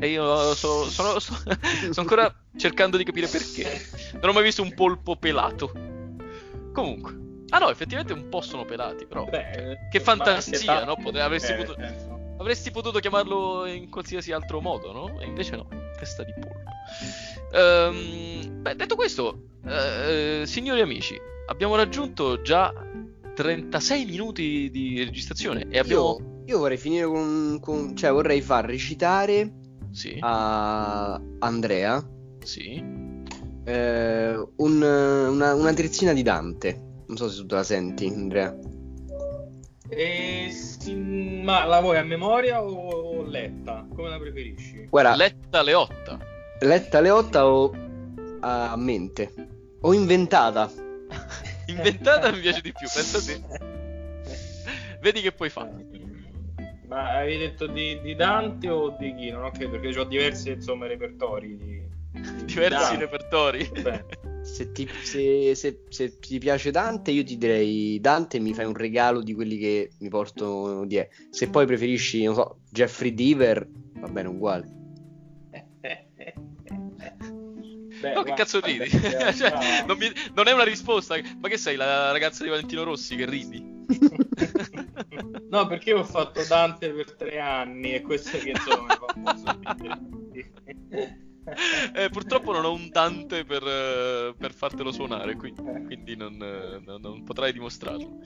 E 0.00 0.08
io 0.08 0.54
so- 0.54 0.88
sono, 0.90 1.18
so- 1.20 1.36
sto 1.90 2.00
ancora 2.00 2.32
cercando 2.56 2.96
di 2.96 3.04
capire 3.04 3.28
perché. 3.28 3.80
Non 4.20 4.30
ho 4.30 4.32
mai 4.32 4.42
visto 4.42 4.62
un 4.62 4.74
polpo 4.74 5.16
pelato. 5.16 5.70
Comunque. 6.72 7.26
Ah 7.50 7.58
no, 7.58 7.70
effettivamente 7.70 8.12
un 8.12 8.28
po' 8.28 8.40
sono 8.40 8.64
pelati, 8.64 9.06
però. 9.06 9.24
Beh, 9.26 9.78
Che 9.90 9.98
ma 9.98 10.04
fantasia, 10.04 10.84
no? 10.84 10.96
Pote- 10.96 11.20
avresti 11.20 11.52
eh, 11.52 11.56
potuto- 11.56 11.80
Avresti 12.38 12.70
potuto 12.70 12.98
chiamarlo 13.00 13.64
in 13.66 13.88
qualsiasi 13.90 14.32
altro 14.32 14.60
modo, 14.60 14.92
no? 14.92 15.20
E 15.20 15.26
invece 15.26 15.56
no, 15.56 15.66
testa 15.98 16.22
di 16.24 16.32
polpo. 16.32 16.70
Ehm, 17.52 18.62
beh, 18.62 18.74
detto 18.76 18.94
questo, 18.96 19.42
eh, 19.66 20.42
signori 20.46 20.80
amici, 20.80 21.16
abbiamo 21.46 21.74
raggiunto 21.74 22.40
già 22.42 22.72
36 23.42 24.04
minuti 24.04 24.68
di 24.70 25.02
registrazione 25.04 25.66
e 25.70 25.78
abbiamo... 25.78 26.18
Io, 26.18 26.42
io 26.46 26.58
vorrei 26.58 26.76
finire 26.76 27.06
con, 27.06 27.58
con- 27.60 27.94
cioè 27.94 28.10
vorrei 28.10 28.40
far 28.40 28.64
recitare 28.64 29.52
Sì, 29.92 30.16
a 30.20 31.20
Andrea 31.38 32.04
sì. 32.42 32.82
eh, 33.64 34.48
un- 34.56 34.82
una, 34.82 35.54
una 35.54 35.72
trizzina 35.72 36.12
di 36.12 36.22
Dante. 36.22 36.82
Non 37.06 37.16
so 37.16 37.30
se 37.30 37.46
tu 37.46 37.54
la 37.54 37.62
senti, 37.62 38.06
Andrea. 38.08 38.54
Eh, 39.88 40.50
sì, 40.50 40.94
ma 40.94 41.64
la 41.64 41.80
vuoi 41.80 41.96
a 41.96 42.02
memoria 42.02 42.62
o 42.62 43.22
letta? 43.22 43.86
Come 43.94 44.08
la 44.08 44.18
preferisci? 44.18 44.86
Guarda, 44.90 45.14
Letta 45.16 45.62
Leotta. 45.62 46.18
letta 46.60 47.14
8 47.14 47.38
o 47.38 47.72
a 48.40 48.76
mente? 48.76 49.32
O 49.82 49.92
inventata? 49.94 50.70
Inventata 51.68 52.32
mi 52.32 52.40
piace 52.40 52.60
di 52.60 52.72
più, 52.72 52.88
pensa 52.92 53.20
te. 53.20 53.40
Vedi 55.00 55.20
che 55.20 55.32
puoi 55.32 55.50
fare. 55.50 55.86
Ma 56.86 57.16
hai 57.18 57.36
detto 57.36 57.66
di, 57.66 58.00
di 58.00 58.14
Dante 58.14 58.70
o 58.70 58.96
di 58.98 59.14
chi? 59.14 59.30
Non 59.30 59.44
ho 59.44 59.50
capito, 59.50 59.70
perché 59.78 59.98
ho 59.98 60.04
diversi 60.04 60.50
insomma 60.50 60.86
repertori 60.86 61.56
di, 61.58 61.86
di 62.10 62.44
Diversi 62.46 62.96
Dante. 62.96 62.96
repertori. 62.96 63.70
Se 64.42 64.72
ti, 64.72 64.88
se- 65.02 65.54
se- 65.54 65.82
se 65.88 66.18
ti 66.18 66.38
piace 66.38 66.70
Dante, 66.70 67.10
io 67.10 67.22
ti 67.24 67.36
direi 67.36 68.00
Dante 68.00 68.38
mi 68.38 68.54
fai 68.54 68.64
un 68.64 68.74
regalo 68.74 69.22
di 69.22 69.34
quelli 69.34 69.58
che 69.58 69.90
mi 69.98 70.08
porto 70.08 70.84
di 70.86 71.06
Se 71.28 71.50
poi 71.50 71.66
preferisci, 71.66 72.24
non 72.24 72.34
so, 72.34 72.60
Jeffrey 72.70 73.12
Deaver, 73.12 73.68
va 74.00 74.08
bene, 74.08 74.28
uguale. 74.28 74.68
Beh, 78.00 78.12
No, 78.14 78.22
che 78.22 78.32
guarda, 78.32 78.34
cazzo 78.34 78.60
ridi? 78.60 78.78
realtà- 78.88 79.32
Cioè, 79.34 79.84
non, 79.86 79.96
mi- 79.98 80.12
non 80.34 80.46
è 80.48 80.52
una 80.52 80.64
risposta. 80.64 81.16
Ma 81.40 81.48
che 81.48 81.56
sei, 81.58 81.76
la 81.76 82.12
ragazza 82.12 82.44
di 82.44 82.50
Valentino 82.50 82.84
Rossi 82.84 83.16
che 83.16 83.26
ridi? 83.26 83.76
No, 85.50 85.66
perché 85.66 85.90
io 85.90 86.00
ho 86.00 86.04
fatto 86.04 86.44
Dante 86.44 86.90
per 86.90 87.14
tre 87.16 87.38
anni 87.40 87.94
e 87.94 88.02
questo 88.02 88.36
che 88.38 88.50
insomma 88.50 88.82
mi 88.82 88.94
fa 88.94 89.06
molto 89.16 89.58
ridere. 89.58 91.16
Eh, 91.94 92.10
purtroppo 92.10 92.52
non 92.52 92.66
ho 92.66 92.72
un 92.72 92.90
Dante 92.90 93.44
per, 93.46 93.62
per 94.36 94.52
fartelo 94.52 94.92
suonare 94.92 95.36
qui, 95.36 95.54
quindi 95.86 96.14
non, 96.16 96.36
non- 96.36 97.00
non 97.00 97.24
potrai 97.24 97.52
dimostrarlo. 97.54 98.18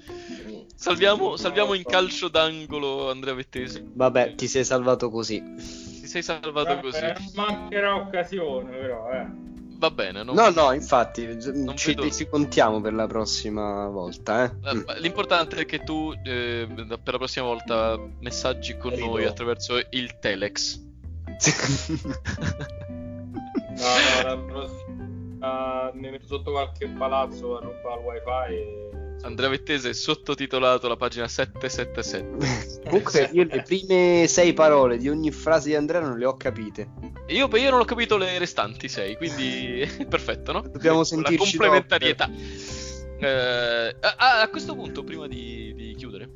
Salviamo, 0.74 1.36
salviamo 1.36 1.74
in 1.74 1.84
calcio 1.84 2.26
d'angolo 2.26 3.08
Andrea 3.08 3.34
Vettesi. 3.34 3.80
Vabbè, 3.94 4.34
ti 4.34 4.48
sei 4.48 4.64
salvato 4.64 5.08
così. 5.08 5.40
Ti 5.54 6.06
sei 6.08 6.22
salvato 6.24 6.80
così. 6.80 7.00
Vabbè, 7.00 7.14
mancherà 7.36 7.94
occasione, 7.94 8.70
però, 8.76 9.12
eh. 9.12 9.50
Va 9.82 9.90
bene, 9.90 10.22
non- 10.22 10.36
No, 10.36 10.48
no, 10.50 10.70
infatti, 10.72 11.26
Non 11.54 11.76
ci, 11.76 11.92
vedo- 11.94 12.08
ci 12.08 12.28
contiamo 12.28 12.80
per 12.80 12.94
la 12.94 13.08
prossima 13.08 13.88
volta, 13.88 14.44
eh. 14.44 14.52
Eh, 14.62 15.00
L'importante 15.00 15.56
è 15.56 15.66
che 15.66 15.80
tu 15.82 16.12
eh, 16.22 16.68
per 16.72 16.86
la 17.14 17.18
prossima 17.18 17.46
volta 17.46 17.98
messaggi 18.20 18.76
con 18.76 18.92
Rido. 18.92 19.06
noi 19.06 19.24
attraverso 19.24 19.74
il 19.90 20.20
Telex. 20.20 20.80
No, 22.86 23.84
no, 24.22 24.22
la 24.22 24.38
prossima 24.38 25.90
mi 25.94 26.10
metto 26.10 26.26
sotto 26.26 26.52
qualche 26.52 26.86
palazzo 26.86 27.56
a 27.56 27.60
rubare 27.60 28.00
il 28.00 28.06
wifi 28.06 28.54
e... 28.54 28.90
Andrea 29.24 29.48
Vettese 29.48 29.90
è 29.90 29.92
sottotitolato 29.94 30.86
la 30.86 30.96
pagina 30.96 31.26
777. 31.26 32.82
Comunque, 32.84 33.30
io 33.32 33.44
le 33.50 33.62
prime 33.62 34.26
sei 34.28 34.52
parole 34.52 34.96
di 34.96 35.08
ogni 35.08 35.32
frase 35.32 35.70
di 35.70 35.74
Andrea 35.74 36.00
non 36.00 36.18
le 36.18 36.24
ho 36.24 36.36
capite. 36.36 36.88
Io, 37.32 37.48
io 37.56 37.70
non 37.70 37.80
ho 37.80 37.84
capito 37.84 38.16
le 38.16 38.38
restanti 38.38 38.88
sei, 38.88 39.16
quindi 39.16 39.86
perfetto, 40.08 40.52
no? 40.52 40.60
Dobbiamo 40.60 40.98
La 40.98 41.04
sentirci 41.04 41.56
complementarietà. 41.56 42.30
Eh, 43.18 43.96
a, 44.00 44.40
a 44.40 44.48
questo 44.48 44.74
punto, 44.74 45.04
prima 45.04 45.26
di, 45.26 45.72
di 45.74 45.94
chiudere, 45.94 46.28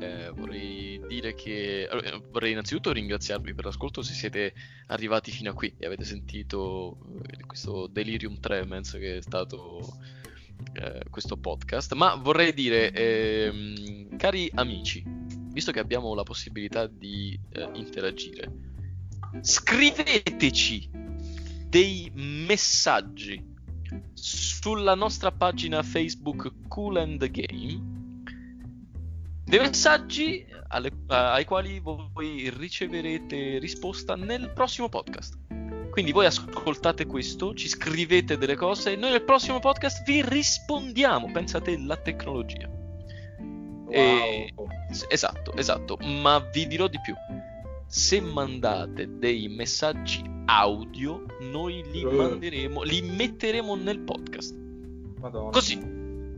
eh, 0.00 0.30
vorrei 0.34 1.00
dire 1.06 1.34
che 1.34 1.88
allora, 1.90 2.12
eh, 2.12 2.22
vorrei 2.30 2.52
innanzitutto 2.52 2.92
ringraziarvi 2.92 3.54
per 3.54 3.64
l'ascolto 3.64 4.02
se 4.02 4.12
siete 4.12 4.52
arrivati 4.88 5.30
fino 5.30 5.50
a 5.50 5.54
qui 5.54 5.74
e 5.76 5.86
avete 5.86 6.04
sentito 6.04 6.98
eh, 7.26 7.44
questo 7.46 7.88
delirium 7.88 8.38
tremens 8.38 8.92
che 8.92 9.16
è 9.16 9.22
stato 9.22 9.80
eh, 10.74 11.02
questo 11.10 11.36
podcast. 11.36 11.94
Ma 11.94 12.14
vorrei 12.14 12.52
dire, 12.52 12.92
ehm, 12.92 14.16
cari 14.16 14.50
amici, 14.54 15.02
visto 15.52 15.72
che 15.72 15.80
abbiamo 15.80 16.14
la 16.14 16.22
possibilità 16.22 16.86
di 16.86 17.38
eh, 17.50 17.68
interagire, 17.74 18.50
scriveteci 19.40 20.90
dei 21.68 22.10
messaggi 22.14 23.44
sulla 24.14 24.94
nostra 24.94 25.30
pagina 25.32 25.82
Facebook 25.82 26.52
Cool 26.68 26.96
and 26.96 27.30
Game 27.30 27.96
dei 29.44 29.58
messaggi 29.60 30.44
alle- 30.68 30.92
ai 31.06 31.44
quali 31.46 31.80
voi 31.80 32.50
riceverete 32.50 33.58
risposta 33.58 34.14
nel 34.14 34.50
prossimo 34.52 34.88
podcast. 34.90 35.38
Quindi 35.90 36.12
voi 36.12 36.26
ascoltate 36.26 37.06
questo, 37.06 37.54
ci 37.54 37.66
scrivete 37.66 38.36
delle 38.36 38.56
cose 38.56 38.92
e 38.92 38.96
noi 38.96 39.10
nel 39.12 39.22
prossimo 39.24 39.58
podcast 39.58 40.04
vi 40.04 40.22
rispondiamo. 40.22 41.30
Pensate 41.32 41.78
la 41.78 41.96
tecnologia. 41.96 42.68
E- 43.90 44.52
S- 44.90 45.06
Esatto, 45.08 45.54
esatto, 45.56 45.96
ma 45.96 46.38
vi 46.52 46.66
dirò 46.66 46.86
di 46.88 47.00
più. 47.00 47.14
Se 47.90 48.20
mandate 48.20 49.18
dei 49.18 49.48
messaggi 49.48 50.22
audio, 50.46 51.24
noi 51.40 51.82
li 51.90 52.02
Eh. 52.02 52.04
manderemo, 52.12 52.82
li 52.82 53.00
metteremo 53.02 53.74
nel 53.76 54.00
podcast. 54.00 54.54
Madonna. 55.20 55.50
Così. 55.50 55.80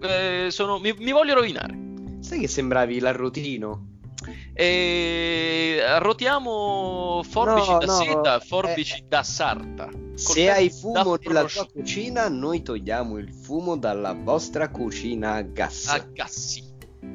Eh, 0.01 0.47
sono- 0.51 0.79
mi, 0.79 0.95
mi 0.99 1.11
voglio 1.13 1.35
rovinare. 1.35 1.77
Sai 2.21 2.41
che 2.41 2.49
sembravi 2.49 3.01
l'arrotino? 3.01 3.87
E 4.55 5.81
arrotiamo 5.85 7.23
forbici 7.29 7.71
No, 7.71 7.79
da 7.79 7.87
no, 7.87 7.93
seta, 7.95 8.41
forbici 8.41 8.99
eh, 8.99 9.05
da 9.09 9.23
sarta. 9.23 9.89
Se 10.15 10.51
hai 10.51 10.71
fumo 10.71 11.17
nella 11.23 11.45
tua 11.45 11.67
cucina, 11.67 12.29
noi 12.29 12.63
togliamo 12.63 13.17
il 13.19 13.33
fumo 13.33 13.77
dalla 13.77 14.13
vostra 14.13 14.69
cucina 14.69 15.33
a 15.35 15.43
gas. 15.43 15.89
a 15.89 15.99
gassi. 16.13 16.63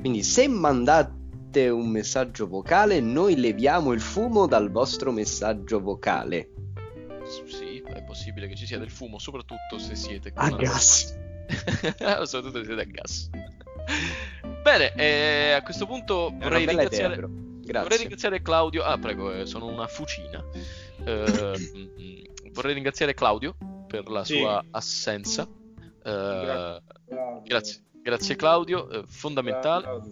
Quindi 0.01 0.23
se 0.23 0.47
mandate 0.47 1.14
un 1.69 1.89
messaggio 1.89 2.47
vocale, 2.47 2.99
noi 2.99 3.35
leviamo 3.37 3.91
il 3.93 4.01
fumo 4.01 4.45
dal 4.47 4.69
vostro 4.71 5.11
messaggio 5.11 5.79
vocale. 5.81 6.49
Sì, 7.47 7.81
è 7.85 8.03
possibile 8.03 8.47
che 8.47 8.55
ci 8.55 8.65
sia 8.65 8.77
del 8.77 8.91
fumo, 8.91 9.17
soprattutto 9.19 9.77
se 9.77 9.95
siete 9.95 10.31
con 10.31 10.43
A 10.43 10.47
una- 10.47 10.57
gas. 10.57 11.17
soprattutto 12.25 12.59
se 12.59 12.65
siete 12.65 12.81
a 12.81 12.85
gas. 12.85 13.29
Bene, 14.63 14.93
eh, 14.95 15.51
a 15.51 15.61
questo 15.63 15.85
punto 15.85 16.33
vorrei 16.37 16.65
ringraziare, 16.65 17.13
idea, 17.15 17.27
vorrei 17.27 17.61
Grazie. 17.63 17.97
ringraziare 17.97 18.41
Claudio. 18.41 18.83
Ah, 18.83 18.97
prego, 18.97 19.31
eh, 19.31 19.45
sono 19.45 19.67
una 19.67 19.87
fucina. 19.87 20.43
Eh, 21.03 22.31
vorrei 22.51 22.73
ringraziare 22.73 23.13
Claudio 23.13 23.55
per 23.87 24.07
la 24.09 24.23
Sì. 24.23 24.37
sua 24.39 24.63
assenza. 24.71 25.43
Eh, 25.43 26.01
Grazie. 26.03 26.81
grazie. 27.43 27.83
Grazie 28.01 28.35
Claudio, 28.35 28.89
eh, 28.89 29.03
fondamentale. 29.07 29.83
Claudio. 29.83 30.11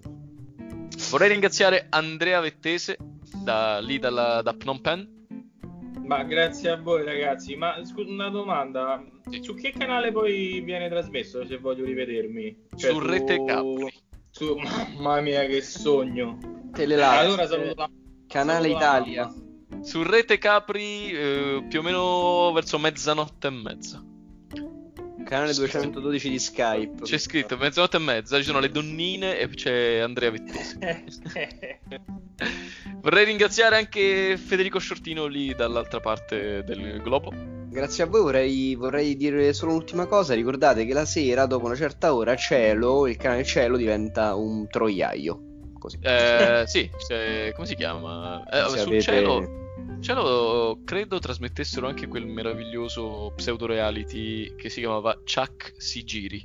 Vorrei 1.09 1.29
ringraziare 1.29 1.87
Andrea 1.89 2.39
Vettese 2.39 2.97
da 3.43 3.79
lì 3.79 3.99
dalla, 3.99 4.41
da 4.41 4.53
Phnom 4.53 4.79
Penh. 4.79 5.07
Ma 6.05 6.23
grazie 6.23 6.69
a 6.69 6.77
voi 6.81 7.03
ragazzi, 7.05 7.55
ma 7.55 7.79
scusa 7.85 8.09
una 8.11 8.29
domanda, 8.29 9.01
Sì. 9.29 9.41
su 9.41 9.53
che 9.55 9.71
canale 9.71 10.11
poi 10.11 10.59
viene 10.61 10.89
trasmesso 10.89 11.45
se 11.45 11.57
voglio 11.57 11.85
rivedermi? 11.85 12.67
Cioè, 12.75 12.91
Su 12.91 12.99
Rete 12.99 13.43
Capri. 13.45 13.93
Su... 14.29 14.55
Mamma 14.97 15.21
mia 15.21 15.45
che 15.45 15.61
sogno! 15.61 16.37
Telelive, 16.73 17.05
allora 17.05 17.47
saluto 17.47 17.73
la... 17.75 17.89
Canale 18.27 18.61
saluto 18.69 18.79
la 18.79 18.85
Italia. 18.97 19.25
mamma. 19.27 19.83
Su 19.85 20.03
Rete 20.03 20.37
Capri 20.37 21.11
eh, 21.11 21.65
più 21.69 21.79
o 21.79 21.83
meno 21.83 22.51
verso 22.51 22.77
mezzanotte 22.79 23.47
e 23.47 23.51
mezza. 23.51 24.03
Canale 25.23 25.53
212 25.53 26.29
di 26.29 26.39
Skype. 26.39 27.03
C'è 27.03 27.17
scritto 27.17 27.57
mezzanotte 27.57 27.97
e 27.97 27.99
mezza, 27.99 28.37
ci 28.37 28.43
sono 28.43 28.59
le 28.59 28.69
donnine 28.69 29.37
e 29.39 29.47
c'è 29.49 29.99
Andrea 29.99 30.31
Vettese. 30.31 31.79
Vorrei 33.01 33.25
ringraziare 33.25 33.77
anche 33.77 34.37
Federico 34.37 34.79
Shortino 34.79 35.25
lì 35.25 35.53
dall'altra 35.53 35.99
parte 35.99 36.63
del 36.63 37.01
globo. 37.01 37.31
Grazie 37.69 38.03
a 38.03 38.07
voi 38.07 38.21
vorrei, 38.21 38.75
vorrei 38.75 39.17
dire 39.17 39.51
solo 39.51 39.71
un'ultima 39.71 40.05
cosa. 40.05 40.35
Ricordate 40.35 40.85
che 40.85 40.93
la 40.93 41.05
sera, 41.05 41.45
dopo 41.47 41.65
una 41.65 41.75
certa 41.75 42.13
ora, 42.13 42.35
Cielo, 42.35 43.07
il 43.07 43.17
canale 43.17 43.43
Cielo 43.43 43.77
diventa 43.77 44.35
un 44.35 44.67
troiaio. 44.67 45.41
Così. 45.79 45.97
Eh, 46.01 46.63
sì, 46.65 46.89
cioè, 47.07 47.51
come 47.55 47.67
si 47.67 47.75
chiama? 47.75 48.43
Eh, 48.49 48.69
sul 48.69 48.79
avete- 48.79 49.01
cielo, 49.01 49.62
cielo 49.99 50.79
credo 50.83 51.19
trasmettessero 51.19 51.87
anche 51.87 52.07
quel 52.07 52.25
meraviglioso 52.25 53.31
pseudo 53.35 53.65
reality 53.65 54.53
che 54.55 54.69
si 54.69 54.79
chiamava 54.81 55.15
Chuck 55.23 55.73
si 55.77 56.03
giri. 56.03 56.41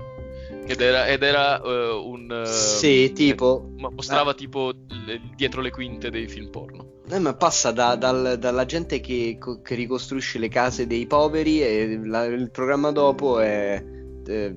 Ed 0.66 0.80
era, 0.80 1.07
ed 1.07 1.22
era 1.22 1.61
eh, 1.62 1.91
un... 1.91 2.30
eh, 2.30 2.47
Sì, 2.47 3.12
tipo. 3.12 3.70
ma 3.78 3.91
mostrava 3.91 4.34
tipo 4.34 4.72
le- 5.07 5.20
dietro 5.34 5.61
le 5.61 5.70
quinte 5.70 6.11
dei 6.11 6.28
film 6.28 6.51
porno. 6.51 6.97
Eh, 7.11 7.18
ma 7.18 7.34
passa 7.34 7.70
da- 7.70 7.97
dal- 7.97 8.36
dalla 8.39 8.64
gente 8.66 9.01
che, 9.01 9.39
che 9.62 9.74
ricostruisce 9.74 10.39
le 10.39 10.49
case 10.49 10.86
dei 10.86 11.07
poveri 11.07 11.62
e 11.62 11.99
la- 12.05 12.24
il 12.26 12.51
programma 12.51 12.91
dopo 12.93 13.41
è 13.41 13.82
eh, 14.26 14.57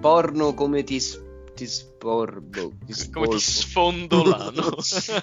porno 0.00 0.54
come 0.54 0.82
ti, 0.84 0.98
s- 1.00 1.22
ti 1.60 1.66
sporbo. 1.66 2.72
Ti 2.86 3.10
Come 3.12 3.28
ti 3.28 3.38
sfondo 3.38 4.24
l'ano. 4.24 4.76
Cioè, 4.80 5.22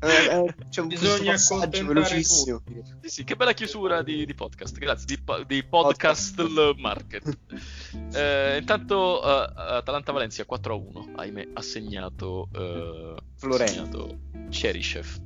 eh, 0.00 0.24
eh, 0.26 0.54
c'è 0.68 0.80
un 0.80 0.88
Bisogna 0.88 1.32
passaggio 1.32 1.86
velocissimo. 1.86 2.62
Sì, 3.02 3.08
sì, 3.08 3.24
che 3.24 3.36
bella 3.36 3.52
chiusura 3.52 4.02
di, 4.02 4.26
di 4.26 4.34
podcast, 4.34 4.76
grazie, 4.78 5.06
di, 5.06 5.22
di 5.46 5.64
podcast 5.64 6.42
market. 6.76 7.38
Eh, 8.12 8.58
intanto 8.58 9.22
eh, 9.22 9.52
Atalanta 9.56 10.12
Valencia 10.12 10.44
4 10.44 10.72
a 10.72 10.76
1, 10.76 11.12
ahimè, 11.16 11.48
ha 11.54 11.62
segnato, 11.62 12.48
eh, 12.52 13.14
Florenzi. 13.36 13.74
segnato 13.74 14.18
Cheryshev. 14.48 15.20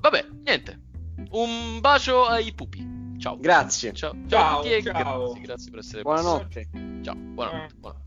Vabbè, 0.00 0.26
niente, 0.44 0.80
un 1.30 1.80
bacio 1.80 2.24
ai 2.24 2.52
pupi. 2.54 3.14
Ciao. 3.18 3.38
Grazie. 3.38 3.92
Ciao, 3.92 4.14
Ciao, 4.26 4.58
a 4.58 4.62
tutti 4.62 4.72
e 4.72 4.82
ciao. 4.82 4.92
grazie, 4.92 5.40
grazie 5.40 5.70
per 5.70 5.80
essere 5.80 6.02
Buonanotte. 6.02 6.68
Ciao, 7.02 7.14
buonanotte. 7.14 7.74
buonanotte. 7.74 8.05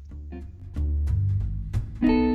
thank 2.02 2.12
you 2.12 2.28